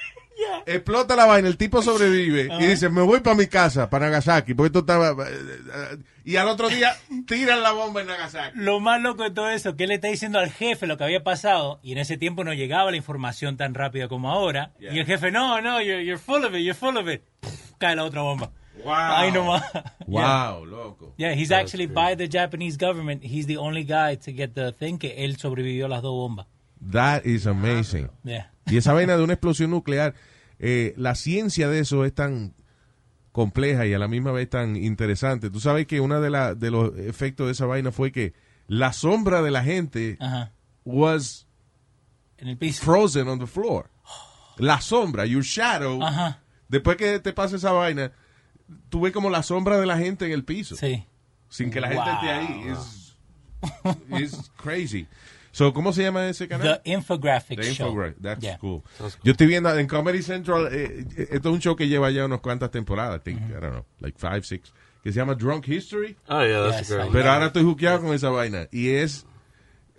explota 0.67 1.17
la 1.17 1.27
vaina, 1.27 1.49
el 1.49 1.57
tipo 1.57 1.83
sobrevive 1.83 2.49
y 2.61 2.67
dice, 2.67 2.89
me 2.89 3.03
voy 3.03 3.21
para 3.21 3.37
mi 3.37 3.47
casa, 3.47 3.89
para 3.91 4.07
Nagasaki, 4.07 4.55
porque 4.55 4.67
esto 4.69 4.79
estaba... 4.81 5.11
eh, 5.29 5.33
eh, 5.33 5.97
Y 6.25 6.37
al 6.37 6.49
otro 6.49 6.69
día 6.69 6.97
tiran 7.27 7.63
la 7.63 7.73
bomba 7.73 8.01
en 8.03 8.07
Nagasaki. 8.09 8.59
Lo 8.59 8.81
más 8.81 9.01
loco 9.01 9.23
de 9.25 9.31
todo 9.31 9.49
eso, 9.51 9.77
que 9.77 9.85
él 9.85 9.89
le 9.89 9.95
está 9.97 10.09
diciendo 10.09 10.39
al 10.39 10.51
jefe 10.51 10.87
lo 10.87 10.97
que 10.97 11.05
había 11.05 11.23
pasado, 11.25 11.81
y 11.83 11.93
en 11.93 11.99
ese 11.99 12.17
tiempo 12.19 12.45
no 12.45 12.53
llegaba 12.53 12.91
la 12.91 12.97
información 12.97 13.57
tan 13.57 13.75
rápida 13.75 14.09
como 14.09 14.31
ahora, 14.31 14.73
Yeah. 14.79 14.93
y 14.95 14.99
el 15.01 15.07
jefe, 15.07 15.31
no, 15.31 15.61
no, 15.61 15.81
you're, 15.81 16.05
you're 16.05 16.19
full 16.19 16.45
of 16.45 16.55
it, 16.55 16.63
you're 16.63 16.75
full 16.75 16.97
of 16.99 17.09
it. 17.09 17.23
Cae 17.79 17.97
la 17.97 18.05
otra 18.05 18.23
bomba. 18.23 18.51
Wow. 18.85 18.93
Ahí 18.95 19.33
nomás. 19.33 19.63
Wow, 20.07 20.65
loco. 20.65 21.15
Yeah, 21.19 21.35
he's 21.35 21.51
actually 21.51 21.87
by 21.87 22.15
the 22.15 22.29
Japanese 22.29 22.77
government. 22.79 23.25
He's 23.25 23.47
the 23.47 23.57
only 23.57 23.83
guy 23.85 24.17
to 24.17 24.33
get 24.33 24.55
the 24.55 24.73
thing 24.73 24.99
que 24.99 25.25
él 25.25 25.37
sobrevivió 25.37 25.87
a 25.87 25.89
las 25.89 26.01
dos 26.03 26.13
bombas. 26.13 26.47
That 26.93 27.25
is 27.25 27.47
amazing. 27.47 28.09
Yeah. 28.25 28.53
Y 28.67 28.77
esa 28.77 28.93
vaina 28.93 29.17
de 29.17 29.25
una 29.25 29.33
explosión 29.35 29.71
nuclear, 29.71 30.15
eh, 30.59 30.95
la 30.97 31.15
ciencia 31.15 31.69
de 31.69 31.81
eso 31.81 32.05
es 32.05 32.15
tan 32.15 32.55
compleja 33.33 33.87
y 33.87 33.95
a 33.95 33.99
la 33.99 34.09
misma 34.09 34.33
vez 34.33 34.49
tan 34.51 34.77
interesante. 34.77 35.51
Tú 35.51 35.61
sabes 35.61 35.87
que 35.87 36.01
uno 36.01 36.21
de, 36.21 36.31
la- 36.31 36.55
de 36.55 36.71
los 36.71 36.97
efectos 36.99 37.47
de 37.47 37.53
esa 37.53 37.67
vaina 37.67 37.93
fue 37.93 38.13
que 38.13 38.35
la 38.67 38.93
sombra 38.93 39.43
de 39.43 39.51
la 39.51 39.63
gente 39.65 40.17
Ajá. 40.21 40.53
was 40.85 41.47
En 42.39 42.49
el 42.49 42.57
piso. 42.59 42.85
frozen 42.85 43.29
on 43.29 43.39
the 43.39 43.47
floor. 43.47 43.91
La 44.59 44.81
sombra, 44.81 45.25
your 45.25 45.43
shadow. 45.45 46.03
Ajá. 46.03 46.41
Después 46.69 46.97
que 46.97 47.19
te 47.21 47.33
pasa 47.33 47.57
esa 47.57 47.73
vaina, 47.73 48.13
tú 48.89 49.01
ves 49.03 49.13
como 49.13 49.31
la 49.31 49.43
sombra 49.43 49.79
de 49.79 49.87
la 49.87 49.97
gente 49.99 50.27
en 50.27 50.33
el 50.33 50.45
piso. 50.45 50.77
Sí. 50.77 51.07
Sin 51.49 51.71
que 51.71 51.81
la 51.81 51.89
gente 51.89 52.11
esté 52.11 52.31
ahí. 52.31 52.65
Es 54.23 54.51
crazy. 54.63 55.07
So, 55.53 55.73
¿Cómo 55.73 55.93
se 55.93 56.03
llama 56.03 56.29
ese 56.29 56.47
canal? 56.47 56.81
The 56.85 56.93
Infographic 56.93 57.59
The 57.61 57.73
Show. 57.75 57.89
Infographic. 57.89 58.17
That's 58.23 58.43
Yeah. 58.43 58.59
cool. 58.59 58.83
Yo 59.25 59.33
estoy 59.33 59.47
viendo 59.47 59.77
en 59.77 59.87
Comedy 59.87 60.23
Central, 60.23 60.69
eh, 60.73 61.05
eh, 61.17 61.29
esto 61.33 61.49
es 61.49 61.55
un 61.55 61.61
show 61.61 61.75
que 61.75 61.89
lleva 61.89 62.11
ya 62.11 62.25
unas 62.27 62.41
cuantas 62.41 62.71
temporadas, 62.71 63.21
I 63.21 63.25
think, 63.25 63.41
I 63.41 63.53
don't 63.55 63.71
know, 63.73 63.85
like 64.01 64.19
five, 64.19 64.43
six, 64.45 64.73
que 65.03 65.11
se 65.13 65.19
llama 65.19 65.35
Drunk 65.35 65.67
History. 65.69 66.17
Oh, 66.29 66.45
yeah, 66.45 66.63
that's 66.65 66.81
Yes, 66.89 66.91
a 66.93 66.97
great. 66.97 67.13
Pero 67.13 67.31
ahora 67.31 67.47
estoy 67.47 67.65
juqueado 67.65 68.03
con 68.03 68.15
esa 68.15 68.29
vaina. 68.31 68.69
Y 68.71 68.91
es, 68.91 69.27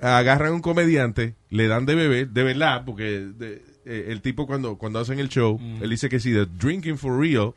agarran 0.02 0.54
un 0.54 0.62
comediante, 0.62 1.36
le 1.50 1.68
dan 1.68 1.86
de 1.86 1.96
beber, 1.96 2.30
de 2.30 2.44
verdad, 2.44 2.84
porque 2.86 3.04
de- 3.36 3.62
eh, 3.86 4.06
el 4.10 4.22
tipo 4.22 4.46
cuando, 4.48 4.78
cuando 4.78 5.00
hacen 5.00 5.20
el 5.20 5.30
show, 5.30 5.60
él 5.82 5.90
dice 5.90 6.10
que 6.10 6.20
si 6.20 6.32
the 6.32 6.46
drinking 6.46 6.98
for 6.98 7.20
real, 7.20 7.54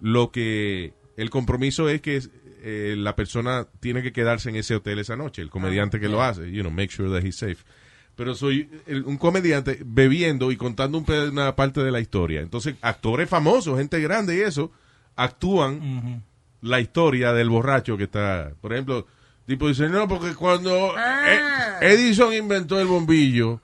lo 0.00 0.30
que, 0.32 0.94
el 1.16 1.30
compromiso 1.30 1.88
es 1.88 2.00
que 2.00 2.20
eh, 2.68 2.94
la 2.98 3.14
persona 3.14 3.66
tiene 3.78 4.02
que 4.02 4.12
quedarse 4.12 4.48
en 4.48 4.56
ese 4.56 4.74
hotel 4.74 4.98
esa 4.98 5.14
noche, 5.14 5.40
el 5.40 5.50
comediante 5.50 6.00
que 6.00 6.08
lo 6.08 6.20
hace, 6.22 6.50
you 6.50 6.62
know, 6.62 6.72
make 6.72 6.90
sure 6.92 7.08
that 7.08 7.24
he's 7.24 7.36
safe. 7.36 7.58
Pero 8.16 8.34
soy 8.34 8.68
el- 8.86 9.04
un 9.04 9.18
comediante 9.18 9.78
bebiendo 9.84 10.50
y 10.50 10.56
contando 10.56 10.98
un 10.98 11.04
una 11.30 11.54
parte 11.54 11.82
de 11.84 11.90
la 11.92 12.00
historia. 12.00 12.40
Entonces, 12.40 12.74
actores 12.80 13.28
famosos, 13.28 13.78
gente 13.78 14.00
grande 14.00 14.36
y 14.36 14.40
eso, 14.40 14.72
actúan 15.14 16.22
la 16.62 16.80
historia 16.80 17.32
del 17.32 17.48
borracho 17.50 17.96
que 17.96 18.04
está. 18.04 18.52
Por 18.60 18.72
ejemplo, 18.72 19.06
tipo 19.46 19.68
dice, 19.68 19.88
no, 19.88 20.08
porque 20.08 20.34
cuando 20.34 20.92
Ah. 20.96 21.78
E- 21.80 21.92
Edison 21.92 22.32
inventó 22.34 22.80
el 22.80 22.86
bombillo 22.86 23.60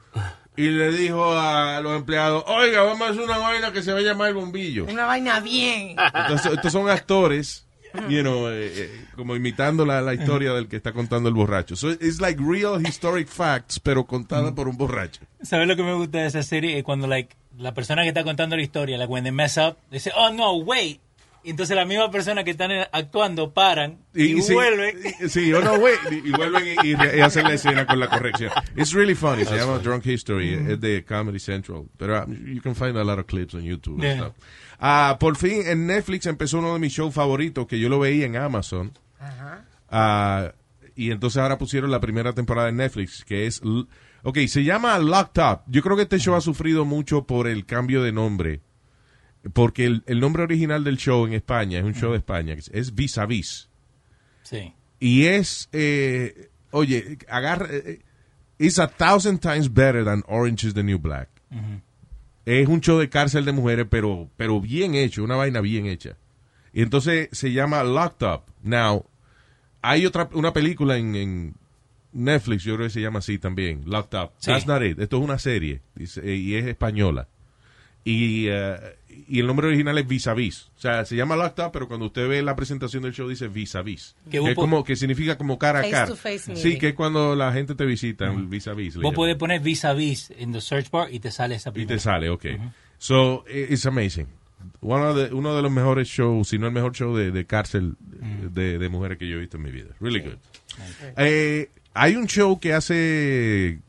y 0.57 0.69
le 0.69 0.93
dijo 0.93 1.33
a 1.37 1.81
los 1.81 1.97
empleados, 1.97 2.45
oiga, 2.47 2.83
vamos 2.83 3.09
a 3.09 3.11
hacer 3.11 3.23
una 3.23 3.39
vaina 3.39 3.73
que 3.73 3.83
se 3.83 3.93
va 3.93 3.99
a 3.99 4.03
llamar 4.03 4.29
el 4.29 4.35
bombillo. 4.35 4.85
Una 4.85 5.07
vaina 5.07 5.41
bien. 5.41 5.97
Entonces, 6.15 6.53
estos 6.53 6.71
son 6.73 6.89
actores, 6.91 7.67
you 8.09 8.21
know, 8.23 8.49
eh, 8.49 8.73
eh, 8.75 9.05
como 9.17 9.35
imitando 9.37 9.85
la, 9.85 10.01
la 10.01 10.15
historia 10.15 10.53
del 10.53 10.69
que 10.69 10.77
está 10.77 10.93
contando 10.93 11.29
el 11.29 11.35
borracho. 11.35 11.77
So 11.77 11.91
it's 11.91 12.21
like 12.21 12.41
real 12.43 12.81
historic 12.85 13.29
facts, 13.29 13.79
pero 13.81 14.05
contada 14.05 14.55
por 14.55 14.69
un 14.69 14.77
borracho. 14.77 15.21
¿Sabes 15.43 15.67
lo 15.69 15.77
que 15.77 15.83
me 15.83 15.95
gusta 15.95 16.19
de 16.19 16.27
esa 16.27 16.43
serie? 16.43 16.79
Es 16.79 16.85
cuando 16.85 17.07
like, 17.07 17.35
la 17.59 17.75
persona 17.75 18.03
que 18.03 18.09
está 18.09 18.25
contando 18.25 18.57
la 18.57 18.63
historia, 18.63 18.97
like 18.99 19.13
when 19.13 19.25
they 19.25 19.33
mess 19.33 19.57
up, 19.59 19.77
dice, 19.91 20.11
oh 20.17 20.33
no, 20.33 20.55
wait. 20.57 21.01
Y 21.45 21.51
entonces 21.51 21.75
la 21.75 21.85
misma 21.85 22.09
persona 22.13 22.45
que 22.45 22.53
están 22.53 22.71
actuando 22.93 23.51
paran 23.53 23.99
y, 24.15 24.41
sí, 24.43 24.53
vuelven. 24.55 24.97
y- 25.25 25.29
Sí, 25.29 25.53
o 25.53 25.61
no, 25.61 25.77
güey, 25.77 25.95
y, 26.13 26.29
y 26.29 26.31
vuelven 26.31 26.65
y, 26.85 26.91
y 26.91 26.97
y 27.17 27.21
hacen 27.21 27.43
la 27.49 27.55
escena 27.55 27.85
con 27.85 27.99
la 27.99 28.07
corrección. 28.09 28.53
It's 28.77 28.93
really 28.93 29.17
funny. 29.17 29.45
Se 29.45 29.57
llama 29.57 29.79
Drunk 29.81 30.07
History. 30.07 30.55
Es 30.55 30.81
de 30.81 31.05
Comedy 31.05 31.41
Central. 31.41 31.83
Pero 31.97 32.23
um, 32.23 32.33
you 32.47 32.63
can 32.63 32.77
find 32.77 32.97
a 32.97 33.03
lot 33.03 33.19
of 33.19 33.27
clips 33.27 33.55
on 33.55 33.63
YouTube. 33.63 33.95
and 33.95 34.03
Yeah. 34.05 34.17
stuff. 34.19 34.35
Ah, 34.85 35.17
por 35.21 35.37
fin, 35.37 35.63
en 35.65 35.87
Netflix 35.87 36.27
empezó 36.27 36.59
uno 36.59 36.73
de 36.73 36.81
mis 36.81 36.93
shows 36.93 37.15
favoritos 37.15 37.69
que 37.69 37.79
yo 37.79 37.89
lo 37.89 38.01
veía 38.01 38.27
en 38.27 38.35
Amazon. 38.37 38.93
Ah, 39.89 40.53
y 40.97 41.13
entonces 41.13 41.41
ahora 41.41 41.57
pusieron 41.57 41.91
la 41.93 42.01
primera 42.01 42.33
temporada 42.33 42.69
en 42.69 42.77
Netflix, 42.79 43.25
que 43.25 43.47
es... 43.47 43.63
Ok, 44.25 44.39
se 44.49 44.65
llama 44.65 44.99
Locked 44.99 45.41
Up. 45.43 45.61
Yo 45.69 45.83
creo 45.83 45.97
que 45.97 46.03
este 46.03 46.19
show 46.19 46.35
ha 46.35 46.41
sufrido 46.41 46.85
mucho 46.85 47.27
por 47.27 47.47
el 47.47 47.65
cambio 47.65 48.03
de 48.03 48.11
nombre. 48.13 48.61
Porque 49.53 49.85
el, 49.87 50.03
el 50.07 50.19
nombre 50.21 50.43
original 50.43 50.83
del 50.85 50.97
show 50.97 51.27
en 51.27 51.33
España, 51.35 51.79
es 51.79 51.85
un 51.85 51.95
show 51.95 52.11
de 52.13 52.19
España, 52.19 52.55
que 52.57 52.63
es- 52.73 52.95
Vis 52.95 53.19
a 53.19 53.27
Vis. 53.27 53.69
Sí. 54.43 54.75
Y 55.01 55.25
es, 55.27 55.69
eh, 55.73 56.51
oye, 56.73 57.19
agarra, 57.29 57.67
eh, 57.71 58.01
it's 58.59 58.79
a 58.79 58.87
thousand 58.89 59.41
times 59.41 59.73
better 59.73 60.05
than 60.05 60.23
Orange 60.29 60.67
is 60.69 60.75
the 60.75 60.83
New 60.85 60.99
Black. 60.99 61.29
Es 62.45 62.69
un 62.69 62.81
show 62.81 62.99
de 62.99 63.09
cárcel 63.09 63.45
de 63.45 63.53
mujeres, 63.53 63.87
pero, 63.89 64.29
pero 64.37 64.61
bien 64.61 64.95
hecho, 64.95 65.23
una 65.23 65.37
vaina 65.37 65.61
bien 65.61 65.87
hecha. 65.87 66.17
Y 66.73 66.83
entonces 66.83 67.29
se 67.33 67.53
llama 67.53 67.85
Locked 67.85 68.27
Up. 68.27 68.43
Now, 68.63 69.05
hay 69.83 70.07
otra, 70.07 70.29
una 70.33 70.53
película 70.53 70.97
en, 70.97 71.15
en 71.15 71.55
Netflix, 72.13 72.65
yo 72.65 72.75
creo 72.75 72.87
que 72.87 72.93
se 72.93 73.01
llama 73.01 73.21
así 73.21 73.39
también, 73.39 73.83
Locked 73.87 74.19
Up. 74.19 74.31
Sí. 74.39 74.51
That's 74.51 74.67
not 74.67 74.83
it. 74.83 74.99
Esto 74.99 75.19
es 75.19 75.23
una 75.23 75.39
serie 75.39 75.81
y 75.97 76.55
es 76.55 76.67
española. 76.67 77.29
Y, 78.05 78.47
eh, 78.49 78.77
y 79.29 79.41
el 79.41 79.47
nombre 79.47 79.67
original 79.69 79.97
es 79.99 80.07
Vis 80.07 80.27
a 80.27 80.35
Vis. 80.35 80.69
O 80.77 80.81
sea, 80.81 81.05
se 81.05 81.17
llama 81.17 81.37
Locked 81.37 81.65
Up, 81.65 81.71
pero 81.73 81.89
cuando 81.89 82.07
usted 82.07 82.29
ve 82.29 82.43
la 82.43 82.57
presentación 82.57 83.03
del 83.03 83.13
show 83.13 83.29
dice 83.29 83.49
Vis 83.49 83.75
a 83.77 83.83
Vis. 83.83 84.15
Que 84.31 84.39
es 84.39 84.55
como, 84.55 84.83
que 84.85 84.97
significa 84.97 85.37
como 85.39 85.59
cara 85.59 85.81
a 85.81 85.83
Face 85.83 85.93
cara. 85.93 86.07
to 86.07 86.17
face 86.17 86.57
sí, 86.57 86.79
que 86.79 86.89
es 86.89 86.95
cuando 86.95 87.35
la 87.37 87.53
gente 87.53 87.75
te 87.75 87.85
visita, 87.85 88.31
vis 88.31 88.69
a 88.69 88.75
vis. 88.75 88.95
Vos 88.97 89.03
llaman. 89.05 89.15
podés 89.15 89.37
poner 89.37 89.61
vis 89.61 89.85
a 89.85 89.93
vis 89.93 90.33
en 90.39 90.53
the 90.53 90.61
search 90.61 90.91
bar 90.91 91.13
y 91.13 91.21
te 91.21 91.31
sale 91.31 91.55
esa 91.57 91.71
Y 91.71 91.73
primera. 91.73 91.97
te 91.97 92.01
sale, 92.01 92.29
ok. 92.31 92.45
So, 92.99 93.45
i- 93.53 93.73
it's 93.73 93.87
amazing. 93.87 94.27
One 94.81 95.03
of 95.05 95.17
the- 95.17 95.35
uno 95.35 95.57
de 95.57 95.63
los 95.63 95.73
mejores 95.73 96.07
shows, 96.09 96.49
si 96.49 96.59
no 96.59 96.67
el 96.69 96.73
mejor 96.73 96.93
show 96.93 97.17
de, 97.17 97.31
de 97.33 97.45
cárcel 97.47 97.97
de, 98.01 98.79
de 98.79 98.89
mujeres 98.89 99.19
que 99.19 99.27
yo 99.29 99.37
he 99.37 99.41
visto 99.41 99.57
en 99.57 99.63
mi 99.65 99.71
vida. 99.73 99.89
Really 100.01 100.21
good. 100.21 100.37
Eh, 101.17 101.69
hay 101.95 102.17
un 102.17 102.27
show 102.27 102.59
que 102.61 102.73
hace 102.73 103.81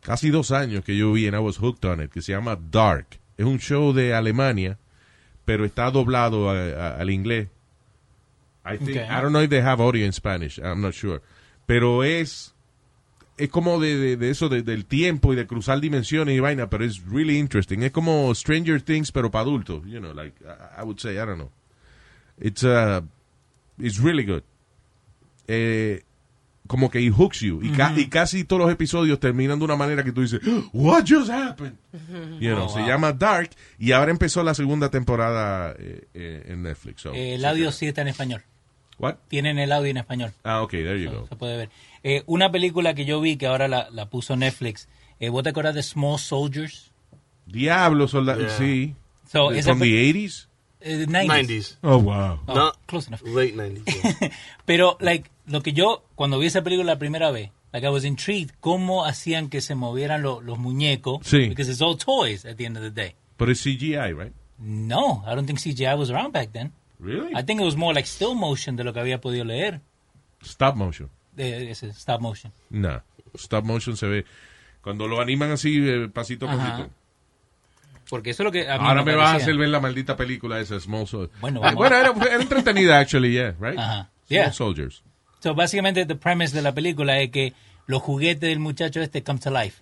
casi 0.00 0.30
dos 0.30 0.50
años 0.50 0.84
que 0.84 0.96
yo 0.96 1.12
vi 1.12 1.26
en 1.26 1.34
I 1.34 1.38
Was 1.38 1.58
Hooked 1.58 1.86
on 1.88 2.02
It, 2.02 2.10
que 2.10 2.22
se 2.22 2.32
llama 2.32 2.58
Dark. 2.70 3.06
Es 3.42 3.48
un 3.48 3.58
show 3.58 3.92
de 3.92 4.14
Alemania, 4.14 4.78
pero 5.44 5.64
está 5.64 5.90
doblado 5.90 6.48
a- 6.50 6.54
a- 6.56 6.96
al 7.00 7.10
inglés. 7.10 7.48
I, 8.64 8.78
think, 8.78 8.90
Okay. 8.90 9.02
I 9.04 9.20
don't 9.20 9.30
know 9.32 9.42
if 9.42 9.50
they 9.50 9.60
have 9.60 9.82
audio 9.82 10.06
in 10.06 10.12
Spanish, 10.12 10.58
I'm 10.58 10.80
not 10.80 10.94
sure. 10.94 11.20
Pero 11.66 12.04
es 12.04 12.54
es 13.38 13.48
como 13.48 13.80
de, 13.80 13.96
de, 13.96 14.16
de 14.16 14.30
eso 14.30 14.48
de- 14.48 14.62
del 14.62 14.84
tiempo 14.84 15.32
y 15.32 15.36
de 15.36 15.46
cruzar 15.46 15.80
dimensiones 15.80 16.36
y 16.36 16.40
vaina, 16.40 16.68
pero 16.70 16.84
es 16.84 17.02
really 17.10 17.38
interesting. 17.38 17.82
Es 17.82 17.90
como 17.90 18.32
Stranger 18.34 18.80
Things, 18.82 19.10
pero 19.10 19.30
para 19.30 19.42
adultos. 19.42 19.82
You 19.86 19.98
know, 19.98 20.12
like, 20.14 20.36
I, 20.44 20.82
I 20.82 20.84
would 20.84 20.98
say, 21.00 21.14
I 21.14 21.26
don't 21.26 21.38
know. 21.38 21.50
It's, 22.38 22.62
uh, 22.62 23.00
it's 23.78 23.98
really 23.98 24.24
good. 24.24 24.44
Eh, 25.48 26.02
como 26.72 26.90
que 26.90 27.00
it 27.02 27.12
hooks 27.12 27.40
you. 27.40 27.60
Y, 27.62 27.68
ca- 27.68 27.90
Ujú. 27.90 28.00
y 28.00 28.06
casi 28.08 28.44
todos 28.44 28.62
los 28.62 28.72
episodios 28.72 29.20
terminan 29.20 29.58
de 29.58 29.66
una 29.66 29.76
manera 29.76 30.02
que 30.02 30.10
tú 30.10 30.22
dices, 30.22 30.40
What 30.72 31.04
just 31.06 31.28
happened? 31.30 31.74
You 32.40 32.54
know, 32.54 32.64
Oh, 32.64 32.68
se 32.70 32.78
wow. 32.80 32.88
llama 32.88 33.12
Dark 33.12 33.50
y 33.78 33.92
ahora 33.92 34.10
empezó 34.10 34.42
la 34.42 34.54
segunda 34.54 34.88
temporada 34.90 35.74
eh, 35.78 36.08
eh, 36.14 36.44
en 36.46 36.62
Netflix. 36.62 37.02
so- 37.02 37.12
Eh, 37.12 37.34
el 37.34 37.44
audio 37.44 37.70
sí 37.70 37.86
está 37.88 38.00
en 38.00 38.08
español. 38.08 38.42
What? 38.98 39.16
Tienen 39.28 39.58
el 39.58 39.70
audio 39.70 39.90
en 39.90 39.98
español. 39.98 40.32
Ah, 40.44 40.62
ok, 40.62 40.70
there 40.70 40.98
you 41.02 41.10
go. 41.10 41.26
Se 41.28 41.36
puede 41.36 41.56
ver. 41.58 41.70
Eh, 42.02 42.22
una 42.24 42.50
película 42.50 42.94
que 42.94 43.04
yo 43.04 43.20
vi 43.20 43.36
que 43.36 43.46
ahora 43.46 43.68
la, 43.68 43.90
la 43.90 44.06
puso 44.08 44.34
Netflix. 44.34 44.88
Eh, 45.20 45.28
¿Vos 45.28 45.42
te 45.42 45.50
acuerdas 45.50 45.74
de 45.74 45.82
Small 45.82 46.18
Soldiers? 46.18 46.90
Diablo, 47.46 48.08
soldado. 48.08 48.40
Yeah. 48.40 48.50
Sí. 48.56 48.94
So, 49.30 49.50
From 49.62 49.78
the 49.78 49.86
80s? 50.10 50.48
Eh, 50.84 51.06
90s. 51.08 51.26
90s. 51.48 51.76
Oh, 51.82 51.98
wow. 51.98 52.40
Oh, 52.46 52.54
No, 52.54 52.72
close 52.86 53.06
enough. 53.08 53.22
late 53.22 53.54
90s. 53.54 53.84
yeah. 54.20 54.30
Pero, 54.66 54.96
like, 55.00 55.30
lo 55.46 55.62
que 55.62 55.72
yo, 55.72 56.02
cuando 56.14 56.38
vi 56.38 56.46
esa 56.46 56.62
película 56.62 56.92
la 56.94 56.98
primera 56.98 57.30
vez, 57.30 57.50
like, 57.72 57.86
I 57.86 57.90
was 57.90 58.04
intrigued, 58.04 58.52
cómo 58.60 59.04
hacían 59.04 59.48
que 59.48 59.60
se 59.60 59.74
movieran 59.74 60.22
lo- 60.22 60.40
los 60.40 60.58
muñecos. 60.58 61.20
Sí. 61.26 61.48
Because 61.48 61.70
it's 61.70 61.80
all 61.82 61.96
toys 61.96 62.44
at 62.44 62.56
the 62.56 62.64
end 62.66 62.76
of 62.76 62.82
the 62.82 62.90
day. 62.90 63.14
But 63.38 63.48
it's 63.48 63.62
CGI, 63.64 64.12
right? 64.16 64.32
No, 64.58 65.22
I 65.26 65.34
don't 65.34 65.46
think 65.46 65.58
CGI 65.58 65.96
was 65.98 66.10
around 66.10 66.32
back 66.32 66.52
then. 66.52 66.72
Really? 67.00 67.32
I 67.34 67.42
think 67.42 67.60
it 67.60 67.64
was 67.64 67.76
more 67.76 67.92
like 67.92 68.06
still 68.06 68.34
motion 68.34 68.76
de 68.76 68.84
lo 68.84 68.92
que 68.92 69.00
había 69.00 69.20
podido 69.20 69.44
leer. 69.44 69.80
Stop 70.42 70.76
motion. 70.76 71.08
Ese 71.36 71.92
stop 71.94 72.20
motion. 72.20 72.52
No. 72.70 73.02
Stop 73.36 73.64
motion 73.64 73.96
se 73.96 74.06
ve. 74.06 74.24
Cuando 74.82 75.08
lo 75.08 75.20
animan 75.20 75.50
así, 75.52 75.78
eh, 75.88 76.08
pasito 76.12 76.48
a 76.48 76.56
pasito. 76.56 76.90
Porque 78.12 78.28
eso 78.28 78.42
es 78.42 78.44
lo 78.44 78.52
que 78.52 78.68
a 78.68 78.76
mí 78.76 78.84
Ahora 78.86 79.02
me 79.02 79.14
vas 79.14 79.30
a 79.30 79.36
hacer 79.36 79.56
ver 79.56 79.70
la 79.70 79.80
maldita 79.80 80.18
película 80.18 80.60
esa, 80.60 80.78
Small 80.78 81.06
Soldiers. 81.06 81.40
Bueno, 81.40 81.60
Ah, 81.62 81.68
vamos. 81.72 81.76
bueno 81.76 81.96
era, 81.96 82.12
era 82.26 82.42
entretenida, 82.42 82.98
actually, 82.98 83.32
yeah, 83.32 83.54
right? 83.58 83.78
Ajá. 83.78 84.10
Small 84.26 84.28
Yeah. 84.28 84.52
Soldiers. 84.52 85.02
So, 85.40 85.54
básicamente, 85.54 86.04
the 86.04 86.14
premise 86.14 86.54
de 86.54 86.60
la 86.60 86.74
película 86.74 87.18
es 87.20 87.30
que 87.30 87.54
los 87.86 88.02
juguetes 88.02 88.42
del 88.42 88.58
muchacho 88.58 89.00
este 89.00 89.22
come 89.22 89.38
to 89.40 89.50
life. 89.50 89.80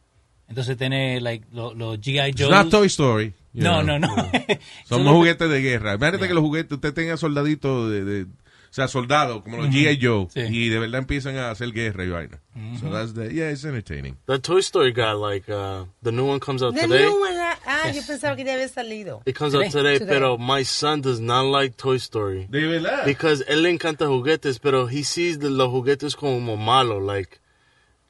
Entonces, 0.49 0.77
tiene, 0.77 1.21
like, 1.21 1.45
los 1.53 1.77
los 1.77 1.99
G.I. 2.01 2.31
It's 2.31 2.41
Joe. 2.41 2.51
not 2.53 2.71
Toy 2.71 2.87
Story. 2.87 3.35
you 3.53 3.65
No, 3.65 3.83
know. 3.83 3.99
no, 3.99 4.15
no. 4.15 4.31
Son 4.85 5.05
juguetes 5.13 5.51
de 5.51 5.61
guerra. 5.61 5.95
Imagínate 5.95 6.29
que 6.29 6.35
los 6.35 6.45
juguetes, 6.45 6.71
usted 6.71 6.95
tenga 6.95 7.17
soldaditos 7.17 7.91
de, 7.91 8.27
sea, 8.73 8.87
soldados, 8.89 9.43
como 9.43 9.57
los 9.57 9.67
Ujú. 9.67 9.75
G.I. 9.77 9.99
Joe, 10.01 10.29
Sí. 10.33 10.41
y 10.49 10.69
de 10.69 10.79
verdad 10.79 11.01
empiezan 11.01 11.37
a 11.37 11.51
hacer 11.51 11.73
guerra 11.73 12.05
y 12.05 12.09
vaina. 12.11 12.41
So 12.79 12.87
Ujú. 12.87 12.93
that's 12.93 13.15
the, 13.15 13.33
yeah, 13.35 13.51
it's 13.51 13.65
entertaining. 13.65 14.17
That 14.27 14.41
Toy 14.43 14.61
Story 14.61 14.93
guy, 14.93 15.13
like, 15.13 15.51
uh, 15.51 15.87
the 16.03 16.13
new 16.13 16.25
one 16.29 16.39
comes 16.41 16.63
out 16.63 16.75
The 16.75 16.83
today. 16.83 17.05
new 17.05 17.21
one, 17.21 17.35
ah, 17.37 17.59
ah, 17.67 17.91
yo 17.91 18.01
pensaba 18.07 18.37
que 18.37 18.45
ya 18.45 18.55
había 18.55 18.69
salido. 18.69 19.23
It 19.27 19.37
comes 19.37 19.55
out 19.55 19.71
today, 19.71 19.99
pero 20.01 20.39
my 20.39 20.63
son 20.65 21.01
does 21.01 21.21
not 21.21 21.47
like 21.47 21.77
Toy 21.77 21.97
Story. 21.97 22.47
De 22.49 22.67
verdad. 22.67 23.05
Because 23.05 23.45
él 23.49 23.63
le 23.63 23.71
encanta 23.71 24.07
juguetes, 24.07 24.59
pero 24.61 24.87
he 24.89 25.03
sees 25.03 25.39
the, 25.41 25.51
los 25.51 25.69
juguetes 25.69 26.15
como 26.15 26.57
malo, 26.57 27.01
like, 27.01 27.39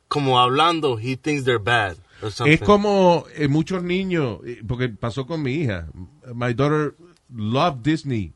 como 0.09 0.39
hablando, 0.41 0.99
he 0.99 1.17
thinks 1.17 1.45
they're 1.45 1.59
bad. 1.63 1.97
Es 2.45 2.61
como 2.61 3.25
eh, 3.35 3.49
muchos 3.49 3.83
niños, 3.83 4.41
eh, 4.45 4.61
porque 4.69 4.91
pasó 4.91 5.27
con 5.27 5.43
mi 5.43 5.55
hija. 5.55 5.87
My 6.35 6.53
daughter 6.53 6.95
loved 7.35 7.83
Disney. 7.83 8.35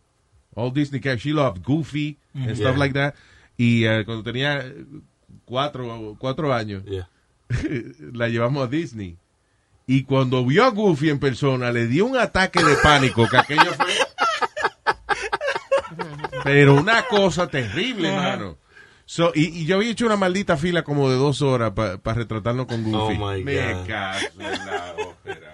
All 0.54 0.72
Disney 0.72 1.00
characters. 1.00 1.22
She 1.24 1.32
loved 1.32 1.62
Goofy 1.64 2.18
and 2.34 2.50
Mhm. 2.50 2.56
stuff 2.56 2.76
like 2.76 2.94
that. 2.94 3.14
Y 3.56 3.84
eh, 3.84 4.04
cuando 4.04 4.22
tenía 4.22 4.58
eh, 4.60 4.84
cuatro, 5.44 6.16
cuatro 6.18 6.52
años, 6.52 6.82
la 8.12 8.28
llevamos 8.28 8.64
a 8.64 8.70
Disney. 8.70 9.16
Y 9.86 10.04
cuando 10.04 10.44
vio 10.46 10.64
a 10.64 10.70
Goofy 10.70 11.10
en 11.10 11.18
persona, 11.18 11.70
le 11.70 11.86
dio 11.86 12.06
un 12.06 12.16
ataque 12.16 12.64
de 12.64 12.74
pánico, 12.82 13.28
que 13.28 13.36
aquello 13.36 13.72
fue... 13.74 13.86
Pero 16.44 16.74
una 16.74 17.04
cosa 17.06 17.46
terrible, 17.48 18.08
hermano. 18.08 18.58
So, 19.06 19.32
y, 19.34 19.44
y 19.60 19.66
yo 19.66 19.76
había 19.76 19.90
hecho 19.90 20.06
una 20.06 20.16
maldita 20.16 20.56
fila 20.56 20.82
como 20.82 21.10
de 21.10 21.16
dos 21.16 21.42
horas 21.42 21.72
para 21.72 21.98
retratarnos 22.14 22.66
con 22.66 22.82
Goofy. 22.82 23.16
Oh, 23.20 23.32
my 23.32 23.44
Me 23.44 23.56
caso 23.86 24.26
en 24.38 24.66
la 24.66 24.94
ópera, 25.06 25.50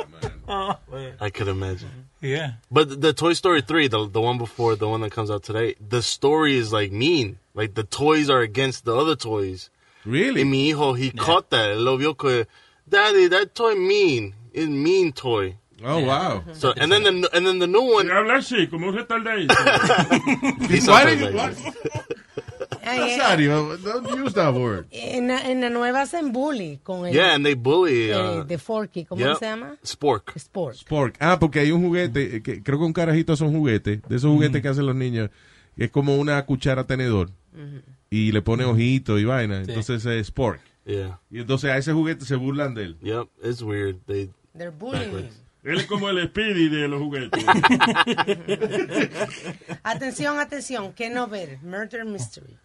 man. 0.89 1.17
I 1.21 1.31
could 1.33 1.49
imagine. 1.49 1.91
Yeah. 2.21 2.53
But 2.71 3.01
the 3.01 3.13
Toy 3.13 3.33
Story 3.33 3.63
3, 3.63 3.89
the, 3.89 4.07
the 4.09 4.21
one 4.21 4.39
before 4.39 4.77
the 4.77 4.89
one 4.89 5.01
that 5.01 5.13
comes 5.13 5.31
out 5.31 5.43
today, 5.43 5.75
the 5.81 6.03
story 6.03 6.57
is 6.57 6.73
like 6.73 6.93
mean. 6.93 7.39
Like 7.55 7.75
the 7.75 7.85
toys 7.85 8.29
are 8.29 8.41
against 8.41 8.85
the 8.85 8.95
other 8.95 9.17
toys. 9.17 9.71
Really? 10.05 10.45
Y 10.45 10.49
mi 10.51 10.69
hijo, 10.71 10.93
he 10.95 11.11
caught 11.11 11.51
that. 11.51 11.77
Lo 11.77 11.97
vio 11.97 12.15
que, 12.15 12.47
Daddy, 12.89 13.29
that 13.29 13.55
toy 13.55 13.75
mean. 13.75 14.35
It's 14.53 14.69
mean 14.69 15.13
toy. 15.13 15.57
Oh, 15.83 16.05
wow. 16.05 16.41
Mm-hmm. 16.41 16.53
So, 16.55 16.73
and 16.77 16.93
then 16.93 17.05
the, 17.05 17.31
and 17.35 17.47
then 17.47 17.59
the 17.59 17.67
new 17.67 17.81
one. 17.95 18.09
habla 18.09 18.35
así, 18.35 18.69
como 18.69 18.89
un 18.89 18.97
retardadito. 18.97 19.55
Why 20.89 21.05
did 21.07 21.21
you- 21.21 21.31
like 21.31 21.57
Ay, 21.57 21.75
Nazario, 22.99 23.77
don't 23.79 24.09
use 24.25 24.35
that 24.35 24.53
word. 24.55 24.87
En 24.91 25.29
la, 25.29 25.51
en 25.51 25.61
la 25.61 25.71
nueva 25.71 26.03
hacen 26.03 26.33
bully 26.33 26.79
con 26.83 27.07
el 27.07 27.13
Yeah, 27.15 27.35
and 27.35 27.45
they 27.45 27.55
bully. 27.55 28.11
eh, 28.11 28.17
Uh, 28.17 28.59
Forky. 28.59 29.05
¿Cómo 29.05 29.21
yep. 29.25 29.37
se 29.39 29.47
llama? 29.47 29.77
Spork. 29.85 30.33
Spork. 30.39 30.75
Spork. 30.77 31.17
Ah, 31.21 31.39
porque 31.39 31.61
hay 31.61 31.71
un 31.73 31.83
juguete, 31.83 32.37
eh, 32.37 32.43
que 32.43 32.63
creo 32.63 32.79
que 32.79 32.85
un 32.85 32.93
carajito 32.93 33.37
son 33.37 33.53
juguetes, 33.53 34.01
de 34.09 34.17
esos 34.17 34.31
juguetes 34.31 34.61
que 34.63 34.69
hacen 34.69 34.87
los 34.87 34.97
niños, 34.97 35.31
que 35.77 35.85
es 35.85 35.91
como 35.91 36.17
una 36.17 36.45
cuchara 36.47 36.85
tenedor. 36.87 37.31
Y 38.11 38.33
le 38.33 38.43
pone 38.43 38.65
ojitos 38.65 39.21
y 39.21 39.25
vaina. 39.25 39.65
Sí. 39.65 39.71
Entonces 39.71 40.05
es 40.07 40.27
Spork. 40.29 40.61
Yeah. 40.87 41.21
Y 41.31 41.41
entonces 41.41 41.71
a 41.71 41.77
ese 41.77 41.93
juguete 41.93 42.25
se 42.25 42.35
burlan 42.37 42.75
de 42.75 42.85
él. 42.85 42.97
Yep, 43.03 43.29
it's 43.45 43.63
weird. 43.63 43.97
They. 44.07 44.31
They're 44.57 44.71
bullying. 44.77 45.29
Él 45.63 45.79
es 45.79 45.87
como 45.87 46.09
el 46.09 46.27
Speedy 46.29 46.69
de 46.69 46.89
los 46.89 47.03
juguetes. 47.03 47.45
Atención, 49.83 50.39
atención. 50.39 50.93
¿Qué 50.95 51.11
no 51.11 51.27
ver? 51.27 51.59
Murder 51.63 52.05
Mystery. 52.05 52.57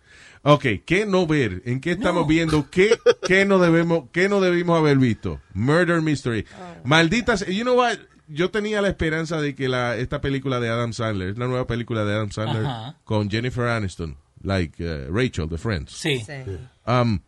Ok, 0.43 0.65
¿qué 0.85 1.05
no 1.05 1.27
ver? 1.27 1.61
¿En 1.65 1.81
qué 1.81 1.91
estamos 1.91 2.27
viendo? 2.27 2.69
¿Qué, 2.69 2.97
qué 3.27 3.45
no 3.45 3.59
debemos, 3.59 4.05
qué 4.11 4.29
no 4.29 4.39
debimos 4.39 4.77
haber 4.77 4.97
visto? 4.97 5.41
Murder 5.53 6.01
Mystery. 6.01 6.45
Malditas, 6.83 7.45
you 7.47 7.63
know 7.63 7.75
what? 7.75 7.97
Yo 8.27 8.49
tenía 8.49 8.81
la 8.81 8.87
esperanza 8.87 9.41
de 9.41 9.55
que 9.55 9.67
la, 9.67 9.97
esta 9.97 10.21
película 10.21 10.59
de 10.59 10.69
Adam 10.69 10.93
Sandler, 10.93 11.29
es 11.29 11.37
la 11.37 11.47
nueva 11.47 11.67
película 11.67 12.05
de 12.05 12.13
Adam 12.13 12.31
Sandler 12.31 12.65
con 13.03 13.29
Jennifer 13.29 13.67
Aniston, 13.67 14.17
like 14.41 14.83
uh, 14.83 15.11
Rachel, 15.11 15.49
the 15.49 15.57
Friends. 15.57 15.91
Sí. 15.91 16.23
Um, 16.87 17.19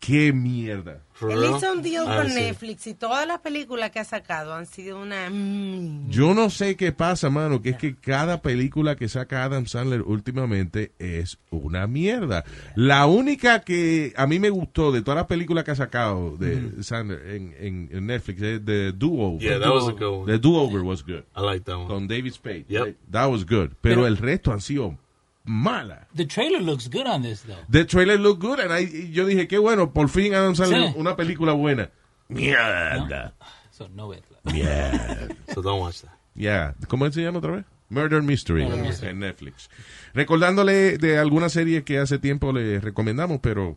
qué 0.00 0.32
mierda. 0.32 1.02
Él 1.22 1.38
hizo 1.56 1.72
un 1.72 1.82
deal 1.82 2.04
Ah, 2.08 2.16
con 2.18 2.28
sí. 2.28 2.34
Netflix 2.34 2.86
y 2.88 2.94
todas 2.94 3.26
las 3.26 3.38
películas 3.40 3.90
que 3.90 4.00
ha 4.00 4.04
sacado 4.04 4.54
han 4.54 4.66
sido 4.66 5.00
una... 5.00 5.30
mm, 5.30 6.10
Yo 6.10 6.34
no 6.34 6.50
sé 6.50 6.76
qué 6.76 6.92
pasa, 6.92 7.30
mano, 7.30 7.62
que 7.62 7.70
es 7.70 7.76
que 7.76 7.94
cada 7.96 8.42
película 8.42 8.96
que 8.96 9.08
saca 9.08 9.44
Adam 9.44 9.66
Sandler 9.66 10.02
últimamente 10.02 10.92
es 10.98 11.38
una 11.50 11.86
mierda. 11.86 12.44
La 12.74 13.06
única 13.06 13.60
que 13.60 14.12
a 14.16 14.26
mí 14.26 14.38
me 14.38 14.50
gustó 14.50 14.90
de 14.92 15.02
todas 15.02 15.16
las 15.16 15.26
películas 15.26 15.64
que 15.64 15.70
ha 15.70 15.76
sacado 15.76 16.36
de 16.36 16.82
Sandler 16.82 17.26
en, 17.30 17.54
en, 17.60 17.88
en 17.92 18.06
Netflix 18.06 18.42
es 18.42 18.64
The 18.64 18.92
Do-Over. 18.92 19.38
Yeah, 19.40 19.58
that 19.60 19.72
was 19.72 19.88
a 19.88 19.92
good 19.92 20.22
one. 20.22 20.32
The 20.32 20.38
Do-Over 20.38 20.80
was 20.82 21.02
good. 21.04 21.24
I 21.36 21.40
like 21.42 21.64
that 21.66 21.76
one. 21.76 21.86
Con 21.88 22.08
David 22.08 22.32
Spade. 22.32 22.64
Yep. 22.68 22.96
That 23.10 23.30
was 23.30 23.44
good. 23.44 23.70
Pero, 23.80 24.02
Pero- 24.02 24.06
el 24.08 24.16
resto 24.16 24.52
han 24.52 24.60
sido 24.60 24.98
malas. 25.44 26.06
The 26.14 26.26
trailer 26.26 26.60
looks 26.60 26.88
good 26.88 27.06
on 27.06 27.22
this, 27.22 27.42
though. 27.42 27.56
The 27.68 27.84
trailer 27.84 28.18
looked 28.18 28.40
good 28.42 28.60
and 28.60 28.72
I- 28.72 29.10
yo 29.12 29.26
dije, 29.26 29.46
qué 29.48 29.58
bueno, 29.58 29.92
por 29.92 30.08
fin 30.08 30.34
Adam 30.34 30.54
Sandler 30.54 30.92
Sí. 30.92 30.94
una 30.98 31.16
película 31.16 31.52
buena. 31.52 31.90
Mierda. 32.28 33.34
So, 33.70 33.88
no 33.88 34.12
it. 34.12 34.24
Mierda. 34.44 35.28
So 35.54 35.62
don't 35.62 35.80
watch 35.80 36.00
that. 36.02 36.12
Yeah. 36.34 36.74
¿Cómo 36.88 37.10
se 37.12 37.22
llama 37.22 37.38
otra 37.38 37.52
vez? 37.52 37.64
Murder 37.90 38.22
Mystery, 38.22 38.64
Murder 38.64 38.82
Mystery. 38.82 39.10
en 39.10 39.18
Netflix. 39.20 39.68
Recordándole 40.14 40.98
de 40.98 41.18
algunas 41.18 41.52
series 41.52 41.84
que 41.84 41.98
hace 41.98 42.18
tiempo 42.18 42.52
le 42.52 42.80
recomendamos, 42.80 43.38
pero 43.40 43.76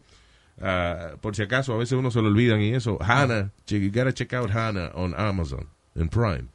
ah, 0.62 1.12
por 1.22 1.36
si 1.36 1.44
acaso 1.44 1.74
a 1.74 1.78
veces 1.78 1.94
uno 1.94 2.10
se 2.10 2.22
lo 2.22 2.28
olvidan 2.30 2.62
y 2.62 2.74
eso. 2.74 2.98
Hannah, 3.02 3.52
you 3.68 3.92
gotta 3.92 4.14
check 4.14 4.34
out 4.34 4.50
Hannah 4.50 4.92
on 4.96 5.14
Amazon, 5.18 5.68
en 5.96 6.10
Prime. 6.10 6.48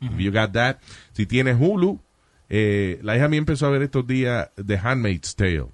If 0.00 0.18
you 0.18 0.32
got 0.32 0.52
that. 0.54 0.78
Si 1.12 1.26
tienes 1.26 1.56
Hulu, 1.58 2.00
eh, 2.54 2.98
la 3.02 3.16
hija 3.16 3.28
mía 3.28 3.38
empezó 3.38 3.66
a 3.66 3.70
ver 3.70 3.80
estos 3.80 4.06
días 4.06 4.50
The 4.62 4.76
Handmaid's 4.76 5.36
Tale. 5.36 5.68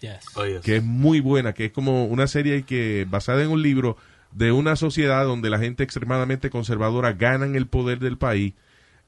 Yes. 0.00 0.24
Oh, 0.34 0.44
yes. 0.44 0.62
que 0.62 0.78
es 0.78 0.82
muy 0.82 1.20
buena, 1.20 1.52
que 1.52 1.66
es 1.66 1.72
como 1.72 2.06
una 2.06 2.26
serie 2.26 2.64
que 2.64 3.06
basada 3.08 3.40
en 3.40 3.50
un 3.50 3.62
libro 3.62 3.96
de 4.32 4.50
una 4.50 4.74
sociedad 4.74 5.24
donde 5.24 5.48
la 5.48 5.60
gente 5.60 5.84
extremadamente 5.84 6.50
conservadora 6.50 7.12
ganan 7.12 7.54
el 7.54 7.68
poder 7.68 8.00
del 8.00 8.18
país. 8.18 8.54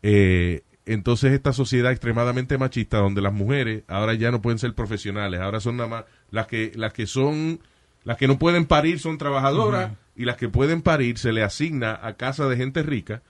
Eh, 0.05 0.63
entonces 0.87 1.33
esta 1.33 1.53
sociedad 1.53 1.91
extremadamente 1.91 2.59
machista 2.59 2.99
donde 2.99 3.23
las 3.23 3.33
mujeres 3.33 3.83
ahora 3.89 4.15
ya 4.15 4.31
no 4.31 4.41
pueden 4.41 4.61
ser 4.61 4.73
profesionales, 4.75 5.41
ahora 5.41 5.59
son 5.59 5.77
nada 5.79 5.89
más 5.89 6.05
las 6.31 6.47
que 6.47 6.71
las 6.77 6.93
que 6.93 7.09
son 7.09 7.59
las 8.05 8.19
que 8.19 8.29
no 8.29 8.39
pueden 8.39 8.67
parir 8.67 9.01
son 9.01 9.19
trabajadoras 9.19 9.91
y 10.15 10.27
las 10.27 10.37
que 10.37 10.49
pueden 10.49 10.81
parir 10.81 11.19
se 11.19 11.33
le 11.33 11.43
asigna 11.43 11.99
a 12.01 12.15
casa 12.15 12.47
de 12.47 12.57
gente 12.57 12.85
rica 12.85 13.23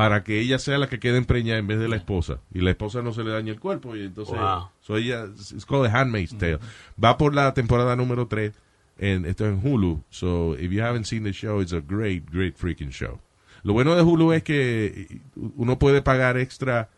para 0.00 0.24
que 0.24 0.40
ella 0.40 0.58
sea 0.58 0.78
la 0.78 0.88
que 0.88 0.98
quede 0.98 1.18
empreñada 1.18 1.58
en 1.58 1.66
vez 1.66 1.78
de 1.78 1.86
la 1.86 1.96
esposa. 1.96 2.40
Y 2.54 2.62
la 2.62 2.70
esposa 2.70 3.02
no 3.02 3.12
se 3.12 3.22
le 3.22 3.32
dañe 3.32 3.50
el 3.50 3.60
cuerpo 3.60 3.94
y 3.94 4.04
entonces 4.04 4.34
Wow. 4.34 4.70
so 4.80 4.96
ella 4.96 5.26
it's 5.26 5.66
called 5.66 5.90
The 5.90 5.94
Handmaid's 5.94 6.38
Tale. 6.38 6.58
Va 6.98 7.18
por 7.18 7.34
la 7.34 7.52
temporada 7.52 7.94
número 7.96 8.26
3 8.26 8.50
en, 8.96 9.26
esto 9.26 9.44
es 9.46 9.52
en 9.52 9.60
Hulu 9.62 10.02
so 10.08 10.56
if 10.58 10.70
you 10.72 10.82
haven't 10.82 11.04
seen 11.04 11.22
the 11.24 11.34
show 11.34 11.60
it's 11.60 11.74
a 11.74 11.80
great 11.86 12.24
great 12.30 12.56
freaking 12.56 12.88
show. 12.88 13.20
Lo 13.62 13.74
bueno 13.74 13.94
de 13.94 14.00
Hulu 14.00 14.32
es 14.32 14.42
que 14.42 15.20
uno 15.36 15.78
puede 15.78 16.00
pagar 16.00 16.38
extra 16.38 16.88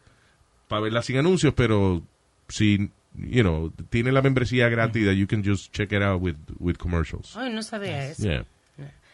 para 0.69 0.83
verla 0.83 1.03
sin 1.03 1.17
anuncios 1.17 1.55
pero 1.55 2.03
si 2.47 2.89
you 3.17 3.43
know 3.43 3.73
tiene 3.91 4.13
la 4.13 4.23
membresía 4.23 4.69
gratis 4.69 5.17
you 5.17 5.27
can 5.27 5.43
just 5.45 5.73
check 5.73 5.91
it 5.91 6.03
out 6.03 6.23
with 6.23 6.37
with 6.61 6.77
commercials. 6.77 7.37
Ay, 7.37 7.53
no 7.53 7.65
sabía 7.65 8.07
eso. 8.07 8.23
yeah. 8.23 8.45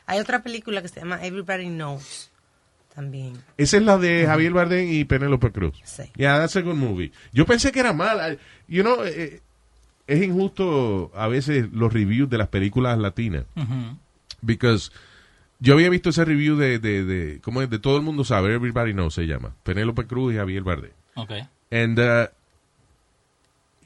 Hay 0.05 0.21
otra 0.21 0.43
película 0.43 0.83
que 0.83 0.89
se 0.89 1.01
llama 1.01 1.25
Everybody 1.25 1.69
Knows 1.69 2.31
también. 2.99 3.35
Esa 3.57 3.77
es 3.77 3.85
la 3.85 3.97
de 3.97 4.27
Javier 4.27 4.53
Bardem 4.53 4.91
y 4.91 5.05
Penélope 5.05 5.53
Cruz. 5.53 5.81
Sí. 5.85 6.03
Yeah, 6.17 6.37
that's 6.41 6.57
a 6.57 6.63
good 6.63 6.75
movie. 6.75 7.13
Yo 7.33 7.47
pensé 7.47 7.71
que 7.71 7.79
era 7.79 7.93
mala. 7.93 8.37
You 8.67 8.83
know, 8.83 9.05
eh, 9.05 9.41
es 10.09 10.21
injusto 10.21 11.13
a 11.15 11.29
veces 11.29 11.71
los 11.73 11.93
reviews 11.93 12.29
de 12.29 12.39
las 12.39 12.49
películas 12.49 12.99
latinas. 12.99 13.45
Because 14.43 14.91
yo 15.61 15.75
había 15.75 15.91
visto 15.91 16.11
ese 16.11 16.25
review 16.25 16.57
de, 16.57 16.81
de, 16.81 17.05
de 17.05 17.41
¿cómo 17.41 17.63
es? 17.63 17.71
De 17.71 17.79
todo 17.79 17.99
el 17.99 18.03
mundo 18.03 18.25
sabe, 18.25 18.53
Everybody 18.53 18.93
Knows 18.93 19.15
se 19.15 19.29
llama. 19.29 19.55
Penélope 19.63 20.05
Cruz 20.09 20.35
y 20.35 20.37
Javier 20.37 20.65
Bardem. 20.65 20.91
Ok. 21.15 21.31
And, 21.71 22.01
uh, 22.01 22.27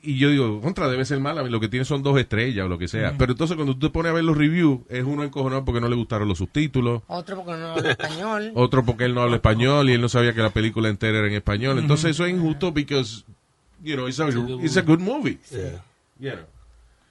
y 0.03 0.19
yo 0.19 0.31
digo, 0.31 0.61
contra, 0.61 0.89
debe 0.89 1.05
ser 1.05 1.21
mala, 1.21 1.43
lo 1.43 1.61
que 1.61 1.69
tiene 1.69 1.85
son 1.85 2.03
dos 2.03 2.19
estrellas 2.19 2.67
o 2.67 2.69
lo 2.69 2.77
que 2.77 2.89
sea. 2.89 3.17
Pero 3.17 3.33
entonces 3.33 3.55
cuando 3.57 3.75
tú 3.75 3.87
te 3.87 3.91
pones 3.91 4.11
a 4.11 4.13
ver 4.13 4.25
los 4.25 4.37
reviews, 4.37 4.81
es 4.89 5.05
uno 5.05 5.23
encojonado 5.23 5.65
porque 5.65 5.81
no 5.81 5.89
le 5.89 5.95
gustaron 5.95 6.29
los 6.29 6.39
subtítulos. 6.39 7.03
Otro 7.07 7.37
porque 7.37 7.53
no 7.53 7.69
habla 7.69 7.91
español. 7.93 8.53
Otro 8.57 8.85
porque 8.85 9.05
él 9.05 9.15
no 9.15 9.23
habla 9.23 9.37
español 9.37 9.89
y 9.89 9.93
él 9.93 10.01
no 10.01 10.09
sabía 10.09 10.35
que 10.35 10.43
la 10.43 10.51
película 10.51 10.89
entera 10.89 11.19
era 11.19 11.29
en 11.29 11.35
español. 11.35 11.79
Entonces 11.79 12.11
eso 12.11 12.27
es 12.27 12.35
injusto 12.35 12.73
because, 12.73 13.25
you 13.83 13.95
know, 13.95 14.09
it's 14.09 14.19
a, 14.19 14.29
it's 14.61 14.77
a 14.77 14.83
good 14.83 14.99
movie. 14.99 15.39
Yeah. 15.51 15.83
You 16.19 16.33
know. 16.33 16.47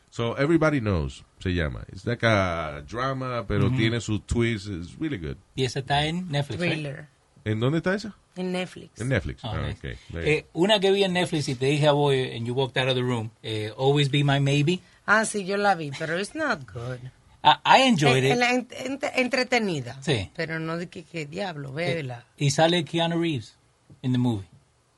So 0.10 0.38
Everybody 0.38 0.82
Knows 0.82 1.24
se 1.40 1.54
llama. 1.54 1.86
It's 1.94 2.06
like 2.06 2.26
a 2.26 2.84
drama, 2.86 3.46
pero 3.48 3.72
tiene 3.72 4.02
sus 4.02 4.26
twists. 4.26 4.68
It's 4.68 5.00
really 5.00 5.18
good. 5.18 5.38
Y 5.56 5.64
esa 5.64 5.80
está 5.80 6.06
en 6.06 6.30
Netflix. 6.30 6.60
Thriller. 6.60 7.08
¿En 7.46 7.62
dónde 7.62 7.78
está 7.78 7.96
esa? 7.96 8.16
En 8.38 8.52
Netflix. 8.52 9.00
En 9.02 9.10
Netflix. 9.10 9.44
Ah, 9.44 9.54
Ah, 9.56 9.72
okay. 9.78 9.98
Eh, 10.16 10.46
una 10.54 10.80
que 10.80 10.92
vi 10.92 11.04
en 11.04 11.14
Netflix 11.14 11.48
y 11.50 11.56
te 11.56 11.66
dije 11.66 11.88
a 11.88 11.92
vos 11.92 12.14
and 12.14 12.46
you 12.48 12.54
walked 12.54 12.78
out 12.82 12.88
of 12.90 12.96
the 12.96 13.02
room, 13.02 13.30
eh, 13.44 13.72
Always 13.78 14.10
Be 14.10 14.24
My 14.24 14.40
Maybe. 14.40 14.80
Ah, 15.06 15.26
sí, 15.26 15.44
yo 15.46 15.58
la 15.58 15.76
vi, 15.76 15.92
pero 15.98 16.18
it's 16.20 16.34
not 16.36 16.60
good. 16.72 17.00
I, 17.44 17.56
I 17.66 17.82
enjoyed 17.88 18.24
Eh, 18.24 18.32
it. 18.34 18.38
la 18.38 18.52
ent- 18.54 18.72
ent- 18.72 19.12
entretenida. 19.16 19.98
Sí. 20.02 20.30
Pero 20.36 20.60
no 20.60 20.78
de 20.78 20.88
que, 20.88 21.04
que 21.04 21.26
diablo, 21.26 21.74
vela. 21.74 22.24
Y 22.38 22.52
sale 22.52 22.86
Keanu 22.86 23.20
Reeves 23.20 23.56
in 24.04 24.12
the 24.12 24.18
movie. 24.20 24.48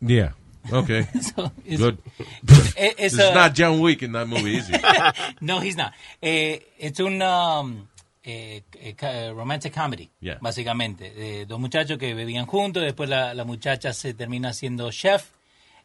Yeah. 0.01 0.33
Okay. 0.71 1.05
So, 1.35 1.51
it's- 1.65 1.77
Good. 1.79 1.97
it- 2.77 2.95
it's 2.99 3.13
it's 3.15 3.19
a- 3.19 3.33
not 3.33 3.53
John 3.55 3.79
Wick 3.79 4.01
in 4.03 4.11
that 4.11 4.27
movie, 4.27 4.57
is 4.57 4.69
it? 4.69 4.81
no, 5.41 5.59
he's 5.61 5.75
not. 5.77 5.93
Eh, 6.21 6.59
it's 6.77 6.99
un 6.99 7.21
um, 7.21 7.87
eh, 8.23 8.63
eh, 8.79 8.93
ca- 8.95 9.31
romantic 9.31 9.73
comedy, 9.73 10.09
Yeah. 10.21 10.37
básicamente. 10.41 11.11
De 11.11 11.45
dos 11.45 11.59
muchachos 11.59 11.97
que 11.97 12.13
bebían 12.13 12.45
juntos, 12.45 12.81
después 12.83 13.09
la, 13.09 13.33
la 13.33 13.43
muchacha 13.43 13.93
se 13.93 14.13
termina 14.13 14.53
siendo 14.53 14.89
chef. 14.91 15.31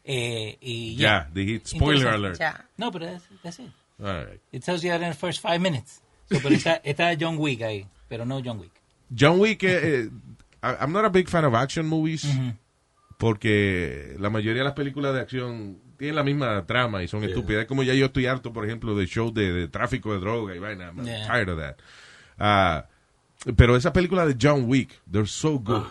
Eh, 0.03 0.57
y 0.61 0.95
Ya, 0.95 1.29
dije, 1.33 1.61
spoiler 1.65 2.07
alert. 2.07 2.41
No, 2.77 2.91
pero 2.91 3.05
that's, 3.05 3.25
that's 3.43 3.59
it. 3.59 3.69
All 3.99 4.25
right. 4.25 4.39
It 4.51 4.63
tells 4.63 4.81
you 4.81 4.89
that 4.89 5.01
in 5.01 5.09
the 5.09 5.13
first 5.15 5.41
five 5.41 5.59
minutes. 5.59 6.01
So, 6.31 6.39
pero 6.41 6.55
está, 6.55 6.75
está 6.83 7.13
John 7.19 7.37
Wick 7.37 7.61
ahí, 7.61 7.85
pero 8.07 8.25
no 8.25 8.41
John 8.43 8.59
Wick. 8.59 8.71
John 9.13 9.39
Wick, 9.39 9.63
eh, 9.63 10.03
eh, 10.03 10.09
I'm 10.61 10.93
not 10.93 11.03
a 11.05 11.09
big 11.09 11.27
fan 11.27 11.43
of 11.45 11.53
action 11.53 11.85
movies 11.85 12.25
porque 13.17 14.15
la 14.19 14.29
mayoría 14.29 14.59
de 14.61 14.65
las 14.65 14.73
películas 14.73 15.13
de 15.13 15.19
acción 15.21 15.77
tienen 15.97 16.15
la 16.15 16.23
misma 16.23 16.65
trama 16.65 17.03
y 17.03 17.07
son 17.07 17.23
estúpidas. 17.23 17.63
Es 17.63 17.67
como 17.67 17.83
ya 17.83 17.93
yo 17.93 18.05
estoy 18.05 18.25
harto, 18.27 18.53
por 18.53 18.65
ejemplo, 18.65 18.95
de 18.95 19.05
shows 19.05 19.33
de, 19.33 19.51
de 19.51 19.67
tráfico 19.67 20.13
de 20.13 20.19
droga 20.19 20.55
y 20.55 20.59
vaina. 20.59 20.87
I'm 20.95 21.03
Yeah. 21.05 21.27
tired 21.27 21.49
of 21.49 21.59
that. 21.59 21.75
Ah, 22.39 22.85
pero 23.55 23.75
esa 23.75 23.91
película 23.93 24.25
de 24.25 24.35
John 24.39 24.65
Wick, 24.67 24.99
they're 25.11 25.27
so 25.27 25.59
good. 25.59 25.83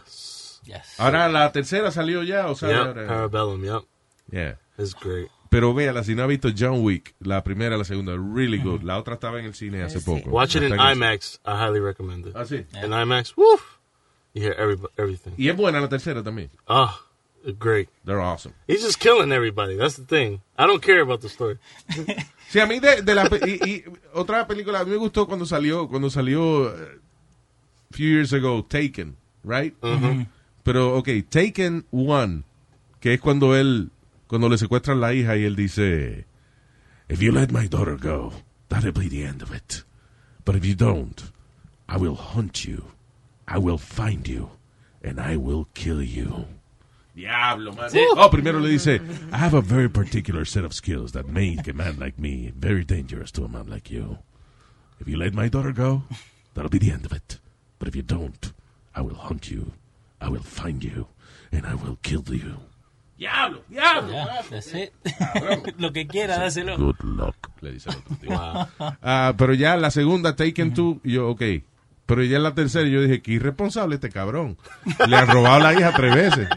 Yes. 0.65 0.99
Ahora 0.99 1.29
la 1.29 1.51
tercera 1.53 1.91
salió 1.91 2.23
ya, 2.23 2.49
o 2.49 2.55
sea, 2.55 2.69
Yep, 2.69 2.79
ahora- 2.79 3.07
Parabellum, 3.07 3.65
yep. 3.65 3.83
Yeah. 4.31 4.59
It's 4.77 4.95
great. 4.95 5.29
Pero 5.51 5.73
véala, 5.73 6.05
si 6.05 6.15
no 6.15 6.23
ha 6.25 6.27
visto 6.27 6.51
John 6.55 6.83
Wick, 6.85 7.15
la 7.21 7.43
primera, 7.43 7.79
la 7.79 7.85
segunda, 7.85 8.13
really 8.17 8.59
good. 8.59 8.83
La 8.83 8.99
otra 8.99 9.15
estaba 9.15 9.39
en 9.39 9.47
el 9.47 9.55
cine 9.55 9.83
hace 9.83 10.01
poco. 10.03 10.29
Watch 10.29 10.57
it 10.57 10.63
in 10.65 10.75
IMAX. 10.75 11.41
I 11.47 11.53
highly 11.53 11.81
recommend 11.81 12.27
it. 12.27 12.37
Ah, 12.37 12.45
sí? 12.45 12.67
In 12.85 12.93
IMAX, 12.93 13.35
woof. 13.35 13.79
You 14.35 14.43
hear 14.43 14.55
every, 14.59 14.77
everything. 14.99 15.33
Y 15.39 15.49
es 15.49 15.57
buena 15.57 15.81
la 15.81 15.89
tercera 15.89 16.23
también. 16.23 16.51
Oh, 16.67 16.95
great. 17.53 17.89
They're 18.05 18.21
awesome. 18.21 18.55
He's 18.67 18.83
just 18.83 18.99
killing 18.99 19.33
everybody. 19.33 19.77
That's 19.77 19.97
the 19.97 20.05
thing. 20.05 20.41
I 20.57 20.67
don't 20.67 20.83
care 20.83 21.01
about 21.01 21.21
the 21.21 21.29
story. 21.29 21.59
Sí, 22.49 22.61
a 22.61 22.67
mí 22.67 22.81
de, 22.81 23.03
de 23.03 23.15
la 23.15 23.29
y, 23.47 23.61
y 23.71 23.85
otra 24.15 24.47
película 24.47 24.81
a 24.81 24.85
mí 24.85 24.93
me 24.93 24.97
gustó 24.97 25.27
cuando 25.27 25.45
salió 25.45 25.87
cuando 25.87 26.09
salió 26.09 26.75
eh, 26.75 26.99
few 27.91 28.07
years 28.09 28.33
ago 28.33 28.65
Taken, 28.65 29.17
right? 29.45 29.75
Ujú. 29.83 30.27
Pero 30.63 30.97
okay, 30.97 31.23
Taken 31.23 31.85
One, 31.91 32.45
que 33.01 33.13
es 33.13 33.21
cuando 33.21 33.55
él 33.55 33.91
cuando 34.29 34.49
le 34.49 34.57
secuestran 34.57 34.99
la 34.99 35.13
hija 35.13 35.37
y 35.37 35.45
él 35.45 35.57
dice, 35.57 36.27
"If 37.11 37.21
you 37.21 37.33
let 37.33 37.49
my 37.51 37.69
daughter 37.69 37.99
go, 37.99 38.33
that'll 38.69 38.93
be 38.93 39.11
the 39.11 39.25
end 39.25 39.43
of 39.43 39.55
it. 39.55 39.85
But 40.47 40.57
if 40.57 40.65
you 40.65 40.75
don't, 40.75 41.21
I 41.87 41.99
will 41.99 42.17
hunt 42.17 42.65
you. 42.65 42.85
I 43.47 43.59
will 43.59 43.79
find 43.79 44.27
you 44.27 44.49
and 45.03 45.21
I 45.21 45.37
will 45.37 45.67
kill 45.75 46.03
you." 46.03 46.47
Diablo, 47.19 47.73
man. 47.73 47.91
Oh, 48.17 48.31
primero 48.31 48.61
le 48.61 48.69
dice, 48.69 49.01
I 49.33 49.39
have 49.39 49.53
a 49.53 49.61
very 49.61 49.89
particular 49.89 50.45
set 50.45 50.65
of 50.65 50.73
skills 50.73 51.11
that 51.13 51.27
make 51.27 51.67
a 51.67 51.73
man 51.73 51.99
like 51.99 52.17
me 52.17 52.53
very 52.57 52.85
dangerous 52.85 53.33
to 53.33 53.45
a 53.45 53.49
man 53.49 53.67
like 53.69 53.91
you. 53.91 54.19
If 55.01 55.09
you 55.09 55.17
let 55.17 55.35
my 55.35 55.49
daughter 55.49 55.73
go, 55.73 56.05
that'll 56.55 56.71
be 56.71 56.79
the 56.79 56.93
end 56.93 57.05
of 57.05 57.13
it. 57.13 57.41
But 57.81 57.89
if 57.89 57.97
you 57.97 58.03
don't, 58.03 58.53
I 58.95 59.01
will 59.01 59.17
hunt 59.17 59.51
you, 59.51 59.73
I 60.21 60.29
will 60.29 60.45
find 60.45 60.85
you, 60.85 61.09
and 61.51 61.67
I 61.67 61.75
will 61.75 61.99
kill 62.03 62.23
you. 62.29 62.61
Diablo, 63.19 63.63
diablo. 63.69 64.13
Yeah, 64.13 64.43
that's 64.49 64.73
it. 64.75 64.93
Lo 65.77 65.91
que 65.91 66.07
quiera, 66.07 66.39
dáselo. 66.39 66.77
Good 66.77 67.03
luck, 67.03 67.51
le 67.63 67.73
dice 67.73 67.91
el 67.91 67.97
otro 67.97 68.17
tío. 68.17 68.69
Ah, 69.03 69.35
pero 69.37 69.55
ya 69.55 69.77
la 69.77 69.91
segunda, 69.91 70.37
Taken 70.37 70.73
Two, 70.73 71.01
yo, 71.03 71.31
ok. 71.31 71.43
Pero 72.07 72.23
ya 72.23 72.39
en 72.39 72.43
la 72.43 72.55
tercera 72.55 72.89
yo 72.89 73.03
dije, 73.03 73.21
qué 73.21 73.33
irresponsable 73.33 73.97
este 73.97 74.09
cabrón. 74.09 74.57
Le 75.07 75.15
han 75.15 75.27
robado 75.27 75.61
la 75.61 75.75
hija 75.75 75.93
tres 75.93 76.15
veces. 76.15 76.49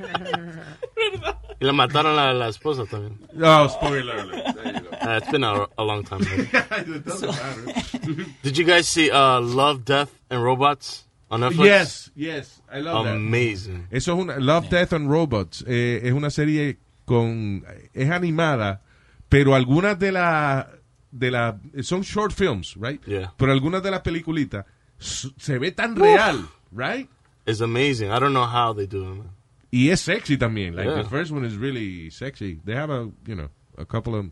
Y 1.60 1.66
le 1.66 1.74
mataron 1.74 2.18
a 2.18 2.34
la 2.34 2.48
esposa 2.48 2.86
también. 2.86 3.20
Oh, 3.42 3.68
spoiler 3.68 4.18
alert. 4.20 4.56
There 4.56 4.74
you 4.74 4.80
go. 4.82 4.90
Uh, 5.00 5.18
it's 5.18 5.30
been 5.32 5.44
a, 5.44 5.68
a 5.78 5.84
long 5.84 6.04
time. 6.04 6.22
It 6.22 7.06
doesn't 7.06 7.30
matter. 7.30 8.26
Did 8.44 8.58
you 8.58 8.66
guys 8.66 8.88
see 8.88 9.12
uh, 9.12 9.40
Love, 9.42 9.86
Death, 9.86 10.10
and 10.30 10.44
Robots 10.44 11.06
on 11.30 11.42
Netflix? 11.42 11.66
Yes, 11.66 12.12
yes, 12.16 12.62
I 12.72 12.80
love 12.82 13.06
that. 13.06 13.16
Amazing. 13.16 13.88
Eso 13.92 14.14
es 14.16 14.20
una 14.24 14.40
Love, 14.40 14.70
Death 14.70 14.94
and 14.94 15.10
Robots. 15.10 15.64
eh, 15.68 16.02
es 16.04 16.14
una 16.14 16.30
serie 16.32 16.78
con 17.06 17.64
es 17.94 18.10
animada, 18.10 18.82
pero 19.30 19.54
algunas 19.54 20.00
de 20.00 20.12
las 20.14 20.66
de 21.12 21.30
la 21.30 21.58
son 21.84 22.02
short 22.02 22.32
films, 22.34 22.76
right? 22.76 23.02
Yeah. 23.06 23.34
Pero 23.38 23.52
algunas 23.52 23.84
de 23.84 23.92
las 23.92 24.02
peliculitas 24.02 24.66
se 24.98 25.58
ve 25.60 25.72
tan 25.72 25.96
real, 25.96 26.48
right? 26.72 27.08
It's 27.46 27.62
amazing. 27.62 28.12
I 28.12 28.20
don't 28.20 28.34
know 28.34 28.46
how 28.48 28.74
they 28.74 28.88
do 28.88 29.04
it. 29.04 29.16
man. 29.18 29.30
Y 29.72 29.90
es 29.90 30.02
sexy 30.02 30.38
también. 30.38 30.76
Like 30.76 30.90
Yeah. 30.90 31.04
the 31.04 31.10
first 31.10 31.32
one 31.32 31.46
is 31.48 31.56
really 31.56 32.12
sexy. 32.12 32.60
They 32.66 32.76
have 32.76 32.92
a, 32.92 33.10
you 33.26 33.36
know, 33.36 33.50
a 33.78 33.86
couple 33.86 34.16
of 34.16 34.26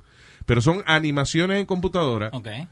pero 0.45 0.61
son 0.61 0.83
animaciones 0.85 1.59
en 1.59 1.65
computadora. 1.65 2.29
Okay. 2.33 2.67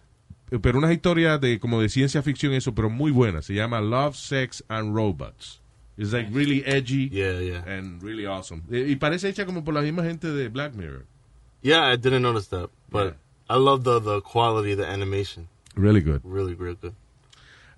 Pero 0.61 0.77
unas 0.77 0.91
historias 0.91 1.39
de 1.41 1.59
como 1.59 1.81
de 1.81 1.89
ciencia 1.89 2.21
ficción 2.23 2.53
eso, 2.53 2.73
pero 2.73 2.89
muy 2.89 3.11
buenas. 3.11 3.45
Se 3.45 3.53
llama 3.53 3.81
Love, 3.81 4.15
Sex 4.15 4.63
and 4.69 4.95
Robots. 4.95 5.61
It's 5.97 6.13
like 6.13 6.29
really 6.31 6.63
edgy 6.65 7.09
Yeah, 7.09 7.39
yeah. 7.39 7.63
and 7.67 8.01
really 8.03 8.25
awesome. 8.25 8.63
Y 8.69 8.95
parece 8.97 9.29
hecha 9.29 9.45
como 9.45 9.63
por 9.63 9.73
la 9.73 9.81
misma 9.81 10.03
gente 10.03 10.27
de 10.31 10.47
Black 10.49 10.73
Mirror. 10.75 11.05
Yeah, 11.61 11.91
I 11.91 11.97
didn't 11.97 12.21
notice 12.21 12.49
that, 12.49 12.69
but 12.89 13.15
I 13.49 13.55
love 13.57 13.83
the 13.83 13.99
the 13.99 14.21
quality 14.21 14.73
of 14.73 14.77
the 14.79 14.85
animation. 14.87 15.47
Really 15.75 16.01
good. 16.01 16.21
Really, 16.23 16.53
real 16.53 16.75
good. 16.75 16.93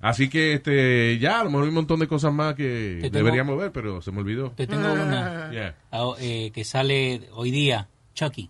Así 0.02 0.30
que 0.30 0.54
este 0.54 1.18
ya, 1.20 1.42
a 1.42 1.44
lo 1.44 1.50
mejor 1.50 1.64
hay 1.64 1.70
un 1.70 1.76
montón 1.76 2.00
de 2.00 2.08
cosas 2.08 2.32
más 2.34 2.56
que 2.56 3.00
Te 3.02 3.10
tengo- 3.10 3.18
deberíamos 3.26 3.58
ver, 3.58 3.72
pero 3.72 4.02
se 4.02 4.12
me 4.12 4.20
olvidó. 4.20 4.52
Te 4.52 4.66
tengo 4.68 4.94
una 4.94 5.50
Yeah. 5.52 5.76
ah, 5.92 6.14
eh, 6.20 6.52
que 6.54 6.64
sale 6.64 7.24
hoy 7.34 7.52
día, 7.52 7.90
Chucky. 8.14 8.50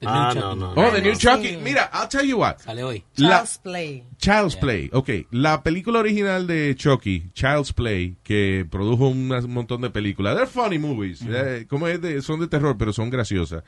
The 0.00 0.06
new 0.06 0.14
Ah, 0.14 0.30
Chucky. 0.32 0.40
no, 0.40 0.54
no, 0.56 0.72
Oh, 0.76 0.90
The 0.92 1.02
New 1.02 1.14
Chucky. 1.16 1.56
Mira, 1.56 1.90
I'll 1.92 2.08
tell 2.08 2.24
you 2.24 2.38
what. 2.38 2.58
Sale 2.58 2.82
hoy. 2.84 3.04
La- 3.16 3.38
Child's 3.38 3.58
Play. 3.58 4.04
Child's 4.18 4.56
Play. 4.56 4.90
Ok, 4.92 5.10
la 5.32 5.62
película 5.64 5.98
original 6.00 6.46
de 6.46 6.74
Chucky, 6.76 7.30
Child's 7.34 7.72
Play, 7.72 8.16
que 8.22 8.64
produjo 8.70 9.08
una- 9.08 9.38
un 9.40 9.52
montón 9.52 9.80
de 9.80 9.90
películas. 9.90 10.34
They're 10.36 10.46
funny 10.50 10.78
movies. 10.78 11.20
Eh, 11.28 11.66
como 11.68 11.88
es 11.88 12.00
de- 12.00 12.22
son 12.22 12.38
de 12.40 12.46
terror, 12.46 12.76
pero 12.78 12.92
son 12.92 13.10
graciosas. 13.10 13.64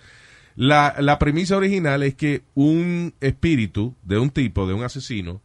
La, 0.56 0.94
la 0.98 1.18
premisa 1.18 1.56
original 1.56 2.02
es 2.04 2.14
que 2.14 2.42
un 2.54 3.12
espíritu 3.20 3.94
de 4.02 4.18
un 4.18 4.30
tipo, 4.30 4.66
de 4.68 4.74
un 4.74 4.82
asesino, 4.84 5.40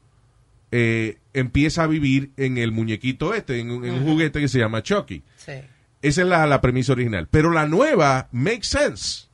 eh, 0.72 1.18
empieza 1.36 1.84
a 1.84 1.88
vivir 1.88 2.32
en 2.38 2.58
el 2.58 2.72
muñequito 2.72 3.34
este, 3.34 3.60
en, 3.60 3.72
un- 3.72 4.04
juguete 4.06 4.40
que 4.40 4.48
se 4.48 4.60
llama 4.60 4.82
Chucky. 4.84 5.24
Sí. 5.38 5.54
Esa 6.02 6.22
es 6.22 6.28
la, 6.28 6.46
la 6.48 6.62
premisa 6.62 6.94
original. 6.94 7.28
Pero 7.32 7.52
la 7.52 7.66
nueva 7.68 8.28
makes 8.32 8.66
sense. 8.68 9.28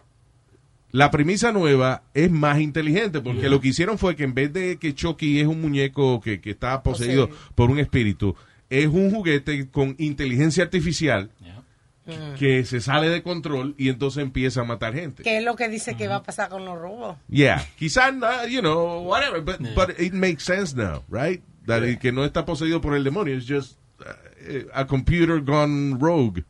La 0.91 1.09
premisa 1.09 1.51
nueva 1.53 2.03
es 2.13 2.29
más 2.29 2.59
inteligente 2.59 3.21
porque 3.21 3.49
lo 3.49 3.61
que 3.61 3.69
hicieron 3.69 3.97
fue 3.97 4.15
que 4.17 4.25
en 4.25 4.33
vez 4.33 4.51
de 4.51 4.77
que 4.77 4.93
Chucky 4.93 5.39
es 5.39 5.47
un 5.47 5.61
muñeco 5.61 6.19
que, 6.19 6.41
que 6.41 6.49
está 6.51 6.83
poseído 6.83 7.29
por 7.55 7.71
un 7.71 7.79
espíritu, 7.79 8.35
es 8.69 8.87
un 8.87 9.09
juguete 9.11 9.69
con 9.69 9.95
inteligencia 9.99 10.63
artificial 10.65 11.31
que 12.37 12.65
se 12.65 12.81
sale 12.81 13.07
de 13.07 13.21
control 13.23 13.73
y 13.77 13.87
entonces 13.87 14.21
empieza 14.21 14.61
a 14.61 14.63
matar 14.65 14.93
gente. 14.93 15.23
¿Qué 15.23 15.37
es 15.37 15.43
lo 15.45 15.55
que 15.55 15.69
dice 15.69 15.95
que 15.95 16.09
va 16.09 16.15
a 16.17 16.23
pasar 16.23 16.49
con 16.49 16.65
los 16.65 16.77
robos? 16.77 17.15
Yeah, 17.29 17.65
quizás, 17.77 18.13
you 18.49 18.59
know, 18.59 19.01
whatever, 19.07 19.39
but, 19.41 19.59
but 19.75 19.97
it 19.97 20.11
makes 20.11 20.43
sense 20.43 20.75
now, 20.75 21.03
right? 21.09 21.41
That 21.67 21.83
que 21.99 22.11
no 22.11 22.23
está 22.25 22.45
poseído 22.45 22.81
por 22.81 22.95
el 22.95 23.03
demonio, 23.03 23.35
it's 23.35 23.45
just 23.47 23.77
uh, 23.99 24.63
a 24.73 24.85
computer 24.85 25.39
gone 25.39 25.97
rogue. 25.99 26.43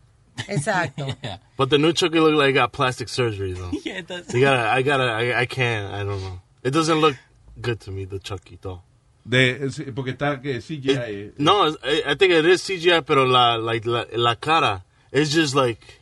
Exacto. 0.47 1.13
But 1.57 1.69
the 1.69 1.77
new 1.77 1.91
Chucky 1.93 2.19
look 2.19 2.33
like 2.33 2.51
it 2.51 2.53
got 2.53 2.71
plastic 2.71 3.09
surgery 3.09 3.53
though. 3.53 3.71
Yeah, 3.83 3.99
it 3.99 4.07
does. 4.07 4.33
You 4.33 4.41
gotta, 4.41 4.69
I 4.69 4.81
gotta, 4.81 5.03
I, 5.03 5.41
I 5.41 5.45
can't. 5.45 5.93
I 5.93 6.03
don't 6.03 6.21
know. 6.21 6.39
It 6.63 6.71
doesn't 6.71 6.99
look 6.99 7.15
good 7.61 7.79
to 7.81 7.91
me, 7.91 8.05
the 8.05 8.19
Chucky 8.19 8.57
though. 8.61 8.81
De, 9.27 9.51
es- 9.65 9.79
porque 9.93 10.11
está 10.17 10.41
que 10.41 10.59
CGI. 10.61 10.95
eh, 10.97 11.31
No, 11.37 11.67
it's- 11.67 11.77
I, 11.83 12.11
I 12.11 12.15
think 12.15 12.31
it 12.33 12.45
is 12.45 12.61
CGI, 12.63 13.05
pero 13.05 13.25
la, 13.25 13.55
like 13.57 13.85
la, 13.85 14.05
la 14.13 14.33
cara, 14.35 14.83
it's 15.11 15.31
just 15.31 15.53
like, 15.53 15.99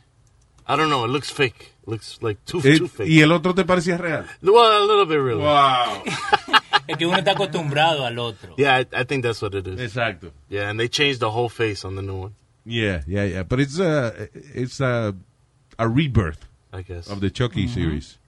I 0.66 0.76
don't 0.76 0.88
know. 0.88 1.04
It 1.04 1.08
looks 1.10 1.28
fake. 1.30 1.72
It 1.82 1.88
looks 1.88 2.18
like 2.22 2.38
too, 2.46 2.60
eh, 2.64 2.78
too 2.78 2.88
fake. 2.88 3.08
y 3.10 3.20
el 3.20 3.32
otro 3.32 3.52
te 3.54 3.64
parecía 3.64 3.98
real. 3.98 4.24
Well, 4.40 4.84
a 4.84 4.86
little 4.86 5.04
bit 5.04 5.18
really. 5.20 5.42
Wow. 5.42 6.02
Es 6.90 6.96
que 6.96 7.06
uno 7.06 7.16
está 7.16 7.32
acostumbrado 7.32 8.04
al 8.04 8.18
otro. 8.18 8.54
Yeah, 8.56 8.80
I, 8.80 8.86
I 8.92 9.04
think 9.04 9.22
that's 9.22 9.40
what 9.40 9.54
it 9.54 9.66
is. 9.66 9.78
Exacto. 9.80 10.32
Yeah, 10.48 10.70
and 10.70 10.78
they 10.78 10.88
changed 10.88 11.20
the 11.20 11.30
whole 11.30 11.48
face 11.48 11.84
on 11.84 11.94
the 11.94 12.02
new 12.02 12.16
one. 12.24 12.34
Yeah, 12.64 13.02
yeah, 13.06 13.24
yeah. 13.24 13.42
But 13.44 13.60
it's 13.60 13.78
a, 13.78 14.28
it's 14.54 14.80
a, 14.80 15.14
a 15.78 15.88
rebirth 15.88 16.48
I 16.72 16.82
guess. 16.82 17.08
of 17.08 17.20
the 17.20 17.30
Chucky 17.30 17.68
series. 17.68 18.18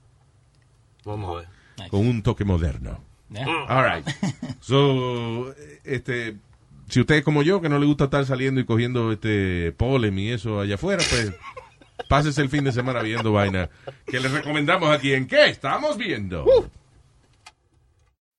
Vamos 1.05 1.29
a 1.29 1.39
ver. 1.39 1.89
Con 1.89 2.07
un 2.07 2.21
toque 2.21 2.45
moderno. 2.45 2.99
Yeah. 3.29 3.65
All 3.69 3.83
right. 3.83 4.05
So, 4.61 5.53
este, 5.83 6.37
si 6.87 7.01
usted 7.01 7.15
es 7.15 7.23
como 7.25 7.41
yo, 7.43 7.59
que 7.59 7.67
no 7.67 7.79
le 7.79 7.85
gusta 7.85 8.05
estar 8.05 8.25
saliendo 8.25 8.61
y 8.61 8.65
cogiendo 8.65 9.11
este 9.11 9.73
polen 9.73 10.17
y 10.17 10.31
eso 10.31 10.61
allá 10.61 10.75
afuera, 10.75 11.03
pues 11.09 11.33
pásese 12.07 12.41
el 12.41 12.47
fin 12.49 12.63
de 12.63 12.71
semana 12.71 13.01
viendo 13.01 13.33
vaina 13.33 13.69
que 14.05 14.21
le 14.21 14.29
recomendamos 14.29 14.89
aquí 14.89 15.13
en 15.13 15.27
¿Qué 15.27 15.47
estamos 15.47 15.97
viendo? 15.97 16.45